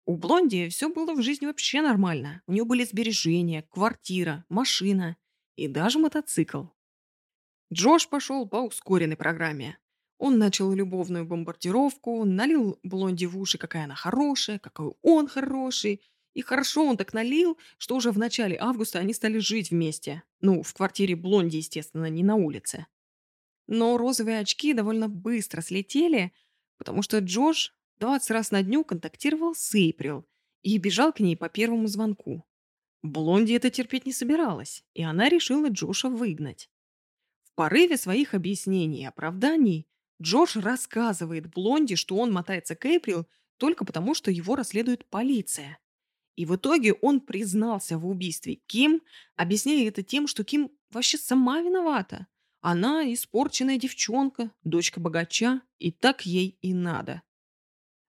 [0.05, 2.41] У Блонди все было в жизни вообще нормально.
[2.47, 5.15] У нее были сбережения, квартира, машина
[5.55, 6.65] и даже мотоцикл.
[7.71, 9.77] Джош пошел по ускоренной программе.
[10.17, 16.01] Он начал любовную бомбардировку, налил Блонди в уши, какая она хорошая, какой он хороший.
[16.33, 20.23] И хорошо он так налил, что уже в начале августа они стали жить вместе.
[20.39, 22.87] Ну, в квартире Блонди, естественно, не на улице.
[23.67, 26.33] Но розовые очки довольно быстро слетели,
[26.77, 30.25] потому что Джош 20 раз на дню контактировал с Эйприл
[30.63, 32.43] и бежал к ней по первому звонку.
[33.03, 36.71] Блонди это терпеть не собиралась, и она решила Джоша выгнать.
[37.43, 39.87] В порыве своих объяснений и оправданий
[40.19, 45.77] Джош рассказывает Блонди, что он мотается к Эйприл только потому, что его расследует полиция.
[46.35, 49.03] И в итоге он признался в убийстве Ким,
[49.35, 52.25] объясняя это тем, что Ким вообще сама виновата.
[52.61, 57.21] Она испорченная девчонка, дочка богача, и так ей и надо.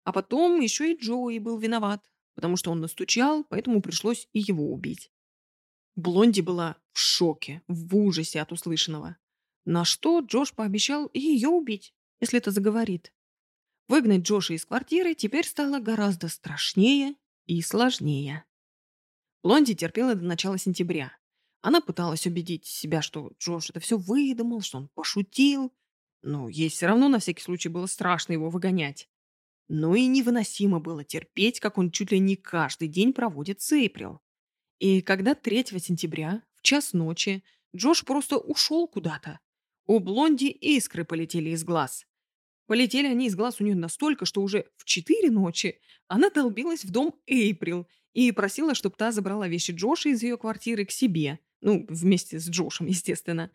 [0.04, 2.04] А потом еще и Джоуи был виноват,
[2.34, 5.10] потому что он настучал, поэтому пришлось и его убить.
[5.94, 9.16] Блонди была в шоке, в ужасе от услышанного.
[9.64, 13.12] На что Джош пообещал и ее убить, если это заговорит.
[13.88, 17.14] Выгнать Джоша из квартиры теперь стало гораздо страшнее
[17.46, 18.44] и сложнее.
[19.42, 21.16] Блонди терпела до начала сентября.
[21.60, 25.72] Она пыталась убедить себя, что Джош это все выдумал, что он пошутил.
[26.22, 29.08] Но ей все равно на всякий случай было страшно его выгонять.
[29.74, 34.20] Но и невыносимо было терпеть, как он чуть ли не каждый день проводит с Эйприл.
[34.80, 37.42] И когда 3 сентября, в час ночи,
[37.74, 39.40] Джош просто ушел куда-то,
[39.86, 42.04] у Блонди искры полетели из глаз.
[42.66, 46.90] Полетели они из глаз у нее настолько, что уже в 4 ночи она долбилась в
[46.90, 51.38] дом Эйприл и просила, чтобы та забрала вещи Джоша из ее квартиры к себе.
[51.62, 53.50] Ну, вместе с Джошем, естественно.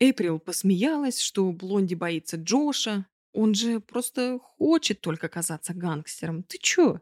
[0.00, 3.06] Эйприл посмеялась, что Блонди боится Джоша,
[3.38, 6.42] он же просто хочет только казаться гангстером.
[6.42, 7.00] Ты чё?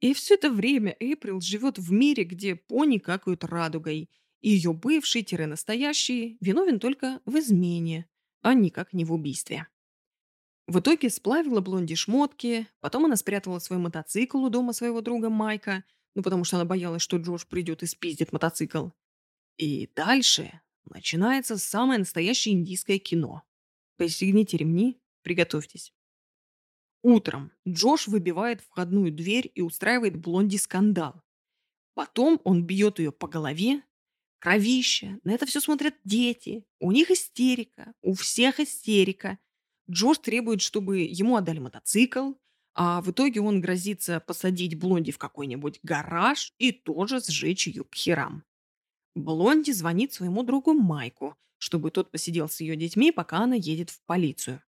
[0.00, 4.10] И все это время Эйприл живет в мире, где пони какают радугой,
[4.42, 8.06] и ее бывший-настоящий виновен только в измене,
[8.42, 9.66] а никак не в убийстве.
[10.66, 15.84] В итоге сплавила Блонди шмотки, потом она спрятала свой мотоцикл у дома своего друга Майка,
[16.14, 18.88] ну потому что она боялась, что Джош придет и спиздит мотоцикл.
[19.56, 23.42] И дальше начинается самое настоящее индийское кино.
[23.96, 25.92] Пристегните ремни, приготовьтесь.
[27.02, 31.22] Утром Джош выбивает входную дверь и устраивает Блонди скандал.
[31.94, 33.82] Потом он бьет ее по голове.
[34.38, 35.18] Кровище.
[35.22, 36.64] На это все смотрят дети.
[36.78, 37.92] У них истерика.
[38.02, 39.38] У всех истерика.
[39.90, 42.32] Джош требует, чтобы ему отдали мотоцикл,
[42.74, 47.94] а в итоге он грозится посадить Блонди в какой-нибудь гараж и тоже сжечь ее к
[47.94, 48.44] херам.
[49.14, 54.00] Блонди звонит своему другу Майку, чтобы тот посидел с ее детьми, пока она едет в
[54.06, 54.62] полицию.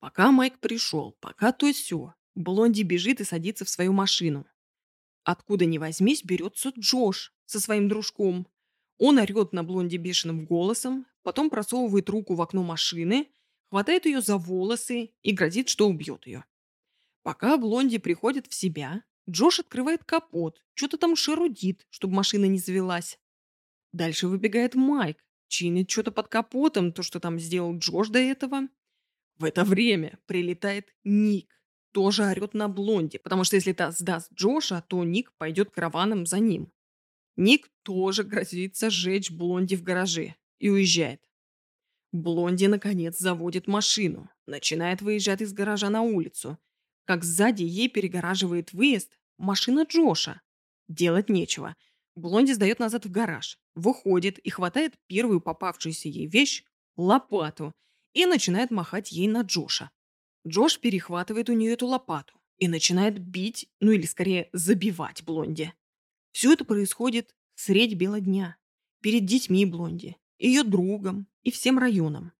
[0.00, 4.46] Пока Майк пришел, пока то все, Блонди бежит и садится в свою машину.
[5.24, 8.48] Откуда ни возьмись, берется Джош со своим дружком.
[8.98, 13.28] Он орет на Блонди бешеным голосом, потом просовывает руку в окно машины,
[13.68, 16.44] хватает ее за волосы и грозит, что убьет ее.
[17.22, 23.18] Пока Блонди приходит в себя, Джош открывает капот, что-то там шарудит, чтобы машина не завелась.
[23.92, 28.68] Дальше выбегает Майк, чинит что-то под капотом, то, что там сделал Джош до этого.
[29.40, 31.62] В это время прилетает Ник,
[31.92, 36.40] тоже орет на Блонди, потому что если та сдаст Джоша, то Ник пойдет караваном за
[36.40, 36.70] ним.
[37.36, 41.22] Ник тоже грозится сжечь Блонди в гараже и уезжает.
[42.12, 46.58] Блонди, наконец, заводит машину, начинает выезжать из гаража на улицу.
[47.06, 50.42] Как сзади ей перегораживает выезд машина Джоша.
[50.86, 51.76] Делать нечего.
[52.14, 56.62] Блонди сдает назад в гараж, выходит и хватает первую попавшуюся ей вещь–
[56.98, 57.72] лопату–
[58.12, 59.90] и начинает махать ей на Джоша.
[60.46, 65.72] Джош перехватывает у нее эту лопату и начинает бить, ну или скорее забивать Блонди.
[66.32, 68.56] Все это происходит средь бела дня,
[69.00, 72.32] перед детьми Блонди, ее другом и всем районом.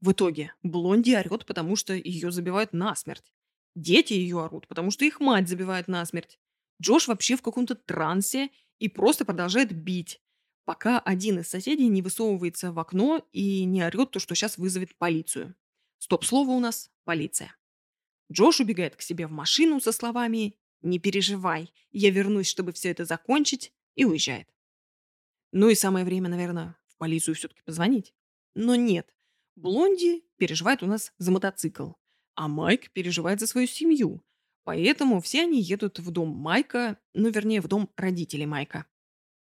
[0.00, 3.32] В итоге Блонди орет, потому что ее забивают насмерть.
[3.74, 6.38] Дети ее орут, потому что их мать забивает насмерть.
[6.80, 10.20] Джош вообще в каком-то трансе и просто продолжает бить,
[10.68, 14.94] пока один из соседей не высовывается в окно и не орет то, что сейчас вызовет
[14.96, 15.54] полицию.
[15.96, 17.56] Стоп-слово у нас– полиция.
[18.30, 23.06] Джош убегает к себе в машину со словами «Не переживай, я вернусь, чтобы все это
[23.06, 24.46] закончить», и уезжает.
[25.52, 28.12] Ну и самое время, наверное, в полицию все-таки позвонить.
[28.54, 29.14] Но нет,
[29.56, 31.92] Блонди переживает у нас за мотоцикл,
[32.34, 34.22] а Майк переживает за свою семью.
[34.64, 38.84] Поэтому все они едут в дом Майка, ну вернее в дом родителей Майка.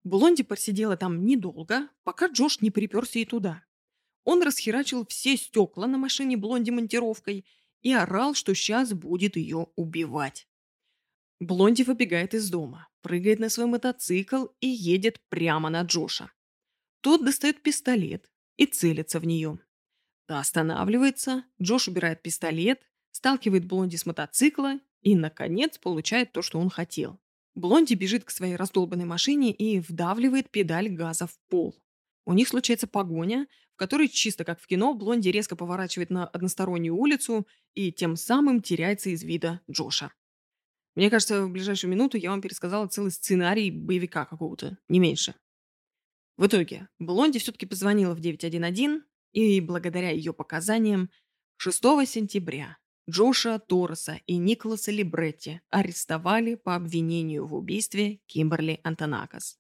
[0.04, 3.64] Блонди просидела там недолго, пока Джош не приперся и туда.
[4.24, 7.44] Он расхерачил все стекла на машине Блонди монтировкой
[7.82, 10.48] и орал, что сейчас будет ее убивать.
[11.40, 16.30] Блонди выбегает из дома, прыгает на свой мотоцикл и едет прямо на Джоша.
[17.00, 19.58] Тот достает пистолет и целится в нее.
[20.26, 22.80] Та останавливается, Джош убирает пистолет,
[23.10, 27.20] сталкивает Блонди с мотоцикла и, наконец, получает то, что он хотел.
[27.54, 31.76] Блонди бежит к своей раздолбанной машине и вдавливает педаль газа в пол.
[32.24, 36.96] У них случается погоня, в которой, чисто как в кино, Блонди резко поворачивает на одностороннюю
[36.96, 40.12] улицу и тем самым теряется из вида Джоша.
[40.94, 45.34] Мне кажется, в ближайшую минуту я вам пересказала целый сценарий боевика какого-то, не меньше.
[46.36, 49.02] В итоге, Блонди все-таки позвонила в 911,
[49.32, 51.10] и благодаря ее показаниям
[51.56, 52.78] 6 сентября
[53.10, 59.58] Джоша Торреса и Николаса Либретти арестовали по обвинению в убийстве Кимберли Антонакас.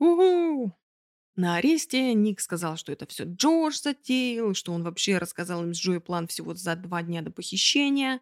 [0.00, 0.72] Угу!
[1.36, 5.78] На аресте Ник сказал, что это все Джош затеял, что он вообще рассказал им с
[5.78, 8.20] Джои план всего за два дня до похищения.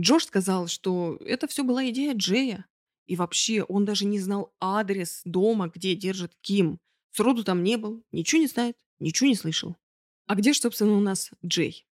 [0.00, 2.66] Джош сказал, что это все была идея Джея.
[3.06, 6.78] И вообще, он даже не знал адрес дома, где держит Ким.
[7.10, 9.76] Сроду там не был, ничего не знает, ничего не слышал.
[10.26, 11.86] А где, собственно, у нас Джей?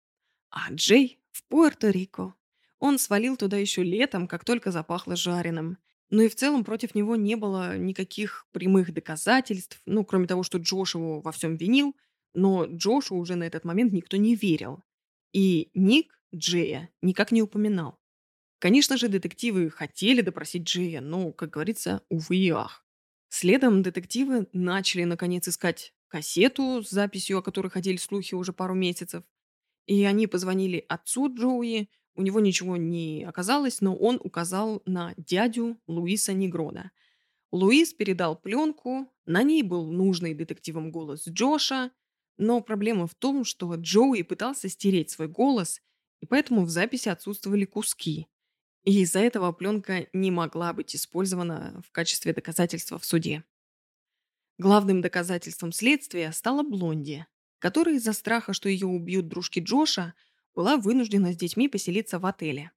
[0.49, 2.31] А Джей в Пуэрто-Рико.
[2.79, 5.77] Он свалил туда еще летом, как только запахло жареным.
[6.09, 10.59] Но и в целом против него не было никаких прямых доказательств, ну, кроме того, что
[10.59, 11.95] Джош его во всем винил,
[12.33, 14.83] но Джошу уже на этот момент никто не верил.
[15.33, 17.99] И Ник Джея никак не упоминал.
[18.59, 22.85] Конечно же, детективы хотели допросить Джея, но, как говорится, увы и ах.
[23.29, 29.23] Следом детективы начали, наконец, искать кассету с записью, о которой ходили слухи уже пару месяцев.
[29.85, 35.77] И они позвонили отцу Джоуи, у него ничего не оказалось, но он указал на дядю
[35.87, 36.91] Луиса Негрода.
[37.51, 41.91] Луис передал пленку, на ней был нужный детективом голос Джоша,
[42.37, 45.81] но проблема в том, что Джоуи пытался стереть свой голос,
[46.21, 48.27] и поэтому в записи отсутствовали куски.
[48.83, 53.43] И из-за этого пленка не могла быть использована в качестве доказательства в суде.
[54.57, 57.25] Главным доказательством следствия стала Блонди,
[57.63, 60.15] которая из-за страха, что ее убьют дружки Джоша,
[60.53, 62.71] была вынуждена с детьми поселиться в отеле.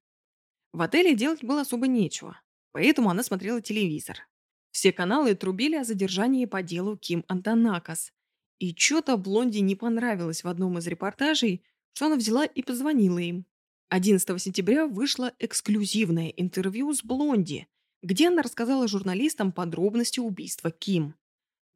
[0.71, 2.39] В отеле делать было особо нечего,
[2.71, 4.29] поэтому она смотрела телевизор.
[4.71, 8.13] Все каналы трубили о задержании по делу Ким Антонакас.
[8.59, 13.45] И что-то Блонди не понравилось в одном из репортажей, что она взяла и позвонила им.
[13.89, 17.67] 11 сентября вышло эксклюзивное интервью с Блонди,
[18.01, 21.15] где она рассказала журналистам подробности убийства Ким.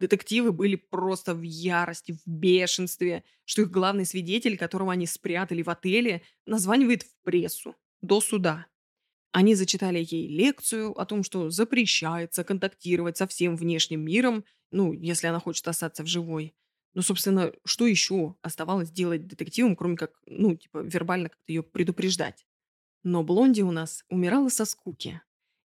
[0.01, 5.69] Детективы были просто в ярости, в бешенстве, что их главный свидетель, которого они спрятали в
[5.69, 7.75] отеле, названивает в прессу.
[8.01, 8.65] До суда.
[9.31, 15.27] Они зачитали ей лекцию о том, что запрещается контактировать со всем внешним миром, ну, если
[15.27, 16.55] она хочет остаться в живой.
[16.95, 22.47] Ну, собственно, что еще оставалось делать детективам, кроме как, ну, типа, вербально как-то ее предупреждать?
[23.03, 25.21] Но Блонди у нас умирала со скуки.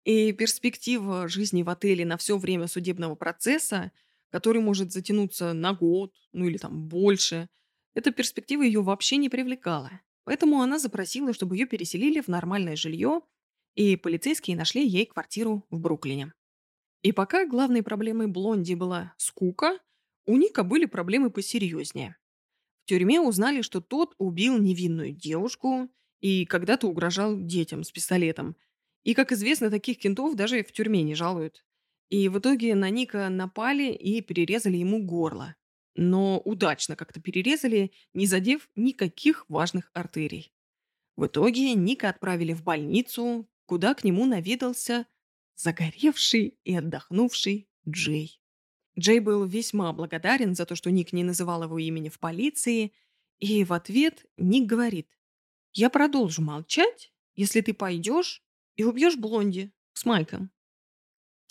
[0.05, 3.91] И перспектива жизни в отеле на все время судебного процесса
[4.34, 7.49] который может затянуться на год, ну или там больше,
[7.93, 9.91] эта перспектива ее вообще не привлекала.
[10.23, 13.22] Поэтому она запросила, чтобы ее переселили в нормальное жилье,
[13.76, 16.34] и полицейские нашли ей квартиру в Бруклине.
[17.03, 19.77] И пока главной проблемой Блонди была скука,
[20.26, 22.18] у Ника были проблемы посерьезнее.
[22.85, 25.91] В тюрьме узнали, что тот убил невинную девушку
[26.22, 28.55] и когда-то угрожал детям с пистолетом.
[29.03, 31.64] И, как известно, таких кентов даже в тюрьме не жалуют.
[32.14, 35.56] И в итоге на Ника напали и перерезали ему горло.
[35.95, 40.53] Но удачно как-то перерезали, не задев никаких важных артерий.
[41.15, 45.07] В итоге Ника отправили в больницу, куда к нему наведался
[45.56, 48.40] загоревший и отдохнувший Джей.
[48.95, 52.94] Джей был весьма благодарен за то, что Ник не называл его имени в полиции,
[53.40, 55.10] и в ответ Ник говорит,
[55.72, 58.44] «Я продолжу молчать, если ты пойдешь
[58.76, 60.52] и убьешь Блонди с Майком».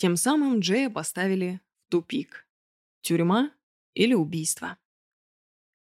[0.03, 2.45] Тем самым Джея поставили в тупик.
[3.03, 3.53] Тюрьма
[3.93, 4.77] или убийство.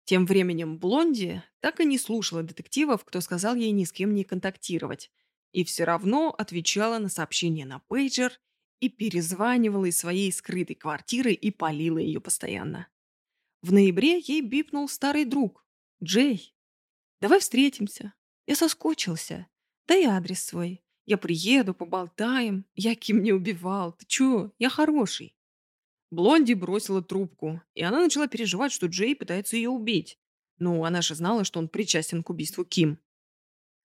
[0.06, 4.24] Тем временем Блонди так и не слушала детективов, кто сказал ей ни с кем не
[4.24, 5.12] контактировать,
[5.52, 8.32] и все равно отвечала на сообщения на пейджер
[8.80, 12.88] и перезванивала из своей скрытой квартиры и полила ее постоянно.
[13.64, 15.66] В ноябре ей бипнул старый друг.
[16.02, 16.56] «Джей,
[17.20, 18.14] давай встретимся.
[18.48, 19.48] Я соскучился.
[19.88, 20.85] Дай адрес свой.
[21.06, 22.66] Я приеду, поболтаем.
[22.76, 23.94] Я Ким не убивал.
[23.94, 24.52] Ты чё?
[24.58, 25.36] Я хороший.
[26.12, 30.18] Блонди бросила трубку, и она начала переживать, что Джей пытается ее убить.
[30.58, 33.00] Ну, она же знала, что он причастен к убийству Ким.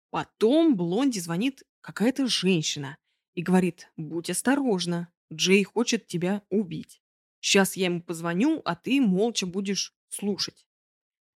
[0.09, 2.97] Потом Блонди звонит какая-то женщина
[3.33, 7.01] и говорит, будь осторожна, Джей хочет тебя убить.
[7.39, 10.65] Сейчас я ему позвоню, а ты молча будешь слушать.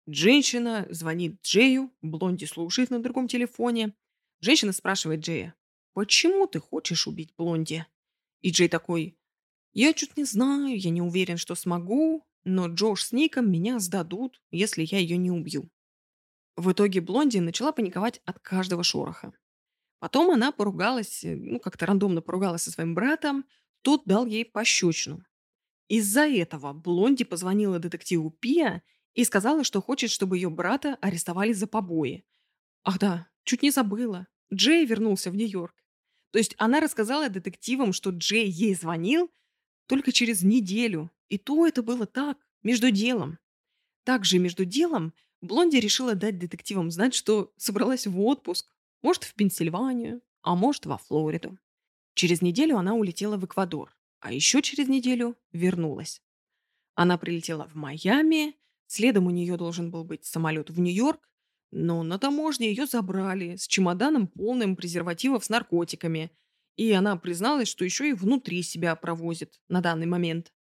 [0.08, 3.96] Женщина звонит Джею, Блонди слушает на другом телефоне.
[4.40, 5.56] Женщина спрашивает Джея,
[5.96, 7.86] «Почему ты хочешь убить Блонди?»
[8.42, 9.18] И Джей такой,
[9.72, 14.42] «Я чуть не знаю, я не уверен, что смогу, но Джош с Ником меня сдадут,
[14.52, 15.70] если я ее не убью».
[16.58, 19.32] В итоге Блонди начала паниковать от каждого шороха.
[20.00, 23.46] Потом она поругалась, э, ну, как-то рандомно поругалась со своим братом,
[23.82, 25.24] тот дал ей пощечину.
[25.88, 31.68] Из-за этого Блонди позвонила детективу Пия и сказала, что хочет, чтобы ее брата арестовали за
[31.68, 32.26] побои.
[32.84, 34.28] Ах да, чуть не забыла.
[34.54, 35.85] Джей вернулся в Нью-Йорк.
[36.36, 39.32] То есть она рассказала детективам, что Джей ей звонил
[39.88, 41.10] только через неделю.
[41.30, 43.40] И то это было так, между делом.
[44.04, 48.70] Также между делом Блонди решила дать детективам знать, что собралась в отпуск.
[49.02, 51.58] Может, в Пенсильванию, а может, во Флориду.
[52.16, 56.22] Через неделю она улетела в Эквадор, а еще через неделю вернулась.
[56.96, 58.58] Она прилетела в Майами,
[58.88, 61.30] следом у нее должен был быть самолет в Нью-Йорк,
[61.78, 66.32] но на таможне ее забрали с чемоданом, полным презервативов с наркотиками.
[66.78, 70.54] И она призналась, что еще и внутри себя провозит на данный момент.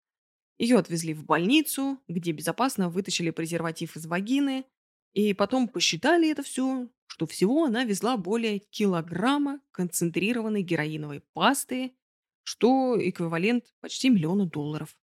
[0.57, 4.65] Ее отвезли в больницу, где безопасно вытащили презерватив из вагины,
[5.13, 11.95] и потом посчитали это все, что всего она везла более килограмма концентрированной героиновой пасты,
[12.43, 14.97] что эквивалент почти миллиона долларов.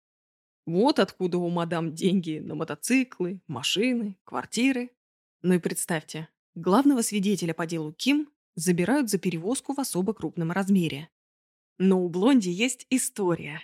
[0.65, 4.89] Вот откуда у мадам деньги на мотоциклы, машины, квартиры.
[5.41, 11.09] Ну и представьте, главного свидетеля по делу Ким забирают за перевозку в особо крупном размере.
[11.77, 13.61] Но у Блонди есть история.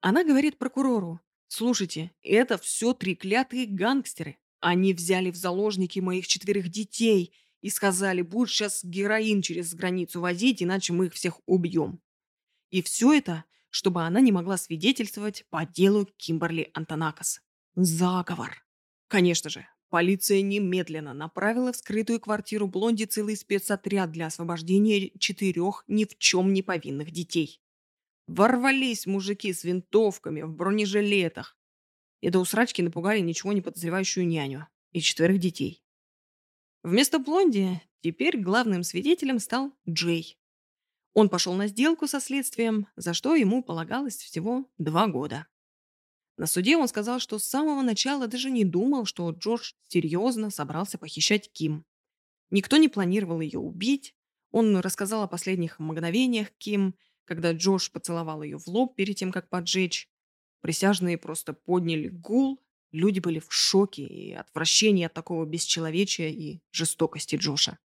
[0.00, 4.36] Она говорит прокурору, «Слушайте, это все треклятые гангстеры.
[4.60, 7.32] Они взяли в заложники моих четверых детей
[7.62, 12.02] и сказали, будешь сейчас героин через границу возить, иначе мы их всех убьем».
[12.70, 17.40] И все это, чтобы она не могла свидетельствовать по делу Кимберли Антонакас.
[17.74, 18.64] Заговор.
[19.08, 26.04] Конечно же, Полиция немедленно направила в скрытую квартиру Блонди целый спецотряд для освобождения четырех ни
[26.04, 27.62] в чем не повинных детей.
[28.26, 31.56] Ворвались мужики с винтовками в бронежилетах
[32.22, 35.80] и до усрачки напугали ничего не подозревающую няню и четверых детей.
[36.82, 40.36] Вместо Блонди теперь главным свидетелем стал Джей.
[41.12, 45.46] Он пошел на сделку со следствием, за что ему полагалось всего два года.
[46.36, 50.98] На суде он сказал, что с самого начала даже не думал, что Джордж серьезно собрался
[50.98, 51.84] похищать Ким.
[52.50, 54.14] Никто не планировал ее убить.
[54.50, 56.94] Он рассказал о последних мгновениях Ким,
[57.24, 60.08] когда Джош поцеловал ее в лоб перед тем, как поджечь.
[60.60, 62.60] Присяжные просто подняли гул.
[62.90, 67.78] Люди были в шоке и отвращении от такого бесчеловечия и жестокости Джоша.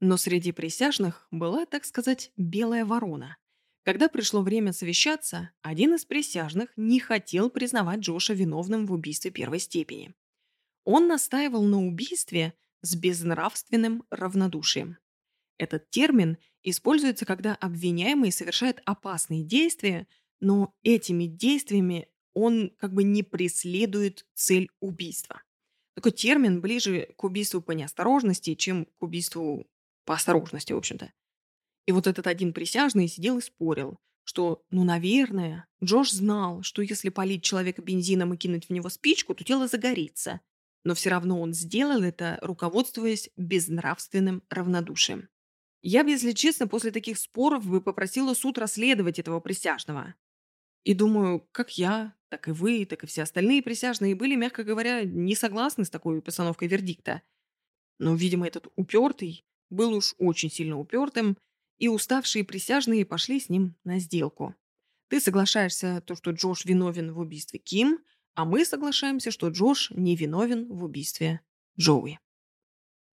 [0.00, 3.36] Но среди присяжных была, так сказать, белая ворона.
[3.84, 9.58] Когда пришло время совещаться, один из присяжных не хотел признавать Джоша виновным в убийстве первой
[9.58, 10.14] степени.
[10.84, 14.98] Он настаивал на убийстве с безнравственным равнодушием.
[15.58, 20.06] Этот термин используется, когда обвиняемый совершает опасные действия,
[20.40, 25.42] но этими действиями он как бы не преследует цель убийства.
[25.94, 29.66] Такой термин ближе к убийству по неосторожности, чем к убийству
[30.04, 31.12] по осторожности, в общем-то.
[31.86, 37.08] И вот этот один присяжный сидел и спорил, что, ну, наверное, Джош знал, что если
[37.08, 40.40] полить человека бензином и кинуть в него спичку, то тело загорится.
[40.84, 45.28] Но все равно он сделал это, руководствуясь безнравственным равнодушием.
[45.82, 50.14] Я если честно, после таких споров бы попросила суд расследовать этого присяжного.
[50.84, 55.02] И думаю, как я, так и вы, так и все остальные присяжные были, мягко говоря,
[55.04, 57.22] не согласны с такой постановкой вердикта.
[57.98, 61.36] Но, видимо, этот упертый был уж очень сильно упертым,
[61.82, 64.54] и уставшие присяжные пошли с ним на сделку.
[65.08, 67.98] Ты соглашаешься, то, что Джош виновен в убийстве Ким,
[68.34, 71.40] а мы соглашаемся, что Джош не виновен в убийстве
[71.76, 72.20] Джоуи.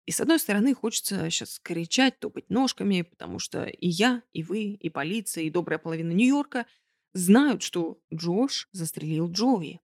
[0.06, 4.73] И с одной стороны, хочется сейчас кричать, топать ножками, потому что и я, и вы,
[4.73, 6.65] и полиция, и добрая половина Нью-Йорка
[7.14, 9.80] знают, что Джош застрелил Джоуи.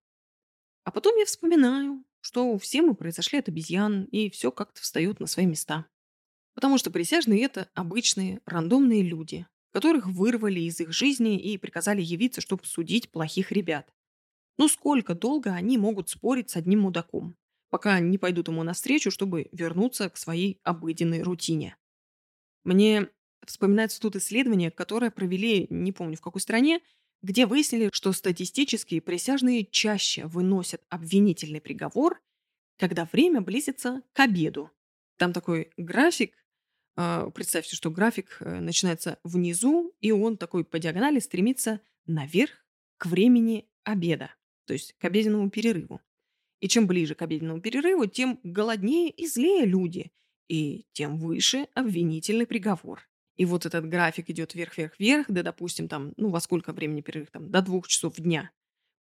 [0.84, 5.26] А потом я вспоминаю, что все мы произошли от обезьян, и все как-то встает на
[5.26, 5.86] свои места.
[6.54, 12.40] Потому что присяжные– это обычные, рандомные люди, которых вырвали из их жизни и приказали явиться,
[12.40, 13.92] чтобы судить плохих ребят.
[14.56, 17.36] Ну сколько долго они могут спорить с одним мудаком,
[17.70, 21.76] пока не пойдут ему навстречу, чтобы вернуться к своей обыденной рутине.
[22.62, 23.08] Мне
[23.44, 26.80] вспоминается тут исследование, которое провели, не помню в какой стране,
[27.22, 32.22] где выяснили, что статистически присяжные чаще выносят обвинительный приговор,
[32.78, 34.70] когда время близится к обеду.
[35.16, 36.34] Там такой график,
[36.96, 42.64] представьте, что график э, начинается внизу, и он такой по диагонали стремится наверх
[42.98, 44.34] к времени обеда,
[44.66, 46.00] то есть к обеденному перерыву.
[46.60, 50.12] И чем ближе к обеденному перерыву, тем голоднее и злее люди,
[50.48, 53.02] и тем выше обвинительный приговор.
[53.36, 57.50] И вот этот график идет вверх-вверх-вверх, да, допустим, там, ну, во сколько времени перерыв, там,
[57.50, 58.50] до двух часов дня.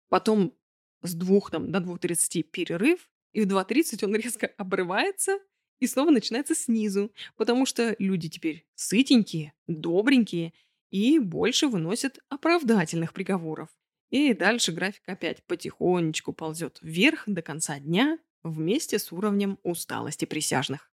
[0.08, 0.54] Потом
[1.02, 5.38] с двух там, до двух тридцати перерыв, и в 2.30 он резко обрывается,
[5.82, 10.52] и снова начинается снизу, потому что люди теперь сытенькие, добренькие
[10.90, 13.68] и больше выносят оправдательных приговоров.
[14.10, 20.88] И дальше график опять потихонечку ползет вверх до конца дня вместе с уровнем усталости присяжных.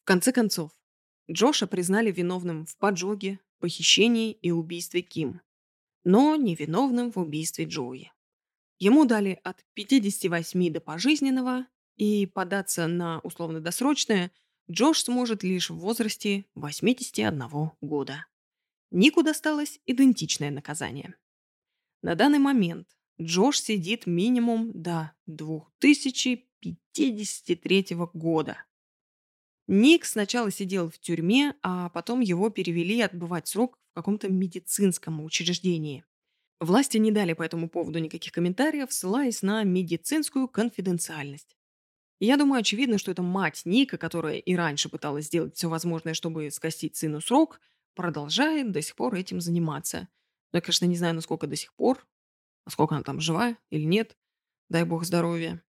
[0.00, 0.70] В конце концов,
[1.30, 5.42] Джоша признали виновным в поджоге, похищении и убийстве Ким,
[6.02, 8.10] но невиновным в убийстве Джоуи.
[8.78, 11.66] Ему дали от 58 до пожизненного
[11.96, 14.30] и податься на условно-досрочное
[14.70, 18.26] Джош сможет лишь в возрасте 81 года.
[18.90, 21.14] Нику досталось идентичное наказание.
[22.02, 22.86] На данный момент
[23.20, 28.64] Джош сидит минимум до 2053 года.
[29.68, 36.04] Ник сначала сидел в тюрьме, а потом его перевели отбывать срок в каком-то медицинском учреждении.
[36.60, 41.56] Власти не дали по этому поводу никаких комментариев, ссылаясь на медицинскую конфиденциальность.
[42.24, 46.52] Я думаю, очевидно, что это мать Ника, которая и раньше пыталась сделать все возможное, чтобы
[46.52, 47.60] скостить сыну срок,
[47.96, 50.06] продолжает до сих пор этим заниматься.
[50.52, 52.06] Но я, конечно, не знаю, насколько до сих пор,
[52.64, 54.16] насколько она там жива или нет.
[54.68, 55.64] Дай бог здоровья.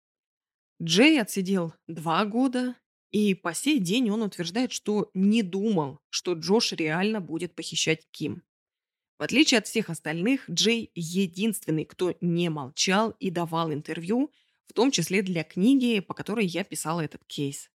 [0.82, 2.74] Джей отсидел два года,
[3.12, 8.42] и по сей день он утверждает, что не думал, что Джош реально будет похищать Ким.
[9.20, 14.32] В отличие от всех остальных, Джей единственный, кто не молчал и давал интервью,
[14.70, 17.70] в том числе для книги, по которой я писала этот кейс.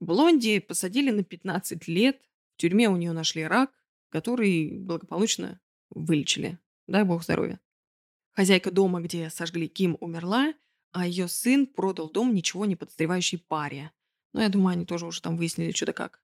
[0.00, 2.20] Блонди посадили на 15 лет,
[2.56, 3.70] в тюрьме у нее нашли рак,
[4.08, 6.58] который благополучно вылечили.
[6.88, 7.60] Дай бог здоровья.
[8.32, 10.54] Хозяйка дома, где сожгли Ким, умерла,
[10.90, 13.92] а ее сын продал дом ничего не подозревающей паре.
[14.32, 16.20] Но я думаю, они тоже уже там выяснили что-то как.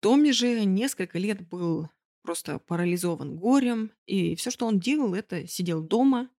[0.00, 1.90] Томми же несколько лет был
[2.22, 6.30] просто парализован горем, и все, что он делал, это сидел дома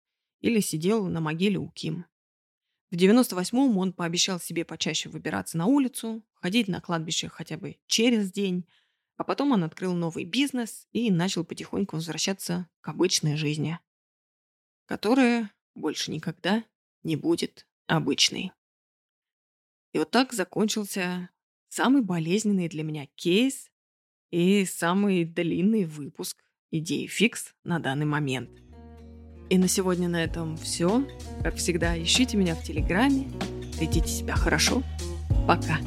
[0.42, 2.06] или сидел на могиле у Ким.
[2.92, 8.32] В 98-м он пообещал себе почаще выбираться на улицу, ходить на кладбище хотя бы через
[8.32, 8.68] день,
[9.18, 13.80] а потом он открыл новый бизнес и начал потихоньку возвращаться к обычной жизни,
[14.86, 16.64] которая больше никогда
[17.04, 18.52] не будет обычной.
[19.94, 21.30] И вот так закончился
[21.70, 23.72] самый болезненный для меня кейс
[24.32, 28.65] и самый длинный выпуск идеи фикс на данный момент.
[29.50, 31.04] И на сегодня на этом все.
[31.44, 33.28] Как всегда, ищите меня в Телеграме,
[33.80, 34.82] ведите себя хорошо.
[35.48, 35.78] Пока.